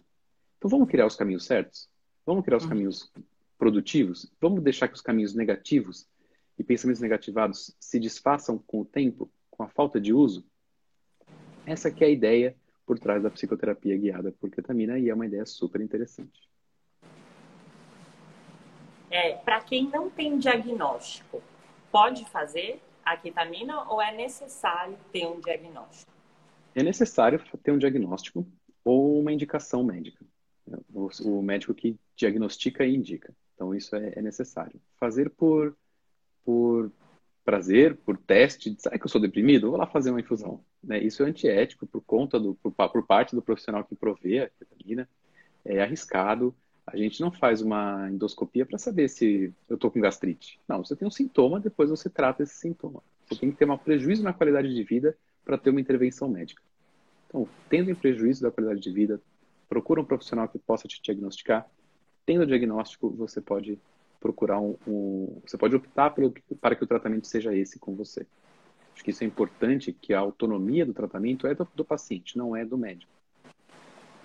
Então 0.58 0.70
vamos 0.70 0.88
criar 0.88 1.06
os 1.06 1.16
caminhos 1.16 1.44
certos? 1.44 1.88
Vamos 2.24 2.44
criar 2.44 2.58
os 2.58 2.64
uhum. 2.64 2.68
caminhos 2.68 3.12
produtivos? 3.58 4.30
Vamos 4.40 4.62
deixar 4.62 4.86
que 4.86 4.94
os 4.94 5.00
caminhos 5.00 5.34
negativos 5.34 6.06
e 6.58 6.62
pensamentos 6.62 7.00
negativados 7.00 7.74
se 7.80 7.98
desfaçam 7.98 8.58
com 8.58 8.80
o 8.80 8.84
tempo, 8.84 9.30
com 9.50 9.62
a 9.62 9.68
falta 9.68 10.00
de 10.00 10.12
uso? 10.12 10.44
Essa 11.66 11.90
que 11.90 12.04
é 12.04 12.06
a 12.06 12.10
ideia 12.10 12.56
por 12.86 12.98
trás 12.98 13.22
da 13.22 13.30
psicoterapia 13.30 13.96
guiada 13.96 14.32
por 14.32 14.50
ketamina 14.50 14.98
e 14.98 15.10
é 15.10 15.14
uma 15.14 15.26
ideia 15.26 15.44
super 15.44 15.80
interessante. 15.80 16.47
É, 19.10 19.34
para 19.34 19.60
quem 19.60 19.88
não 19.88 20.10
tem 20.10 20.38
diagnóstico, 20.38 21.42
pode 21.90 22.24
fazer 22.26 22.80
a 23.04 23.16
ketamina 23.16 23.88
ou 23.90 24.00
é 24.00 24.14
necessário 24.14 24.98
ter 25.12 25.26
um 25.26 25.40
diagnóstico? 25.40 26.10
É 26.74 26.82
necessário 26.82 27.42
ter 27.62 27.72
um 27.72 27.78
diagnóstico 27.78 28.46
ou 28.84 29.18
uma 29.18 29.32
indicação 29.32 29.82
médica. 29.82 30.24
O, 30.92 31.40
médico 31.40 31.74
que 31.74 31.98
diagnostica 32.14 32.84
e 32.84 32.94
indica. 32.94 33.34
Então, 33.54 33.74
isso 33.74 33.96
é, 33.96 34.12
é 34.16 34.22
necessário. 34.22 34.78
Fazer 34.98 35.30
por 35.30 35.74
por 36.48 36.90
prazer, 37.44 37.94
por 37.94 38.16
teste, 38.16 38.74
será 38.78 38.98
que 38.98 39.04
eu 39.04 39.08
sou 39.10 39.20
deprimido? 39.20 39.68
Vou 39.68 39.78
lá 39.78 39.86
fazer 39.86 40.08
uma 40.08 40.20
infusão. 40.20 40.64
Né? 40.82 40.98
Isso 40.98 41.22
é 41.22 41.26
antiético 41.26 41.86
por 41.86 42.00
conta 42.00 42.40
do, 42.40 42.54
por, 42.54 42.72
por 42.72 43.06
parte 43.06 43.36
do 43.36 43.42
profissional 43.42 43.84
que 43.84 43.94
provê 43.94 44.38
a 44.40 44.48
ketamina. 44.48 45.06
É 45.62 45.82
arriscado. 45.82 46.56
A 46.92 46.96
gente 46.96 47.20
não 47.20 47.30
faz 47.30 47.60
uma 47.60 48.08
endoscopia 48.10 48.64
para 48.64 48.78
saber 48.78 49.08
se 49.08 49.52
eu 49.68 49.74
estou 49.74 49.90
com 49.90 50.00
gastrite. 50.00 50.58
Não, 50.66 50.84
você 50.84 50.96
tem 50.96 51.06
um 51.06 51.10
sintoma, 51.10 51.60
depois 51.60 51.90
você 51.90 52.08
trata 52.08 52.42
esse 52.42 52.54
sintoma. 52.54 53.02
Você 53.26 53.40
tem 53.40 53.50
que 53.50 53.58
ter 53.58 53.70
um 53.70 53.76
prejuízo 53.76 54.22
na 54.22 54.32
qualidade 54.32 54.74
de 54.74 54.82
vida 54.82 55.16
para 55.44 55.58
ter 55.58 55.70
uma 55.70 55.80
intervenção 55.80 56.28
médica. 56.28 56.62
Então, 57.26 57.46
tendo 57.68 57.92
um 57.92 57.94
prejuízo 57.94 58.42
da 58.42 58.50
qualidade 58.50 58.80
de 58.80 58.90
vida, 58.90 59.20
procura 59.68 60.00
um 60.00 60.04
profissional 60.04 60.48
que 60.48 60.58
possa 60.58 60.88
te 60.88 61.00
diagnosticar. 61.02 61.66
Tendo 62.24 62.42
o 62.42 62.46
diagnóstico, 62.46 63.10
você 63.10 63.40
pode 63.40 63.78
procurar 64.18 64.58
um, 64.60 64.76
um 64.86 65.40
você 65.46 65.56
pode 65.58 65.76
optar 65.76 66.10
pelo, 66.10 66.32
para 66.60 66.74
que 66.74 66.84
o 66.84 66.86
tratamento 66.86 67.26
seja 67.26 67.54
esse 67.54 67.78
com 67.78 67.94
você. 67.94 68.26
Acho 68.94 69.04
que 69.04 69.10
isso 69.10 69.22
é 69.22 69.26
importante, 69.26 69.92
que 69.92 70.14
a 70.14 70.20
autonomia 70.20 70.86
do 70.86 70.94
tratamento 70.94 71.46
é 71.46 71.54
do, 71.54 71.68
do 71.74 71.84
paciente, 71.84 72.36
não 72.36 72.56
é 72.56 72.64
do 72.64 72.78
médico. 72.78 73.12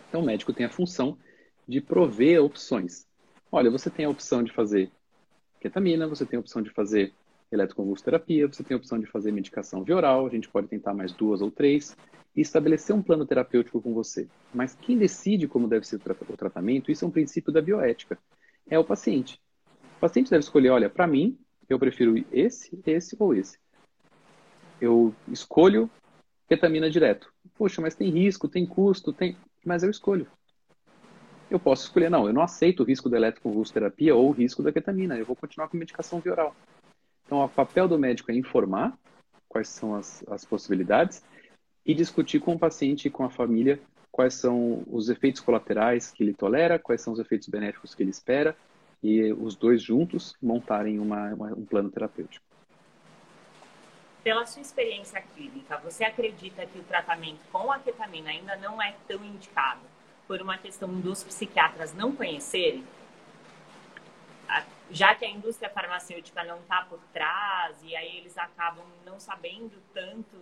Então, 0.07 0.21
o 0.21 0.25
médico 0.25 0.53
tem 0.53 0.65
a 0.65 0.69
função 0.69 1.17
de 1.67 1.81
prover 1.81 2.43
opções. 2.43 3.05
Olha, 3.51 3.69
você 3.69 3.89
tem 3.89 4.05
a 4.05 4.09
opção 4.09 4.43
de 4.43 4.51
fazer 4.51 4.91
ketamina, 5.59 6.07
você 6.07 6.25
tem 6.25 6.37
a 6.37 6.39
opção 6.39 6.61
de 6.61 6.69
fazer 6.69 7.13
eletroconvulsoterapia, 7.51 8.47
você 8.47 8.63
tem 8.63 8.75
a 8.75 8.77
opção 8.77 8.99
de 8.99 9.05
fazer 9.05 9.31
medicação 9.31 9.83
via 9.83 9.95
oral, 9.95 10.25
a 10.25 10.29
gente 10.29 10.49
pode 10.49 10.67
tentar 10.67 10.93
mais 10.93 11.11
duas 11.11 11.41
ou 11.41 11.51
três, 11.51 11.95
e 12.35 12.41
estabelecer 12.41 12.95
um 12.95 13.01
plano 13.01 13.25
terapêutico 13.25 13.79
com 13.79 13.93
você. 13.93 14.27
Mas 14.53 14.75
quem 14.75 14.97
decide 14.97 15.47
como 15.47 15.67
deve 15.67 15.85
ser 15.85 15.97
o 15.97 16.37
tratamento, 16.37 16.91
isso 16.91 17.05
é 17.05 17.07
um 17.07 17.11
princípio 17.11 17.53
da 17.53 17.61
bioética, 17.61 18.17
é 18.67 18.77
o 18.79 18.83
paciente 18.83 19.39
paciente 20.03 20.29
deve 20.29 20.43
escolher, 20.43 20.69
olha, 20.69 20.89
para 20.89 21.07
mim, 21.07 21.39
eu 21.69 21.79
prefiro 21.79 22.13
esse, 22.29 22.77
esse 22.85 23.15
ou 23.17 23.33
esse. 23.33 23.57
Eu 24.81 25.15
escolho 25.29 25.89
ketamina 26.45 26.89
direto. 26.89 27.31
Poxa, 27.55 27.81
mas 27.81 27.95
tem 27.95 28.09
risco, 28.09 28.49
tem 28.49 28.65
custo, 28.65 29.13
tem... 29.13 29.37
Mas 29.65 29.81
eu 29.81 29.89
escolho. 29.89 30.27
Eu 31.53 31.59
posso 31.59 31.83
escolher, 31.83 32.09
não, 32.09 32.25
eu 32.25 32.33
não 32.33 32.41
aceito 32.41 32.79
o 32.79 32.83
risco 32.83 33.07
da 33.07 33.15
eletroconvulsoterapia 33.15 34.15
ou 34.15 34.29
o 34.29 34.31
risco 34.31 34.63
da 34.63 34.71
ketamina. 34.71 35.15
Eu 35.15 35.25
vou 35.25 35.35
continuar 35.35 35.67
com 35.67 35.77
medicação 35.77 36.19
via 36.19 36.31
oral. 36.31 36.55
Então, 37.27 37.45
o 37.45 37.47
papel 37.47 37.87
do 37.87 37.99
médico 37.99 38.31
é 38.31 38.35
informar 38.35 38.97
quais 39.47 39.67
são 39.67 39.93
as, 39.93 40.23
as 40.27 40.43
possibilidades 40.43 41.23
e 41.85 41.93
discutir 41.93 42.39
com 42.39 42.55
o 42.55 42.59
paciente 42.59 43.07
e 43.07 43.11
com 43.11 43.23
a 43.23 43.29
família 43.29 43.79
quais 44.11 44.33
são 44.33 44.83
os 44.87 45.09
efeitos 45.09 45.41
colaterais 45.41 46.09
que 46.09 46.23
ele 46.23 46.33
tolera, 46.33 46.79
quais 46.79 47.01
são 47.01 47.13
os 47.13 47.19
efeitos 47.19 47.47
benéficos 47.47 47.93
que 47.93 48.01
ele 48.01 48.09
espera 48.09 48.57
e 49.03 49.31
os 49.33 49.55
dois 49.55 49.79
juntos 49.79 50.35
montarem 50.41 50.97
uma, 50.99 51.35
uma, 51.35 51.47
um 51.53 51.65
plano 51.65 51.91
terapêutico. 51.91 52.43
Pela 54.23 54.43
sua 54.47 54.63
experiência 54.63 55.21
clínica, 55.21 55.77
você 55.83 56.03
acredita 56.03 56.65
que 56.65 56.79
o 56.79 56.83
tratamento 56.83 57.41
com 57.51 57.71
a 57.71 57.77
ketamina 57.77 58.31
ainda 58.31 58.55
não 58.55 58.81
é 58.81 58.95
tão 59.07 59.23
indicado 59.23 59.92
por 60.27 60.41
uma 60.41 60.57
questão 60.57 60.89
dos 60.99 61.23
psiquiatras 61.23 61.93
não 61.93 62.15
conhecerem? 62.15 62.83
Já 64.91 65.15
que 65.15 65.25
a 65.25 65.29
indústria 65.29 65.69
farmacêutica 65.69 66.43
não 66.43 66.59
está 66.59 66.83
por 66.83 66.99
trás 67.11 67.75
e 67.83 67.95
aí 67.95 68.17
eles 68.17 68.37
acabam 68.37 68.85
não 69.05 69.19
sabendo 69.19 69.71
tanto 69.93 70.35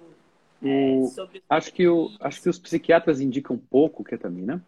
o... 0.61 0.67
é, 0.67 1.07
sobre... 1.07 1.43
Acho 1.49 1.73
que, 1.73 1.87
o, 1.87 2.11
acho 2.19 2.41
que 2.41 2.49
os 2.49 2.59
psiquiatras 2.59 3.21
indicam 3.21 3.57
pouco 3.57 4.03
ketamina. 4.03 4.65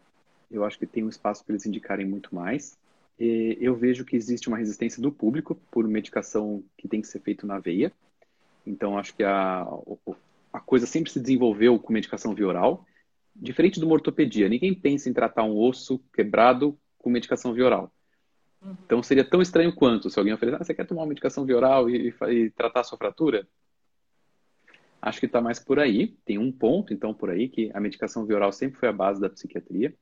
Eu 0.49 0.63
acho 0.63 0.77
que 0.79 0.85
tem 0.85 1.03
um 1.03 1.09
espaço 1.09 1.43
para 1.43 1.53
eles 1.53 1.65
indicarem 1.65 2.05
muito 2.05 2.33
mais 2.33 2.77
eu 3.19 3.75
vejo 3.75 4.05
que 4.05 4.15
existe 4.15 4.47
uma 4.47 4.57
resistência 4.57 5.01
do 5.01 5.11
público 5.11 5.55
por 5.71 5.87
medicação 5.87 6.63
que 6.77 6.87
tem 6.87 7.01
que 7.01 7.07
ser 7.07 7.19
feita 7.19 7.45
na 7.45 7.59
veia. 7.59 7.91
Então, 8.65 8.97
acho 8.97 9.15
que 9.15 9.23
a, 9.23 9.67
a 10.51 10.59
coisa 10.59 10.85
sempre 10.85 11.11
se 11.11 11.19
desenvolveu 11.19 11.77
com 11.79 11.93
medicação 11.93 12.33
via 12.33 12.47
oral. 12.47 12.85
Diferente 13.35 13.79
de 13.79 13.85
uma 13.85 13.93
ortopedia, 13.93 14.47
ninguém 14.47 14.73
pensa 14.73 15.09
em 15.09 15.13
tratar 15.13 15.43
um 15.43 15.57
osso 15.57 15.99
quebrado 16.13 16.77
com 16.97 17.09
medicação 17.09 17.53
via 17.53 17.65
oral. 17.65 17.91
Uhum. 18.61 18.77
Então, 18.85 19.03
seria 19.03 19.23
tão 19.23 19.41
estranho 19.41 19.73
quanto 19.73 20.09
se 20.09 20.17
alguém 20.17 20.33
oferecer, 20.33 20.61
ah, 20.61 20.63
você 20.63 20.73
quer 20.73 20.85
tomar 20.85 21.01
uma 21.01 21.07
medicação 21.07 21.45
via 21.45 21.57
oral 21.57 21.89
e, 21.89 22.09
e, 22.09 22.31
e 22.31 22.49
tratar 22.51 22.81
a 22.81 22.83
sua 22.83 22.97
fratura? 22.97 23.47
Acho 25.01 25.19
que 25.19 25.25
está 25.25 25.41
mais 25.41 25.59
por 25.59 25.79
aí. 25.79 26.15
Tem 26.23 26.37
um 26.37 26.51
ponto, 26.51 26.93
então, 26.93 27.13
por 27.13 27.29
aí, 27.29 27.49
que 27.49 27.69
a 27.73 27.79
medicação 27.79 28.25
via 28.25 28.37
oral 28.37 28.53
sempre 28.53 28.79
foi 28.79 28.87
a 28.87 28.93
base 28.93 29.19
da 29.19 29.29
psiquiatria. 29.29 29.93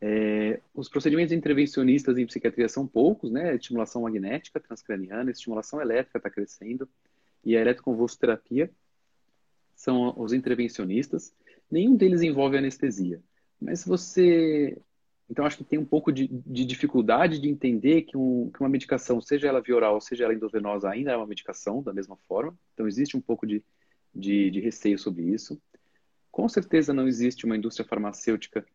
É, 0.00 0.60
os 0.74 0.88
procedimentos 0.88 1.32
intervencionistas 1.32 2.16
em 2.16 2.26
psiquiatria 2.26 2.68
são 2.68 2.86
poucos, 2.86 3.30
né? 3.30 3.54
Estimulação 3.54 4.02
magnética 4.02 4.60
transcraniana, 4.60 5.30
estimulação 5.30 5.80
elétrica 5.80 6.18
está 6.18 6.30
crescendo, 6.30 6.88
e 7.44 7.56
a 7.56 7.60
eletroconvulsoterapia 7.60 8.70
são 9.74 10.14
os 10.16 10.32
intervencionistas. 10.32 11.34
Nenhum 11.70 11.96
deles 11.96 12.22
envolve 12.22 12.56
anestesia. 12.56 13.22
Mas 13.60 13.84
você. 13.84 14.76
Então, 15.28 15.46
acho 15.46 15.56
que 15.56 15.64
tem 15.64 15.78
um 15.78 15.84
pouco 15.84 16.12
de, 16.12 16.28
de 16.28 16.64
dificuldade 16.66 17.40
de 17.40 17.48
entender 17.48 18.02
que, 18.02 18.16
um, 18.16 18.50
que, 18.50 18.60
uma 18.60 18.68
medicação, 18.68 19.20
seja 19.22 19.48
ela 19.48 19.62
via 19.62 19.74
oral, 19.74 19.98
seja 20.00 20.24
ela 20.24 20.34
endovenosa, 20.34 20.90
ainda 20.90 21.12
é 21.12 21.16
uma 21.16 21.26
medicação, 21.26 21.82
da 21.82 21.94
mesma 21.94 22.16
forma. 22.28 22.54
Então, 22.74 22.86
existe 22.86 23.16
um 23.16 23.20
pouco 23.20 23.46
de, 23.46 23.64
de, 24.14 24.50
de 24.50 24.60
receio 24.60 24.98
sobre 24.98 25.22
isso. 25.22 25.60
Com 26.30 26.48
certeza 26.48 26.92
não 26.92 27.08
existe 27.08 27.46
uma 27.46 27.56
indústria 27.56 27.88
farmacêutica 27.88 28.66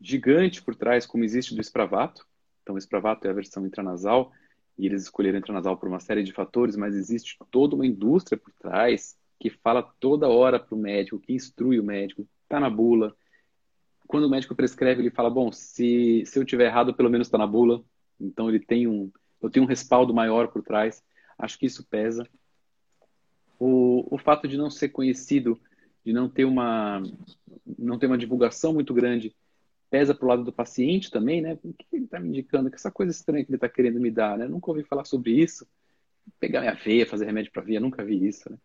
gigante 0.00 0.62
por 0.62 0.74
trás, 0.74 1.04
como 1.04 1.24
existe 1.24 1.54
do 1.54 1.60
Spravato. 1.60 2.26
Então, 2.62 2.74
o 2.74 2.78
Spravato 2.78 3.26
é 3.26 3.30
a 3.30 3.34
versão 3.34 3.66
intranasal, 3.66 4.32
e 4.78 4.86
eles 4.86 5.02
escolheram 5.02 5.38
intranasal 5.38 5.76
por 5.76 5.88
uma 5.88 6.00
série 6.00 6.22
de 6.22 6.32
fatores, 6.32 6.76
mas 6.76 6.94
existe 6.94 7.36
toda 7.50 7.74
uma 7.74 7.86
indústria 7.86 8.38
por 8.38 8.52
trás 8.54 9.16
que 9.42 9.50
fala 9.50 9.82
toda 9.98 10.28
hora 10.28 10.60
para 10.60 10.72
o 10.72 10.78
médico, 10.78 11.18
que 11.18 11.32
instrui 11.32 11.80
o 11.80 11.82
médico, 11.82 12.24
está 12.44 12.60
na 12.60 12.70
bula. 12.70 13.12
Quando 14.06 14.22
o 14.26 14.30
médico 14.30 14.54
prescreve, 14.54 15.02
ele 15.02 15.10
fala: 15.10 15.28
bom, 15.28 15.50
se, 15.50 16.22
se 16.24 16.38
eu 16.38 16.44
tiver 16.44 16.66
errado, 16.66 16.94
pelo 16.94 17.10
menos 17.10 17.26
está 17.26 17.36
na 17.36 17.46
bula. 17.46 17.82
Então 18.20 18.48
ele 18.48 18.60
tem 18.60 18.86
um, 18.86 19.10
eu 19.42 19.50
tenho 19.50 19.64
um 19.64 19.68
respaldo 19.68 20.14
maior 20.14 20.46
por 20.46 20.62
trás. 20.62 21.02
Acho 21.36 21.58
que 21.58 21.66
isso 21.66 21.84
pesa. 21.84 22.24
O, 23.58 24.06
o 24.14 24.16
fato 24.16 24.46
de 24.46 24.56
não 24.56 24.70
ser 24.70 24.90
conhecido, 24.90 25.60
de 26.06 26.12
não 26.12 26.28
ter 26.28 26.44
uma, 26.44 27.02
não 27.76 27.98
ter 27.98 28.06
uma 28.06 28.18
divulgação 28.18 28.72
muito 28.72 28.94
grande, 28.94 29.34
pesa 29.90 30.14
para 30.14 30.24
o 30.24 30.28
lado 30.28 30.44
do 30.44 30.52
paciente 30.52 31.10
também, 31.10 31.42
né? 31.42 31.58
O 31.64 31.72
que 31.72 31.84
ele 31.92 32.04
está 32.04 32.20
me 32.20 32.28
indicando? 32.28 32.70
Que 32.70 32.76
essa 32.76 32.92
coisa 32.92 33.10
estranha 33.10 33.44
que 33.44 33.50
ele 33.50 33.56
está 33.56 33.68
querendo 33.68 33.98
me 33.98 34.10
dar, 34.10 34.38
né? 34.38 34.46
nunca 34.46 34.70
ouvi 34.70 34.84
falar 34.84 35.04
sobre 35.04 35.32
isso. 35.32 35.66
Pegar 36.38 36.60
minha 36.60 36.74
veia, 36.74 37.04
fazer 37.04 37.24
remédio 37.24 37.50
para 37.50 37.62
veia, 37.62 37.80
nunca 37.80 38.04
vi 38.04 38.24
isso, 38.28 38.48
né? 38.48 38.56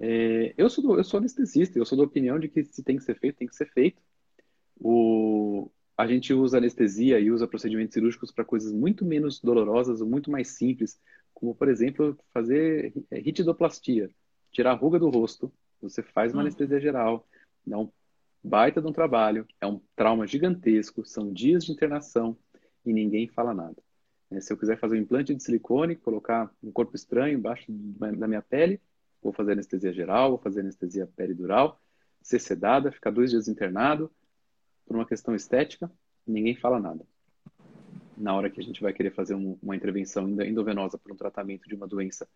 É, 0.00 0.54
eu, 0.56 0.70
sou 0.70 0.82
do, 0.82 0.96
eu 0.96 1.04
sou 1.04 1.18
anestesista, 1.18 1.78
eu 1.78 1.84
sou 1.84 1.96
da 1.96 2.04
opinião 2.04 2.38
de 2.38 2.48
que 2.48 2.64
se 2.64 2.82
tem 2.82 2.96
que 2.96 3.04
ser 3.04 3.18
feito, 3.18 3.36
tem 3.36 3.46
que 3.46 3.54
ser 3.54 3.70
feito. 3.70 4.00
O, 4.80 5.70
a 5.96 6.06
gente 6.06 6.32
usa 6.32 6.56
anestesia 6.56 7.20
e 7.20 7.30
usa 7.30 7.46
procedimentos 7.46 7.92
cirúrgicos 7.92 8.32
para 8.32 8.44
coisas 8.44 8.72
muito 8.72 9.04
menos 9.04 9.38
dolorosas, 9.40 10.00
muito 10.00 10.30
mais 10.30 10.48
simples, 10.48 10.98
como, 11.34 11.54
por 11.54 11.68
exemplo, 11.68 12.18
fazer 12.32 12.94
ritidoplastia, 13.12 14.10
tirar 14.50 14.72
a 14.72 14.74
ruga 14.74 14.98
do 14.98 15.10
rosto. 15.10 15.52
Você 15.82 16.02
faz 16.02 16.32
uma 16.32 16.38
hum. 16.38 16.46
anestesia 16.46 16.80
geral, 16.80 17.28
dá 17.66 17.78
um 17.78 17.90
baita 18.42 18.80
de 18.80 18.88
um 18.88 18.92
trabalho, 18.92 19.46
é 19.60 19.66
um 19.66 19.80
trauma 19.94 20.26
gigantesco, 20.26 21.04
são 21.04 21.30
dias 21.30 21.62
de 21.62 21.72
internação 21.72 22.34
e 22.86 22.92
ninguém 22.92 23.28
fala 23.28 23.52
nada. 23.52 23.76
É, 24.30 24.40
se 24.40 24.50
eu 24.50 24.56
quiser 24.56 24.78
fazer 24.78 24.96
um 24.96 25.02
implante 25.02 25.34
de 25.34 25.42
silicone, 25.42 25.96
colocar 25.96 26.50
um 26.62 26.72
corpo 26.72 26.96
estranho 26.96 27.36
embaixo 27.36 27.70
da 27.70 28.26
minha 28.26 28.40
pele, 28.40 28.80
vou 29.22 29.32
fazer 29.32 29.52
anestesia 29.52 29.92
geral, 29.92 30.30
vou 30.30 30.38
fazer 30.38 30.60
anestesia 30.60 31.06
peridural, 31.16 31.80
ser 32.22 32.38
sedada, 32.38 32.92
ficar 32.92 33.10
dois 33.10 33.30
dias 33.30 33.48
internado, 33.48 34.10
por 34.86 34.96
uma 34.96 35.06
questão 35.06 35.34
estética, 35.34 35.90
ninguém 36.26 36.56
fala 36.56 36.80
nada. 36.80 37.06
Na 38.16 38.34
hora 38.34 38.50
que 38.50 38.60
a 38.60 38.62
gente 38.62 38.82
vai 38.82 38.92
querer 38.92 39.12
fazer 39.12 39.34
um, 39.34 39.58
uma 39.62 39.76
intervenção 39.76 40.28
endovenosa 40.28 40.98
para 40.98 41.12
um 41.12 41.16
tratamento 41.16 41.68
de 41.68 41.74
uma 41.74 41.86
doença 41.86 42.28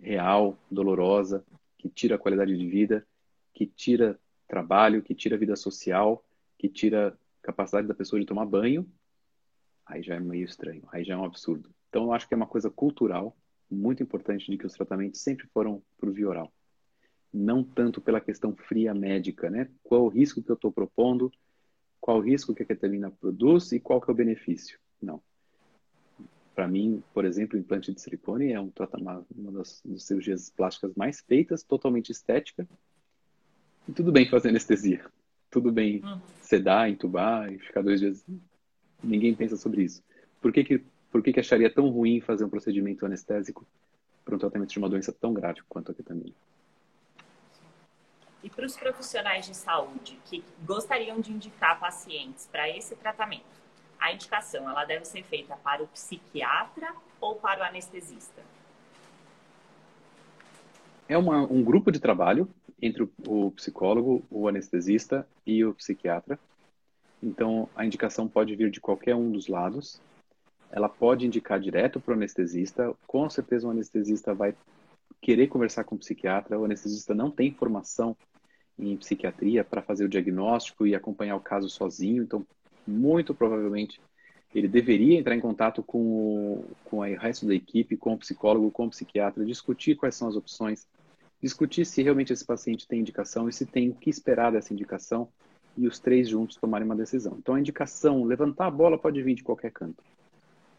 real, 0.00 0.58
dolorosa, 0.70 1.44
que 1.78 1.88
tira 1.88 2.16
a 2.16 2.18
qualidade 2.18 2.56
de 2.56 2.66
vida, 2.68 3.06
que 3.52 3.66
tira 3.66 4.18
trabalho, 4.48 5.02
que 5.02 5.14
tira 5.14 5.36
a 5.36 5.38
vida 5.38 5.54
social, 5.56 6.24
que 6.58 6.68
tira 6.68 7.08
a 7.42 7.46
capacidade 7.46 7.86
da 7.86 7.94
pessoa 7.94 8.18
de 8.18 8.26
tomar 8.26 8.46
banho, 8.46 8.90
aí 9.86 10.02
já 10.02 10.14
é 10.14 10.20
meio 10.20 10.44
estranho, 10.44 10.82
aí 10.90 11.04
já 11.04 11.14
é 11.14 11.16
um 11.16 11.24
absurdo. 11.24 11.70
Então, 11.88 12.04
eu 12.04 12.12
acho 12.12 12.26
que 12.26 12.34
é 12.34 12.36
uma 12.36 12.46
coisa 12.46 12.70
cultural 12.70 13.36
muito 13.70 14.02
importante 14.02 14.50
de 14.50 14.56
que 14.56 14.66
os 14.66 14.72
tratamentos 14.72 15.20
sempre 15.20 15.46
foram 15.48 15.82
por 15.98 16.10
via 16.10 16.28
oral. 16.28 16.52
Não 17.32 17.64
tanto 17.64 18.00
pela 18.00 18.20
questão 18.20 18.54
fria 18.54 18.94
médica, 18.94 19.50
né? 19.50 19.68
Qual 19.82 20.04
o 20.04 20.08
risco 20.08 20.42
que 20.42 20.50
eu 20.50 20.54
estou 20.54 20.70
propondo, 20.70 21.32
qual 22.00 22.18
o 22.18 22.20
risco 22.20 22.54
que 22.54 22.62
a 22.62 22.66
ketamina 22.66 23.10
produz 23.10 23.72
e 23.72 23.80
qual 23.80 24.00
que 24.00 24.10
é 24.10 24.12
o 24.12 24.16
benefício. 24.16 24.78
Não. 25.00 25.20
Para 26.54 26.68
mim, 26.68 27.02
por 27.12 27.24
exemplo, 27.24 27.58
o 27.58 27.60
implante 27.60 27.92
de 27.92 28.00
silicone 28.00 28.52
é 28.52 28.60
um 28.60 28.70
tratamento, 28.70 29.26
uma 29.34 29.50
das, 29.50 29.82
das 29.84 30.04
cirurgias 30.04 30.50
plásticas 30.50 30.94
mais 30.94 31.20
feitas, 31.20 31.64
totalmente 31.64 32.10
estética. 32.10 32.68
E 33.88 33.92
tudo 33.92 34.12
bem 34.12 34.28
fazer 34.28 34.50
anestesia. 34.50 35.04
Tudo 35.50 35.72
bem 35.72 36.00
uhum. 36.04 36.20
sedar, 36.42 36.88
entubar 36.88 37.52
e 37.52 37.58
ficar 37.58 37.82
dois 37.82 38.00
dias. 38.00 38.24
Ninguém 39.02 39.34
pensa 39.34 39.56
sobre 39.56 39.82
isso. 39.82 40.02
Por 40.40 40.52
que, 40.52 40.62
que 40.62 40.84
por 41.14 41.22
que, 41.22 41.32
que 41.32 41.38
acharia 41.38 41.70
tão 41.70 41.90
ruim 41.90 42.20
fazer 42.20 42.44
um 42.44 42.48
procedimento 42.48 43.06
anestésico 43.06 43.64
para 44.24 44.34
um 44.34 44.38
tratamento 44.38 44.70
de 44.70 44.78
uma 44.80 44.88
doença 44.88 45.12
tão 45.12 45.32
grave 45.32 45.62
quanto 45.68 45.92
a 45.92 45.94
ketamina? 45.94 46.34
E 48.42 48.50
para 48.50 48.66
os 48.66 48.76
profissionais 48.76 49.46
de 49.46 49.54
saúde 49.54 50.18
que 50.24 50.42
gostariam 50.66 51.20
de 51.20 51.30
indicar 51.30 51.78
pacientes 51.78 52.48
para 52.50 52.68
esse 52.68 52.96
tratamento, 52.96 53.44
a 53.96 54.12
indicação 54.12 54.68
ela 54.68 54.84
deve 54.84 55.04
ser 55.04 55.22
feita 55.22 55.54
para 55.54 55.84
o 55.84 55.86
psiquiatra 55.86 56.92
ou 57.20 57.36
para 57.36 57.60
o 57.60 57.62
anestesista? 57.62 58.42
É 61.08 61.16
uma, 61.16 61.42
um 61.42 61.62
grupo 61.62 61.92
de 61.92 62.00
trabalho 62.00 62.50
entre 62.82 63.04
o, 63.04 63.10
o 63.24 63.50
psicólogo, 63.52 64.24
o 64.28 64.48
anestesista 64.48 65.24
e 65.46 65.64
o 65.64 65.74
psiquiatra. 65.74 66.36
Então, 67.22 67.68
a 67.76 67.86
indicação 67.86 68.26
pode 68.26 68.56
vir 68.56 68.68
de 68.68 68.80
qualquer 68.80 69.14
um 69.14 69.30
dos 69.30 69.46
lados 69.46 70.02
ela 70.74 70.88
pode 70.88 71.24
indicar 71.24 71.60
direto 71.60 72.00
para 72.00 72.10
o 72.10 72.16
anestesista. 72.16 72.92
Com 73.06 73.30
certeza, 73.30 73.68
o 73.68 73.70
anestesista 73.70 74.34
vai 74.34 74.56
querer 75.20 75.46
conversar 75.46 75.84
com 75.84 75.94
o 75.94 75.98
psiquiatra. 75.98 76.58
O 76.58 76.64
anestesista 76.64 77.14
não 77.14 77.30
tem 77.30 77.52
formação 77.52 78.16
em 78.76 78.96
psiquiatria 78.96 79.62
para 79.62 79.80
fazer 79.80 80.04
o 80.04 80.08
diagnóstico 80.08 80.84
e 80.84 80.92
acompanhar 80.92 81.36
o 81.36 81.40
caso 81.40 81.70
sozinho. 81.70 82.24
Então, 82.24 82.44
muito 82.84 83.32
provavelmente, 83.32 84.00
ele 84.52 84.66
deveria 84.66 85.16
entrar 85.16 85.36
em 85.36 85.40
contato 85.40 85.80
com 85.80 85.98
o, 85.98 86.64
com 86.86 86.98
resto 87.02 87.46
da 87.46 87.54
equipe, 87.54 87.96
com 87.96 88.14
o 88.14 88.18
psicólogo, 88.18 88.68
com 88.72 88.86
o 88.86 88.90
psiquiatra, 88.90 89.44
discutir 89.44 89.94
quais 89.94 90.16
são 90.16 90.26
as 90.26 90.34
opções, 90.34 90.88
discutir 91.40 91.84
se 91.84 92.02
realmente 92.02 92.32
esse 92.32 92.44
paciente 92.44 92.88
tem 92.88 92.98
indicação 92.98 93.48
e 93.48 93.52
se 93.52 93.64
tem 93.64 93.90
o 93.90 93.94
que 93.94 94.10
esperar 94.10 94.50
dessa 94.50 94.72
indicação 94.72 95.28
e 95.76 95.86
os 95.86 96.00
três 96.00 96.28
juntos 96.28 96.56
tomarem 96.56 96.84
uma 96.84 96.96
decisão. 96.96 97.36
Então, 97.38 97.54
a 97.54 97.60
indicação, 97.60 98.24
levantar 98.24 98.66
a 98.66 98.70
bola 98.72 98.98
pode 98.98 99.22
vir 99.22 99.34
de 99.34 99.44
qualquer 99.44 99.70
canto. 99.70 100.02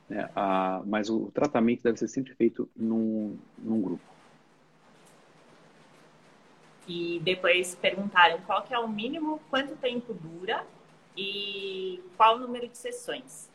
Né? 0.10 0.30
A, 0.36 0.82
mas 0.86 1.10
o 1.10 1.32
tratamento 1.32 1.84
deve 1.84 1.98
ser 1.98 2.08
sempre 2.08 2.34
feito 2.36 2.70
num, 2.76 3.38
num 3.58 3.82
grupo. 3.82 4.04
E 6.88 7.20
depois 7.24 7.76
perguntaram 7.76 8.40
qual 8.42 8.64
que 8.64 8.74
é 8.74 8.80
o 8.80 8.88
mínimo, 8.88 9.40
quanto 9.50 9.76
tempo 9.78 10.14
dura 10.14 10.66
e 11.18 12.00
qual 12.16 12.36
o 12.36 12.40
número 12.40 12.68
de 12.68 12.78
sessões. 12.78 13.50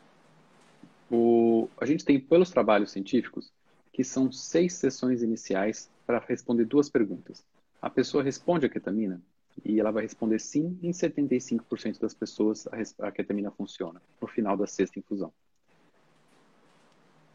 O, 1.11 1.69
a 1.81 1.87
gente 1.87 2.05
tem 2.05 2.19
pelos 2.19 2.51
trabalhos 2.51 2.91
científicos 2.91 3.53
que 3.93 4.03
são 4.03 4.31
seis 4.33 4.75
sessões 4.75 5.23
iniciais 5.23 5.91
para 6.07 6.19
responder 6.19 6.65
duas 6.65 6.89
perguntas. 6.89 7.45
A 7.81 7.91
pessoa 7.91 8.23
responde 8.23 8.67
a 8.67 8.69
ketamina 8.69 9.21
e 9.65 9.79
ela 9.79 9.91
vai 9.91 10.03
responder 10.03 10.39
sim 10.39 10.79
em 10.83 10.91
75% 10.91 12.01
das 12.01 12.15
pessoas 12.15 12.67
a, 12.69 13.07
a 13.07 13.13
ketamina 13.13 13.51
funciona 13.51 14.01
no 14.21 14.29
final 14.29 14.57
da 14.57 14.67
sexta 14.67 14.99
infusão. 14.99 15.33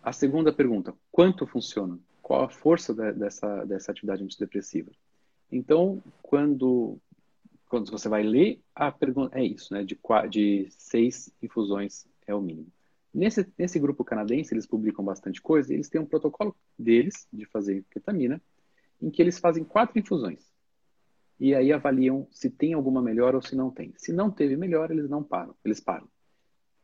A 0.05 0.13
segunda 0.13 0.53
pergunta, 0.53 0.93
quanto 1.11 1.47
funciona? 1.47 1.99
Qual 2.21 2.43
a 2.43 2.47
força 2.47 2.93
de, 2.93 3.11
dessa, 3.13 3.65
dessa 3.65 3.91
atividade 3.91 4.23
antidepressiva? 4.23 4.91
Então, 5.51 5.99
quando, 6.21 6.99
quando 7.67 7.89
você 7.89 8.07
vai 8.07 8.21
ler, 8.21 8.61
a 8.75 8.91
pergunta 8.91 9.39
é 9.39 9.43
isso, 9.43 9.73
né? 9.73 9.83
De, 9.83 9.99
de 10.29 10.67
seis 10.69 11.33
infusões 11.41 12.05
é 12.27 12.35
o 12.35 12.39
mínimo. 12.39 12.67
Nesse, 13.11 13.51
nesse 13.57 13.79
grupo 13.79 14.05
canadense, 14.05 14.53
eles 14.53 14.67
publicam 14.67 15.03
bastante 15.03 15.41
coisa 15.41 15.73
e 15.73 15.75
eles 15.75 15.89
têm 15.89 15.99
um 15.99 16.05
protocolo 16.05 16.55
deles 16.77 17.27
de 17.33 17.47
fazer 17.47 17.83
ketamina, 17.89 18.39
em 19.01 19.09
que 19.09 19.23
eles 19.23 19.39
fazem 19.39 19.63
quatro 19.63 19.97
infusões. 19.97 20.53
E 21.39 21.55
aí 21.55 21.73
avaliam 21.73 22.27
se 22.29 22.51
tem 22.51 22.73
alguma 22.73 23.01
melhora 23.01 23.37
ou 23.37 23.41
se 23.41 23.55
não 23.55 23.71
tem. 23.71 23.91
Se 23.97 24.13
não 24.13 24.29
teve 24.29 24.55
melhora, 24.55 24.93
eles 24.93 25.09
não 25.09 25.23
param, 25.23 25.55
eles 25.65 25.79
param. 25.79 26.07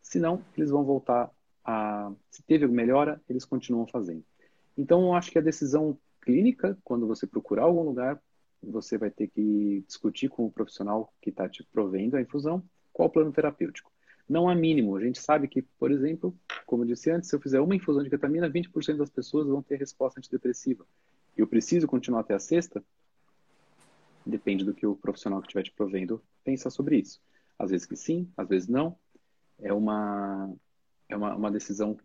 Se 0.01 0.17
não, 0.17 0.43
eles 0.57 0.72
vão 0.72 0.84
voltar 0.84 1.30
a, 1.64 2.12
se 2.30 2.43
teve 2.43 2.68
melhora, 2.68 3.22
eles 3.30 3.45
continuam 3.45 3.88
fazendo. 3.88 4.24
Então, 4.78 5.03
eu 5.03 5.14
acho 5.14 5.32
que 5.32 5.38
a 5.38 5.41
decisão 5.41 5.97
clínica, 6.22 6.78
quando 6.84 7.07
você 7.07 7.26
procurar 7.28 7.64
algum 7.64 7.84
lugar, 7.84 8.22
você 8.62 8.97
vai 8.97 9.09
ter 9.09 9.28
que 9.28 9.84
discutir 9.88 10.30
com 10.30 10.45
o 10.45 10.51
profissional 10.51 11.12
que 11.22 11.30
está 11.30 11.49
te 11.49 11.64
provendo 11.64 12.16
a 12.16 12.22
infusão 12.22 12.64
qual 12.93 13.07
o 13.07 13.12
plano 13.12 13.32
terapêutico. 13.32 13.91
Não 14.30 14.47
há 14.47 14.55
mínimo. 14.55 14.95
A 14.95 15.01
gente 15.01 15.20
sabe 15.20 15.47
que, 15.47 15.62
por 15.62 15.91
exemplo, 15.91 16.36
como 16.66 16.84
eu 16.84 16.88
disse 16.88 17.09
antes, 17.09 17.30
se 17.30 17.36
eu 17.36 17.41
fizer 17.41 17.59
uma 17.59 17.76
infusão 17.76 18.03
de 18.03 18.09
ketamina, 18.09 18.49
20% 18.49 18.97
das 18.97 19.09
pessoas 19.09 19.47
vão 19.47 19.62
ter 19.62 19.78
resposta 19.78 20.20
antidepressiva. 20.20 20.86
Eu 21.36 21.47
preciso 21.47 21.88
continuar 21.88 22.22
até 22.22 22.34
a 22.34 22.39
sexta? 22.39 22.84
Depende 24.26 24.64
do 24.64 24.74
que 24.74 24.86
o 24.86 24.95
profissional 24.95 25.41
que 25.41 25.47
estiver 25.47 25.64
te 25.64 25.72
provendo 25.72 26.22
pensa 26.43 26.70
sobre 26.70 26.97
isso. 26.97 27.20
Às 27.57 27.72
vezes 27.72 27.86
que 27.86 27.95
sim, 27.95 28.30
às 28.38 28.47
vezes 28.47 28.68
não. 28.68 28.95
É 29.59 29.74
uma, 29.74 30.53
é 31.12 31.16
uma, 31.18 31.36
uma 31.36 31.51
decisão 31.51 31.97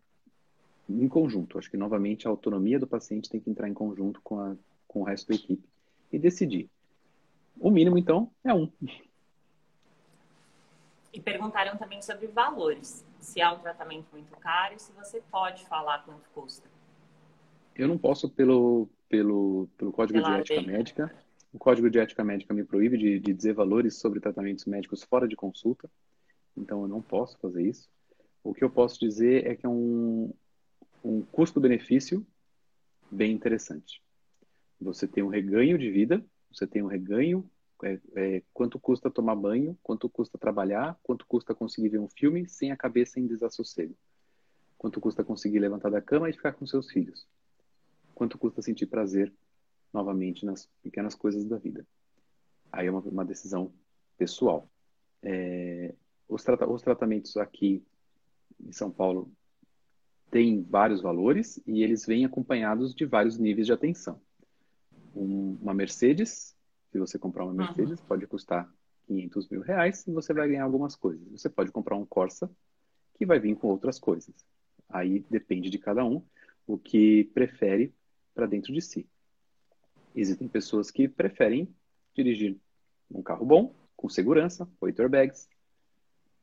em 0.89 1.09
conjunto. 1.09 1.59
Acho 1.59 1.71
que, 1.71 1.77
novamente, 1.77 2.27
a 2.27 2.31
autonomia 2.31 2.79
do 2.79 2.87
paciente 2.87 3.31
tem 3.31 3.41
que 3.41 3.49
entrar 3.49 3.69
em 3.69 3.75
conjunto 3.75 4.21
com, 4.23 4.41
a, 4.41 4.57
com 4.87 5.01
o 5.01 5.05
resto 5.05 5.29
da 5.29 5.35
equipe 5.35 5.63
e 6.13 6.19
decidir. 6.19 6.69
O 7.59 7.71
mínimo, 7.71 7.97
então, 7.97 8.31
é 8.45 8.53
um. 8.53 8.71
E 11.13 11.21
perguntaram 11.21 11.77
também 11.77 12.03
sobre 12.03 12.27
valores. 12.27 13.05
Se 13.19 13.41
há 13.41 13.53
um 13.53 13.59
tratamento 13.59 14.07
muito 14.13 14.37
caro 14.37 14.75
e 14.75 14.79
se 14.79 14.93
você 14.93 15.23
pode 15.31 15.65
falar 15.67 16.05
quanto 16.05 16.29
custa. 16.31 16.69
Eu 17.75 17.89
não 17.89 17.97
posso 17.97 18.29
pelo, 18.29 18.89
pelo, 19.09 19.69
pelo 19.77 19.93
Código 19.93 20.21
Pela 20.21 20.43
de 20.43 20.53
Ética. 20.53 20.71
Médica. 20.71 21.15
O 21.53 21.59
Código 21.59 21.89
de 21.89 21.99
Ética 21.99 22.23
Médica 22.23 22.53
me 22.53 22.65
proíbe 22.65 22.99
de, 22.99 23.19
de 23.19 23.33
dizer 23.33 23.55
valores 23.55 23.97
sobre 23.97 24.21
tratamentos 24.21 24.67
médicos 24.67 25.03
fora 25.03 25.27
de 25.27 25.35
consulta. 25.35 25.91
Então, 26.55 26.83
eu 26.83 26.89
não 26.89 27.01
posso 27.01 27.39
fazer 27.39 27.63
isso. 27.63 27.89
O 28.47 28.55
que 28.55 28.63
eu 28.63 28.71
posso 28.71 29.01
dizer 29.01 29.45
é 29.45 29.57
que 29.57 29.67
é 29.67 29.69
um, 29.69 30.33
um 31.03 31.21
custo-benefício 31.21 32.25
bem 33.11 33.33
interessante. 33.33 34.01
Você 34.81 35.09
tem 35.09 35.25
um 35.25 35.29
reganho 35.29 35.77
de 35.77 35.91
vida, 35.91 36.25
você 36.49 36.65
tem 36.65 36.81
um 36.81 36.87
reganho 36.87 37.51
é, 37.83 37.99
é, 38.15 38.43
quanto 38.55 38.79
custa 38.79 39.11
tomar 39.11 39.35
banho, 39.35 39.77
quanto 39.83 40.09
custa 40.09 40.39
trabalhar, 40.39 40.97
quanto 41.03 41.27
custa 41.27 41.57
conseguir 41.57 41.89
ver 41.89 41.99
um 41.99 42.09
filme 42.09 42.49
sem 42.49 42.71
a 42.71 42.77
cabeça 42.77 43.19
em 43.19 43.27
desassossego, 43.27 43.97
quanto 44.79 45.01
custa 45.01 45.25
conseguir 45.25 45.59
levantar 45.59 45.91
da 45.91 46.01
cama 46.01 46.31
e 46.31 46.33
ficar 46.33 46.53
com 46.53 46.65
seus 46.65 46.89
filhos, 46.89 47.27
quanto 48.15 48.39
custa 48.39 48.63
sentir 48.63 48.87
prazer 48.87 49.33
novamente 49.93 50.47
nas 50.47 50.69
pequenas 50.85 51.17
coisas 51.17 51.45
da 51.45 51.59
vida. 51.59 51.85
Aí 52.71 52.87
é 52.87 52.91
uma, 52.93 53.01
uma 53.01 53.25
decisão 53.25 53.73
pessoal. 54.17 54.71
É, 55.21 55.93
os, 56.29 56.45
trata 56.45 56.71
os 56.71 56.83
tratamentos 56.83 57.37
aqui 57.37 57.85
em 58.61 58.73
São 58.73 58.91
Paulo 58.91 59.31
têm 60.31 60.63
vários 60.63 61.01
valores 61.01 61.61
e 61.67 61.83
eles 61.83 62.05
vêm 62.05 62.25
acompanhados 62.25 62.95
de 62.95 63.05
vários 63.05 63.39
níveis 63.39 63.67
de 63.67 63.73
atenção. 63.73 64.21
Um, 65.15 65.57
uma 65.63 65.73
Mercedes, 65.73 66.55
se 66.91 66.99
você 66.99 67.19
comprar 67.19 67.45
uma 67.45 67.55
Mercedes, 67.55 68.01
uhum. 68.01 68.07
pode 68.07 68.27
custar 68.27 68.71
500 69.07 69.49
mil 69.49 69.61
reais 69.61 70.07
e 70.07 70.13
você 70.13 70.33
vai 70.35 70.49
ganhar 70.49 70.65
algumas 70.65 70.97
coisas. 70.97 71.27
Você 71.31 71.49
pode 71.49 71.71
comprar 71.71 71.97
um 71.97 72.05
Corsa 72.05 72.51
que 73.15 73.25
vai 73.25 73.39
vir 73.39 73.57
com 73.57 73.69
outras 73.69 73.99
coisas. 73.99 74.35
Aí 74.89 75.25
depende 75.31 75.71
de 75.71 75.79
cada 75.79 76.05
um 76.05 76.23
o 76.67 76.77
que 76.77 77.25
prefere 77.33 77.95
para 78.35 78.47
dentro 78.47 78.73
de 78.73 78.81
si. 78.83 79.09
Existem 80.15 80.49
pessoas 80.49 80.91
que 80.91 81.09
preferem 81.09 81.69
dirigir 82.15 82.57
um 83.11 83.23
carro 83.23 83.47
bom, 83.47 83.75
com 83.97 84.09
segurança, 84.09 84.69
oito 84.81 85.01
airbags, 85.01 85.49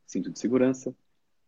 cinto 0.06 0.32
de 0.32 0.40
segurança, 0.40 0.96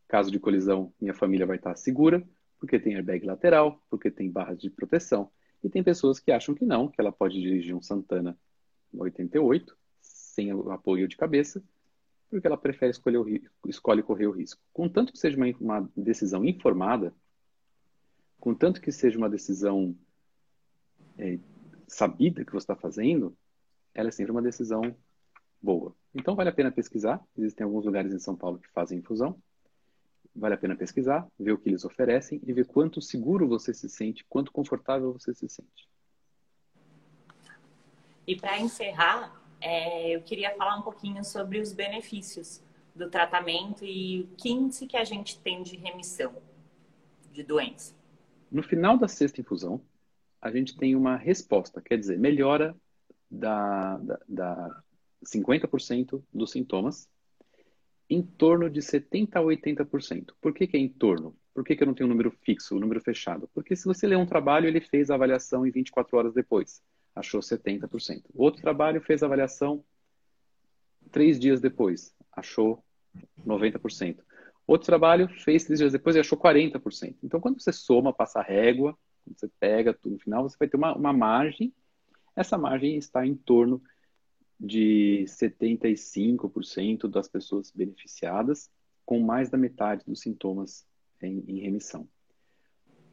Caso 0.08 0.32
de 0.32 0.40
colisão, 0.40 0.94
minha 1.02 1.14
família 1.14 1.46
vai 1.46 1.58
estar 1.58 1.76
segura, 1.76 2.24
porque 2.60 2.80
tem 2.80 2.96
airbag 2.96 3.26
lateral, 3.26 3.82
porque 3.90 4.12
tem 4.12 4.30
barras 4.30 4.60
de 4.60 4.70
proteção. 4.70 5.30
E 5.64 5.70
tem 5.70 5.84
pessoas 5.84 6.20
que 6.20 6.32
acham 6.32 6.54
que 6.54 6.64
não, 6.64 6.88
que 6.88 7.02
ela 7.02 7.12
pode 7.12 7.42
dirigir 7.42 7.76
um 7.76 7.82
Santana 7.82 8.38
88 8.94 9.76
sem 10.02 10.52
apoio 10.52 11.08
de 11.08 11.18
cabeça, 11.18 11.64
porque 12.30 12.46
ela 12.46 12.58
prefere 12.58 12.92
escolher 12.92 13.18
o, 13.18 13.26
escolhe 13.68 14.04
correr 14.04 14.28
o 14.28 14.32
risco. 14.32 14.62
Contanto 14.74 15.12
que 15.12 15.18
seja 15.18 15.38
uma, 15.38 15.48
uma 15.60 15.90
decisão 15.96 16.46
informada, 16.46 17.14
contanto 18.40 18.82
que 18.82 18.92
seja 18.92 19.18
uma 19.18 19.30
decisão 19.30 19.96
é, 21.18 21.40
sabida 21.88 22.46
que 22.46 22.52
você 22.52 22.64
está 22.64 22.76
fazendo, 22.76 23.36
ela 23.94 24.10
é 24.10 24.12
sempre 24.12 24.32
uma 24.32 24.42
decisão 24.42 24.96
boa. 25.62 25.96
Então 26.14 26.36
vale 26.36 26.50
a 26.50 26.54
pena 26.54 26.72
pesquisar. 26.72 27.26
Existem 27.38 27.64
alguns 27.64 27.86
lugares 27.86 28.14
em 28.14 28.20
São 28.20 28.36
Paulo 28.36 28.60
que 28.60 28.70
fazem 28.70 29.00
infusão 29.00 29.42
vale 30.36 30.56
a 30.56 30.58
pena 30.58 30.76
pesquisar, 30.76 31.26
ver 31.40 31.54
o 31.54 31.58
que 31.58 31.70
eles 31.70 31.86
oferecem 31.86 32.42
e 32.46 32.52
ver 32.52 32.66
quanto 32.66 33.02
seguro 33.02 33.48
você 33.48 33.74
se 33.74 33.88
sente, 33.88 34.26
quanto 34.28 34.52
confortável 34.52 35.14
você 35.14 35.34
se 35.34 35.48
sente. 35.48 35.88
E 38.28 38.36
para 38.36 38.60
encerrar, 38.60 39.42
é, 39.62 40.16
eu 40.16 40.22
queria 40.22 40.54
falar 40.56 40.78
um 40.78 40.82
pouquinho 40.82 41.24
sobre 41.24 41.60
os 41.60 41.72
benefícios 41.72 42.64
do 42.96 43.10
tratamento 43.10 43.86
e 43.86 44.28
que 44.38 44.50
índice 44.50 44.88
que 44.88 44.98
a 44.98 45.04
gente 45.04 45.40
tem 45.40 45.64
de 45.64 45.78
remissão 45.78 46.34
de 47.32 47.44
doença. 47.44 47.94
No 48.52 48.64
final 48.64 48.98
da 48.98 49.08
sexta 49.08 49.42
infusão, 49.42 49.82
a 50.42 50.52
gente 50.52 50.78
tem 50.78 50.96
uma 50.96 51.16
resposta, 51.16 51.82
quer 51.82 51.98
dizer, 51.98 52.18
melhora 52.18 52.76
da, 53.30 53.98
da, 53.98 54.20
da 54.28 54.84
50% 55.26 56.24
dos 56.34 56.52
sintomas 56.52 57.10
em 58.10 58.22
torno 58.22 58.70
de 58.70 58.82
70% 58.82 59.30
a 59.36 59.42
80%. 59.42 60.34
Por 60.40 60.54
que, 60.54 60.68
que 60.68 60.78
é 60.78 60.80
em 60.80 60.90
torno? 60.90 61.36
Por 61.54 61.64
que, 61.64 61.76
que 61.76 61.84
eu 61.84 61.88
não 61.88 61.94
tenho 61.94 62.08
um 62.08 62.12
número 62.12 62.32
fixo, 62.32 62.76
um 62.76 62.80
número 62.80 63.02
fechado? 63.02 63.50
Porque 63.54 63.76
se 63.76 63.86
você 63.86 64.06
lê 64.06 64.16
um 64.16 64.26
trabalho, 64.26 64.68
ele 64.68 64.82
fez 64.82 65.10
a 65.10 65.16
avaliação 65.16 65.66
em 65.66 65.72
24 65.72 66.18
horas 66.18 66.34
depois, 66.34 66.82
achou 67.16 67.40
70%. 67.40 68.26
Outro 68.36 68.62
trabalho 68.62 69.02
fez 69.02 69.24
a 69.24 69.26
avaliação 69.26 69.84
três 71.12 71.40
dias 71.40 71.62
depois, 71.62 72.14
achou 72.32 72.84
90%. 73.46 74.20
Outro 74.68 74.86
trabalho 74.86 75.28
fez 75.28 75.64
três 75.64 75.80
dias 75.80 75.92
depois 75.92 76.16
e 76.16 76.20
achou 76.20 76.38
40%. 76.38 77.16
Então, 77.24 77.40
quando 77.40 77.62
você 77.62 77.72
soma, 77.72 78.12
passa 78.12 78.40
a 78.40 78.44
régua, 78.44 78.98
você 79.26 79.50
pega 79.60 79.94
tudo 79.94 80.14
no 80.14 80.20
final, 80.20 80.44
você 80.44 80.58
vai 80.60 80.68
ter 80.68 80.78
uma, 80.78 80.96
uma 80.96 81.14
margem. 81.14 81.74
Essa 82.36 82.58
margem 82.58 82.98
está 82.98 83.26
em 83.26 83.36
torno 83.36 83.82
de 84.60 85.26
75% 85.28 87.08
das 87.08 87.28
pessoas 87.28 87.72
beneficiadas 87.72 88.70
com 89.06 89.20
mais 89.20 89.50
da 89.50 89.58
metade 89.58 90.04
dos 90.06 90.22
sintomas 90.22 90.86
em, 91.22 91.44
em, 91.48 91.60
remissão. 91.60 92.08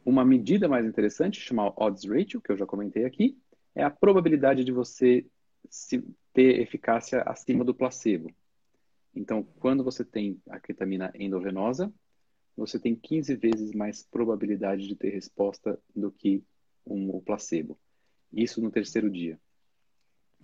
Uma 0.05 0.25
medida 0.25 0.67
mais 0.67 0.85
interessante, 0.85 1.39
chamada 1.39 1.73
odds 1.77 2.05
ratio, 2.05 2.41
que 2.41 2.51
eu 2.51 2.57
já 2.57 2.65
comentei 2.65 3.05
aqui, 3.05 3.37
é 3.75 3.83
a 3.83 3.89
probabilidade 3.89 4.63
de 4.63 4.71
você 4.71 5.25
ter 6.33 6.59
eficácia 6.59 7.21
acima 7.21 7.63
do 7.63 7.73
placebo. 7.73 8.33
Então, 9.15 9.43
quando 9.59 9.83
você 9.83 10.03
tem 10.03 10.41
a 10.49 10.59
ketamina 10.59 11.11
endovenosa, 11.15 11.93
você 12.55 12.79
tem 12.79 12.95
15 12.95 13.35
vezes 13.35 13.73
mais 13.73 14.03
probabilidade 14.03 14.87
de 14.87 14.95
ter 14.95 15.09
resposta 15.09 15.79
do 15.95 16.11
que 16.11 16.43
um, 16.85 17.09
o 17.09 17.21
placebo. 17.21 17.77
Isso 18.31 18.61
no 18.61 18.71
terceiro 18.71 19.09
dia. 19.09 19.39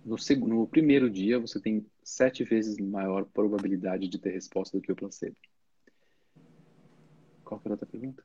No, 0.04 0.18
segundo, 0.18 0.54
no 0.54 0.66
primeiro 0.66 1.10
dia, 1.10 1.38
você 1.38 1.60
tem 1.60 1.86
sete 2.02 2.42
vezes 2.44 2.78
maior 2.78 3.24
probabilidade 3.26 4.08
de 4.08 4.18
ter 4.18 4.30
resposta 4.30 4.76
do 4.76 4.82
que 4.82 4.90
o 4.90 4.96
placebo. 4.96 5.36
Qual 7.44 7.60
foi 7.60 7.70
a 7.70 7.74
outra 7.74 7.86
pergunta? 7.86 8.24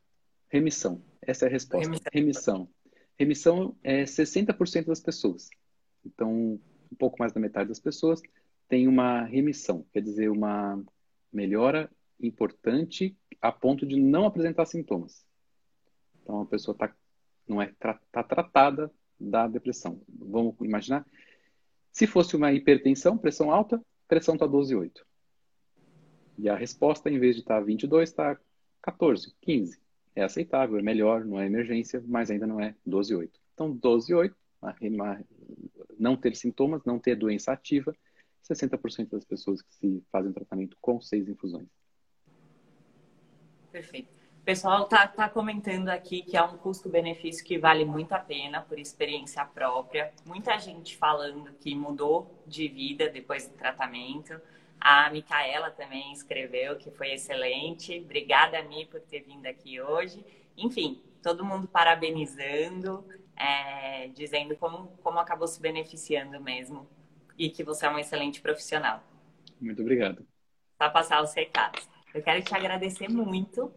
Remissão. 0.49 1.01
Essa 1.21 1.45
é 1.45 1.47
a 1.47 1.51
resposta. 1.51 2.09
Remissão. 2.13 2.69
Remissão, 3.17 3.75
é 3.83 4.03
60% 4.03 4.85
das 4.85 4.99
pessoas. 4.99 5.49
Então, 6.05 6.59
um 6.91 6.95
pouco 6.97 7.17
mais 7.19 7.33
da 7.33 7.39
metade 7.39 7.69
das 7.69 7.79
pessoas 7.79 8.21
tem 8.67 8.87
uma 8.87 9.23
remissão, 9.23 9.85
quer 9.93 10.01
dizer, 10.01 10.29
uma 10.29 10.83
melhora 11.31 11.89
importante 12.19 13.15
a 13.41 13.51
ponto 13.51 13.85
de 13.85 13.99
não 13.99 14.25
apresentar 14.25 14.65
sintomas. 14.65 15.25
Então, 16.21 16.41
a 16.41 16.45
pessoa 16.45 16.75
tá, 16.75 16.93
não 17.47 17.61
é 17.61 17.71
tá 17.79 18.23
tratada 18.23 18.91
da 19.19 19.47
depressão. 19.47 20.01
Vamos 20.07 20.55
imaginar 20.61 21.05
se 21.95 22.05
fosse 22.05 22.35
uma 22.35 22.51
hipertensão, 22.51 23.17
pressão 23.17 23.49
alta, 23.49 23.81
pressão 24.05 24.35
está 24.35 24.45
12,8. 24.45 25.01
E 26.37 26.49
a 26.49 26.53
resposta, 26.53 27.09
em 27.09 27.17
vez 27.17 27.35
de 27.35 27.41
estar 27.41 27.59
tá 27.59 27.65
22, 27.65 28.09
está 28.09 28.37
14, 28.81 29.33
15. 29.39 29.79
É 30.13 30.21
aceitável, 30.21 30.77
é 30.77 30.81
melhor, 30.81 31.23
não 31.23 31.39
é 31.39 31.45
emergência, 31.45 32.03
mas 32.05 32.29
ainda 32.29 32.45
não 32.45 32.59
é 32.59 32.75
12,8. 32.85 33.29
Então, 33.53 33.73
12,8, 33.73 34.35
não 35.97 36.17
ter 36.17 36.35
sintomas, 36.35 36.83
não 36.83 36.99
ter 36.99 37.15
doença 37.15 37.53
ativa, 37.53 37.95
60% 38.43 39.11
das 39.11 39.23
pessoas 39.23 39.61
que 39.61 39.73
se 39.75 40.03
fazem 40.11 40.33
tratamento 40.33 40.75
com 40.81 40.99
seis 40.99 41.29
infusões. 41.29 41.69
Perfeito. 43.71 44.24
Pessoal 44.45 44.83
está 44.83 45.07
tá 45.07 45.27
comentando 45.27 45.89
aqui 45.89 46.21
que 46.21 46.37
é 46.37 46.43
um 46.43 46.55
custo-benefício 46.55 47.43
que 47.43 47.57
vale 47.57 47.83
muito 47.83 48.11
a 48.13 48.19
pena 48.19 48.61
por 48.61 48.77
experiência 48.77 49.43
própria. 49.43 50.13
Muita 50.23 50.55
gente 50.59 50.95
falando 50.95 51.51
que 51.53 51.73
mudou 51.73 52.31
de 52.45 52.67
vida 52.67 53.09
depois 53.09 53.47
do 53.47 53.55
tratamento. 53.55 54.39
A 54.79 55.09
Micaela 55.09 55.71
também 55.71 56.13
escreveu 56.13 56.77
que 56.77 56.91
foi 56.91 57.13
excelente. 57.13 57.99
Obrigada, 57.99 58.61
Mi, 58.61 58.85
por 58.85 59.01
ter 59.01 59.21
vindo 59.21 59.47
aqui 59.47 59.81
hoje. 59.81 60.23
Enfim, 60.55 61.01
todo 61.23 61.43
mundo 61.43 61.67
parabenizando, 61.67 63.03
é, 63.35 64.09
dizendo 64.09 64.55
como, 64.57 64.89
como 65.01 65.17
acabou 65.17 65.47
se 65.47 65.59
beneficiando 65.59 66.39
mesmo 66.39 66.87
e 67.35 67.49
que 67.49 67.63
você 67.63 67.87
é 67.87 67.89
um 67.89 67.97
excelente 67.97 68.39
profissional. 68.41 69.01
Muito 69.59 69.81
obrigado. 69.81 70.23
Para 70.77 70.91
passar 70.91 71.23
os 71.23 71.33
recados. 71.33 71.89
Eu 72.13 72.21
quero 72.21 72.43
te 72.43 72.53
agradecer 72.53 73.09
muito 73.09 73.73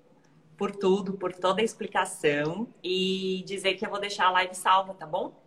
por 0.59 0.75
tudo, 0.75 1.13
por 1.13 1.33
toda 1.33 1.63
a 1.63 1.65
explicação 1.65 2.69
e 2.83 3.45
dizer 3.47 3.75
que 3.75 3.87
eu 3.87 3.91
vou 3.91 4.01
deixar 4.01 4.27
a 4.27 4.31
live 4.33 4.55
salva, 4.55 4.93
tá 4.93 5.07
bom? 5.07 5.41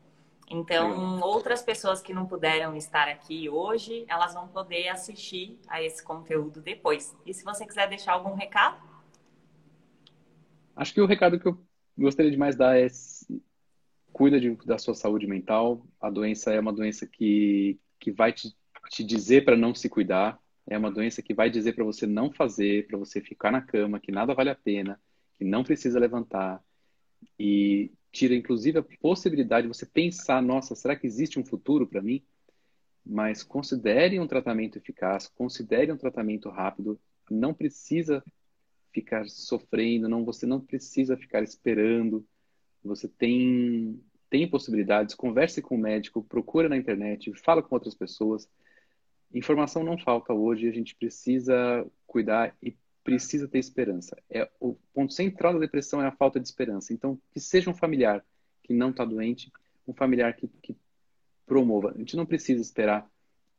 Então, 0.49 0.89
Legal. 0.89 1.29
outras 1.29 1.61
pessoas 1.61 2.01
que 2.01 2.13
não 2.13 2.25
puderam 2.25 2.75
estar 2.75 3.07
aqui 3.07 3.49
hoje, 3.49 4.05
elas 4.07 4.33
vão 4.33 4.47
poder 4.47 4.87
assistir 4.87 5.59
a 5.67 5.83
esse 5.83 6.01
conteúdo 6.03 6.61
depois. 6.61 7.15
E 7.25 7.33
se 7.33 7.43
você 7.43 7.65
quiser 7.65 7.87
deixar 7.89 8.13
algum 8.13 8.33
recado? 8.33 8.81
Acho 10.75 10.93
que 10.93 11.01
o 11.01 11.05
recado 11.05 11.39
que 11.39 11.47
eu 11.47 11.61
gostaria 11.97 12.31
de 12.31 12.37
mais 12.37 12.55
dar 12.55 12.77
é 12.77 12.87
cuida 14.13 14.39
de, 14.39 14.55
da 14.65 14.77
sua 14.77 14.93
saúde 14.93 15.27
mental. 15.27 15.85
A 15.99 16.09
doença 16.09 16.53
é 16.53 16.59
uma 16.59 16.73
doença 16.73 17.05
que, 17.05 17.79
que 17.99 18.11
vai 18.11 18.31
te, 18.31 18.55
te 18.89 19.03
dizer 19.03 19.43
para 19.43 19.57
não 19.57 19.75
se 19.75 19.89
cuidar. 19.89 20.40
É 20.67 20.77
uma 20.77 20.91
doença 20.91 21.21
que 21.21 21.33
vai 21.33 21.49
dizer 21.49 21.73
para 21.73 21.83
você 21.83 22.05
não 22.05 22.31
fazer, 22.31 22.87
para 22.87 22.97
você 22.97 23.19
ficar 23.19 23.51
na 23.51 23.61
cama, 23.61 23.99
que 23.99 24.11
nada 24.11 24.33
vale 24.33 24.49
a 24.49 24.55
pena, 24.55 24.99
que 25.37 25.43
não 25.43 25.63
precisa 25.63 25.99
levantar. 25.99 26.63
E 27.39 27.91
tira, 28.11 28.35
inclusive, 28.35 28.79
a 28.79 28.85
possibilidade 28.99 29.67
de 29.67 29.73
você 29.73 29.85
pensar: 29.85 30.41
nossa, 30.41 30.75
será 30.75 30.95
que 30.95 31.07
existe 31.07 31.39
um 31.39 31.45
futuro 31.45 31.87
para 31.87 32.01
mim? 32.01 32.23
Mas 33.05 33.43
considere 33.43 34.19
um 34.19 34.27
tratamento 34.27 34.77
eficaz, 34.77 35.27
considere 35.27 35.91
um 35.91 35.97
tratamento 35.97 36.49
rápido. 36.49 36.99
Não 37.29 37.53
precisa 37.53 38.23
ficar 38.93 39.27
sofrendo, 39.27 40.07
não, 40.07 40.23
você 40.23 40.45
não 40.45 40.59
precisa 40.59 41.17
ficar 41.17 41.41
esperando. 41.41 42.25
Você 42.83 43.07
tem, 43.07 43.99
tem 44.29 44.47
possibilidades, 44.47 45.15
converse 45.15 45.61
com 45.61 45.75
o 45.75 45.79
médico, 45.79 46.23
procura 46.23 46.67
na 46.67 46.77
internet, 46.77 47.33
fala 47.35 47.63
com 47.63 47.75
outras 47.75 47.95
pessoas. 47.95 48.49
Informação 49.33 49.83
não 49.83 49.97
falta 49.97 50.33
hoje, 50.33 50.67
a 50.67 50.71
gente 50.71 50.95
precisa 50.95 51.85
cuidar 52.05 52.55
e 52.61 52.75
precisa 53.03 53.47
ter 53.47 53.59
esperança. 53.59 54.17
É 54.29 54.49
o 54.59 54.75
ponto 54.93 55.13
central 55.13 55.53
da 55.53 55.59
depressão 55.59 56.01
é 56.01 56.07
a 56.07 56.11
falta 56.11 56.39
de 56.39 56.47
esperança. 56.47 56.93
Então, 56.93 57.19
que 57.31 57.39
seja 57.39 57.69
um 57.69 57.73
familiar 57.73 58.23
que 58.63 58.73
não 58.73 58.89
está 58.89 59.05
doente, 59.05 59.51
um 59.87 59.93
familiar 59.93 60.35
que, 60.35 60.47
que 60.61 60.75
promova. 61.45 61.91
A 61.91 61.97
gente 61.97 62.15
não 62.15 62.25
precisa 62.25 62.61
esperar. 62.61 63.09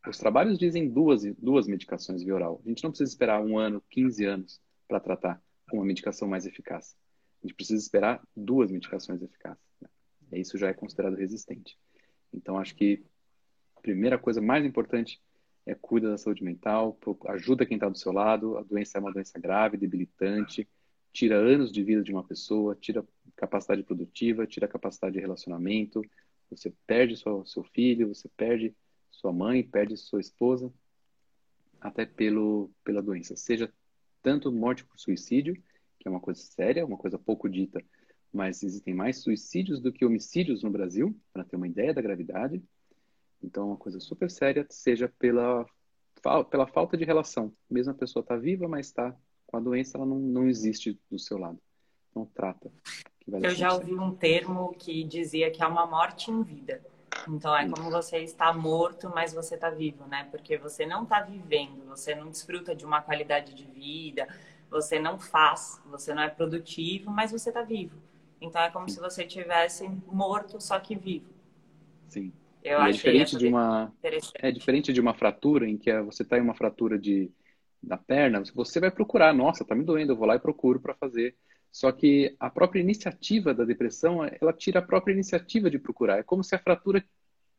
Os 0.06 0.18
trabalhos 0.18 0.58
dizem 0.58 0.88
duas, 0.88 1.24
duas 1.36 1.66
medicações 1.66 2.22
via 2.22 2.34
oral. 2.34 2.60
A 2.64 2.68
gente 2.68 2.82
não 2.82 2.90
precisa 2.90 3.10
esperar 3.10 3.40
um 3.40 3.58
ano, 3.58 3.82
15 3.90 4.24
anos 4.24 4.60
para 4.88 5.00
tratar 5.00 5.42
com 5.68 5.78
uma 5.78 5.86
medicação 5.86 6.28
mais 6.28 6.46
eficaz. 6.46 6.96
A 7.42 7.46
gente 7.46 7.54
precisa 7.54 7.82
esperar 7.82 8.22
duas 8.36 8.70
medicações 8.70 9.22
eficazes. 9.22 9.62
Né? 9.80 9.88
Isso 10.38 10.58
já 10.58 10.68
é 10.68 10.74
considerado 10.74 11.16
resistente. 11.16 11.78
Então, 12.32 12.58
acho 12.58 12.74
que 12.74 13.02
a 13.76 13.80
primeira 13.80 14.18
coisa 14.18 14.40
mais 14.40 14.64
importante 14.64 15.20
é 15.64 15.74
cuida 15.74 16.10
da 16.10 16.18
saúde 16.18 16.42
mental, 16.42 16.98
ajuda 17.28 17.64
quem 17.64 17.76
está 17.76 17.88
do 17.88 17.96
seu 17.96 18.12
lado. 18.12 18.58
A 18.58 18.62
doença 18.62 18.98
é 18.98 19.00
uma 19.00 19.12
doença 19.12 19.38
grave, 19.38 19.76
debilitante, 19.76 20.68
tira 21.12 21.36
anos 21.36 21.70
de 21.70 21.82
vida 21.82 22.02
de 22.02 22.12
uma 22.12 22.24
pessoa, 22.24 22.74
tira 22.74 23.04
capacidade 23.36 23.82
produtiva, 23.82 24.46
tira 24.46 24.66
capacidade 24.66 25.14
de 25.14 25.20
relacionamento. 25.20 26.02
Você 26.50 26.72
perde 26.86 27.16
seu, 27.16 27.44
seu 27.44 27.62
filho, 27.62 28.08
você 28.08 28.28
perde 28.36 28.74
sua 29.10 29.32
mãe, 29.32 29.62
perde 29.62 29.96
sua 29.96 30.20
esposa, 30.20 30.72
até 31.80 32.04
pelo, 32.04 32.70
pela 32.84 33.02
doença. 33.02 33.36
Seja 33.36 33.72
tanto 34.22 34.50
morte 34.50 34.84
por 34.84 34.98
suicídio, 34.98 35.54
que 35.98 36.08
é 36.08 36.10
uma 36.10 36.20
coisa 36.20 36.40
séria, 36.40 36.84
uma 36.84 36.96
coisa 36.96 37.18
pouco 37.18 37.48
dita, 37.48 37.82
mas 38.32 38.62
existem 38.62 38.94
mais 38.94 39.18
suicídios 39.18 39.80
do 39.80 39.92
que 39.92 40.04
homicídios 40.04 40.62
no 40.62 40.70
Brasil, 40.70 41.14
para 41.32 41.44
ter 41.44 41.56
uma 41.56 41.66
ideia 41.66 41.92
da 41.92 42.00
gravidade. 42.00 42.62
Então, 43.42 43.64
é 43.64 43.66
uma 43.66 43.76
coisa 43.76 43.98
super 44.00 44.30
séria, 44.30 44.66
seja 44.70 45.12
pela, 45.18 45.66
pela 46.50 46.66
falta 46.66 46.96
de 46.96 47.04
relação. 47.04 47.52
Mesmo 47.68 47.92
a 47.92 47.96
pessoa 47.96 48.22
está 48.22 48.36
viva, 48.36 48.68
mas 48.68 48.86
está 48.86 49.16
com 49.46 49.56
a 49.56 49.60
doença, 49.60 49.98
ela 49.98 50.06
não, 50.06 50.18
não 50.18 50.48
existe 50.48 50.98
do 51.10 51.18
seu 51.18 51.38
lado. 51.38 51.60
Então, 52.10 52.26
trata. 52.34 52.70
Eu 53.26 53.50
já 53.50 53.72
ouvi 53.72 53.94
um 53.94 54.14
termo 54.14 54.74
que 54.78 55.04
dizia 55.04 55.50
que 55.50 55.62
é 55.62 55.66
uma 55.66 55.86
morte 55.86 56.30
em 56.30 56.42
vida. 56.42 56.82
Então 57.28 57.56
é 57.56 57.68
como 57.68 57.90
você 57.90 58.18
está 58.18 58.52
morto, 58.52 59.10
mas 59.14 59.32
você 59.32 59.54
está 59.54 59.70
vivo, 59.70 60.06
né? 60.06 60.26
Porque 60.30 60.56
você 60.56 60.84
não 60.84 61.04
está 61.04 61.20
vivendo, 61.20 61.84
você 61.86 62.14
não 62.14 62.28
desfruta 62.28 62.74
de 62.74 62.84
uma 62.84 63.00
qualidade 63.00 63.54
de 63.54 63.64
vida, 63.64 64.26
você 64.68 64.98
não 64.98 65.18
faz, 65.18 65.80
você 65.86 66.14
não 66.14 66.22
é 66.22 66.28
produtivo, 66.28 67.10
mas 67.10 67.30
você 67.30 67.50
está 67.50 67.62
vivo. 67.62 67.96
Então 68.40 68.60
é 68.60 68.70
como 68.70 68.88
Sim. 68.88 68.96
se 68.96 69.00
você 69.00 69.24
tivesse 69.24 69.88
morto, 70.06 70.60
só 70.60 70.78
que 70.80 70.96
vivo. 70.96 71.26
Sim. 72.08 72.32
Eu 72.62 72.80
é 72.80 72.90
diferente 72.90 73.36
de 73.36 73.46
uma 73.46 73.92
é 74.34 74.50
diferente 74.50 74.92
de 74.92 75.00
uma 75.00 75.14
fratura 75.14 75.68
em 75.68 75.76
que 75.76 75.90
é, 75.90 76.00
você 76.00 76.22
está 76.22 76.38
em 76.38 76.42
uma 76.42 76.54
fratura 76.54 76.98
de 76.98 77.30
da 77.82 77.96
perna, 77.96 78.42
você 78.54 78.78
vai 78.78 78.92
procurar, 78.92 79.34
nossa, 79.34 79.64
tá 79.64 79.74
me 79.74 79.82
doendo, 79.82 80.12
eu 80.12 80.16
vou 80.16 80.26
lá 80.26 80.36
e 80.36 80.38
procuro 80.38 80.78
para 80.78 80.94
fazer 80.94 81.34
só 81.72 81.90
que 81.90 82.36
a 82.38 82.50
própria 82.50 82.82
iniciativa 82.82 83.54
da 83.54 83.64
depressão, 83.64 84.22
ela 84.22 84.52
tira 84.52 84.80
a 84.80 84.82
própria 84.82 85.14
iniciativa 85.14 85.70
de 85.70 85.78
procurar. 85.78 86.18
É 86.18 86.22
como 86.22 86.44
se 86.44 86.54
a 86.54 86.58
fratura 86.58 87.02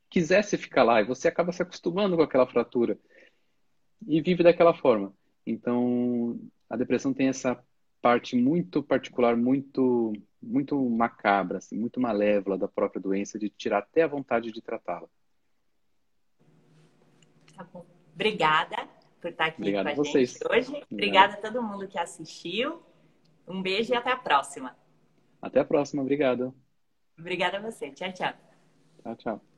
quisesse 0.08 0.56
ficar 0.56 0.84
lá 0.84 1.02
e 1.02 1.06
você 1.06 1.28
acaba 1.28 1.52
se 1.52 1.64
acostumando 1.64 2.16
com 2.16 2.22
aquela 2.22 2.46
fratura 2.46 2.98
e 4.08 4.22
vive 4.22 4.44
daquela 4.44 4.76
forma. 4.76 5.12
Então, 5.46 6.40
a 6.70 6.78
depressão 6.78 7.12
tem 7.12 7.28
essa 7.28 7.60
parte 8.00 8.36
muito 8.36 8.84
particular, 8.84 9.36
muito 9.36 10.14
muito 10.44 10.78
macabra, 10.90 11.58
assim, 11.58 11.78
muito 11.78 12.00
malévola 12.00 12.58
da 12.58 12.68
própria 12.68 13.02
doença, 13.02 13.40
de 13.40 13.50
tirar 13.50 13.80
até 13.80 14.04
a 14.04 14.08
vontade 14.08 14.52
de 14.52 14.62
tratá-la. 14.62 15.08
Tá 17.56 17.64
bom. 17.64 17.86
Obrigada 18.14 18.88
por 19.22 19.32
estar 19.32 19.46
aqui 19.46 19.62
Obrigado 19.62 19.86
com 19.86 19.90
a, 19.90 19.94
a 19.94 19.96
vocês. 19.96 20.32
gente 20.34 20.48
hoje. 20.52 20.84
Obrigada 20.92 21.34
a 21.34 21.38
todo 21.38 21.64
mundo 21.64 21.88
que 21.88 21.98
assistiu. 21.98 22.82
Um 23.48 23.62
beijo 23.62 23.94
e 23.94 23.96
até 23.96 24.12
a 24.12 24.18
próxima. 24.18 24.76
Até 25.42 25.60
a 25.60 25.66
próxima, 25.66 26.02
obrigado. 26.02 26.54
Obrigada 27.18 27.58
a 27.58 27.62
você. 27.62 27.92
Tchau, 27.92 28.12
tchau. 28.14 28.34
Tchau, 29.02 29.16
tchau. 29.16 29.53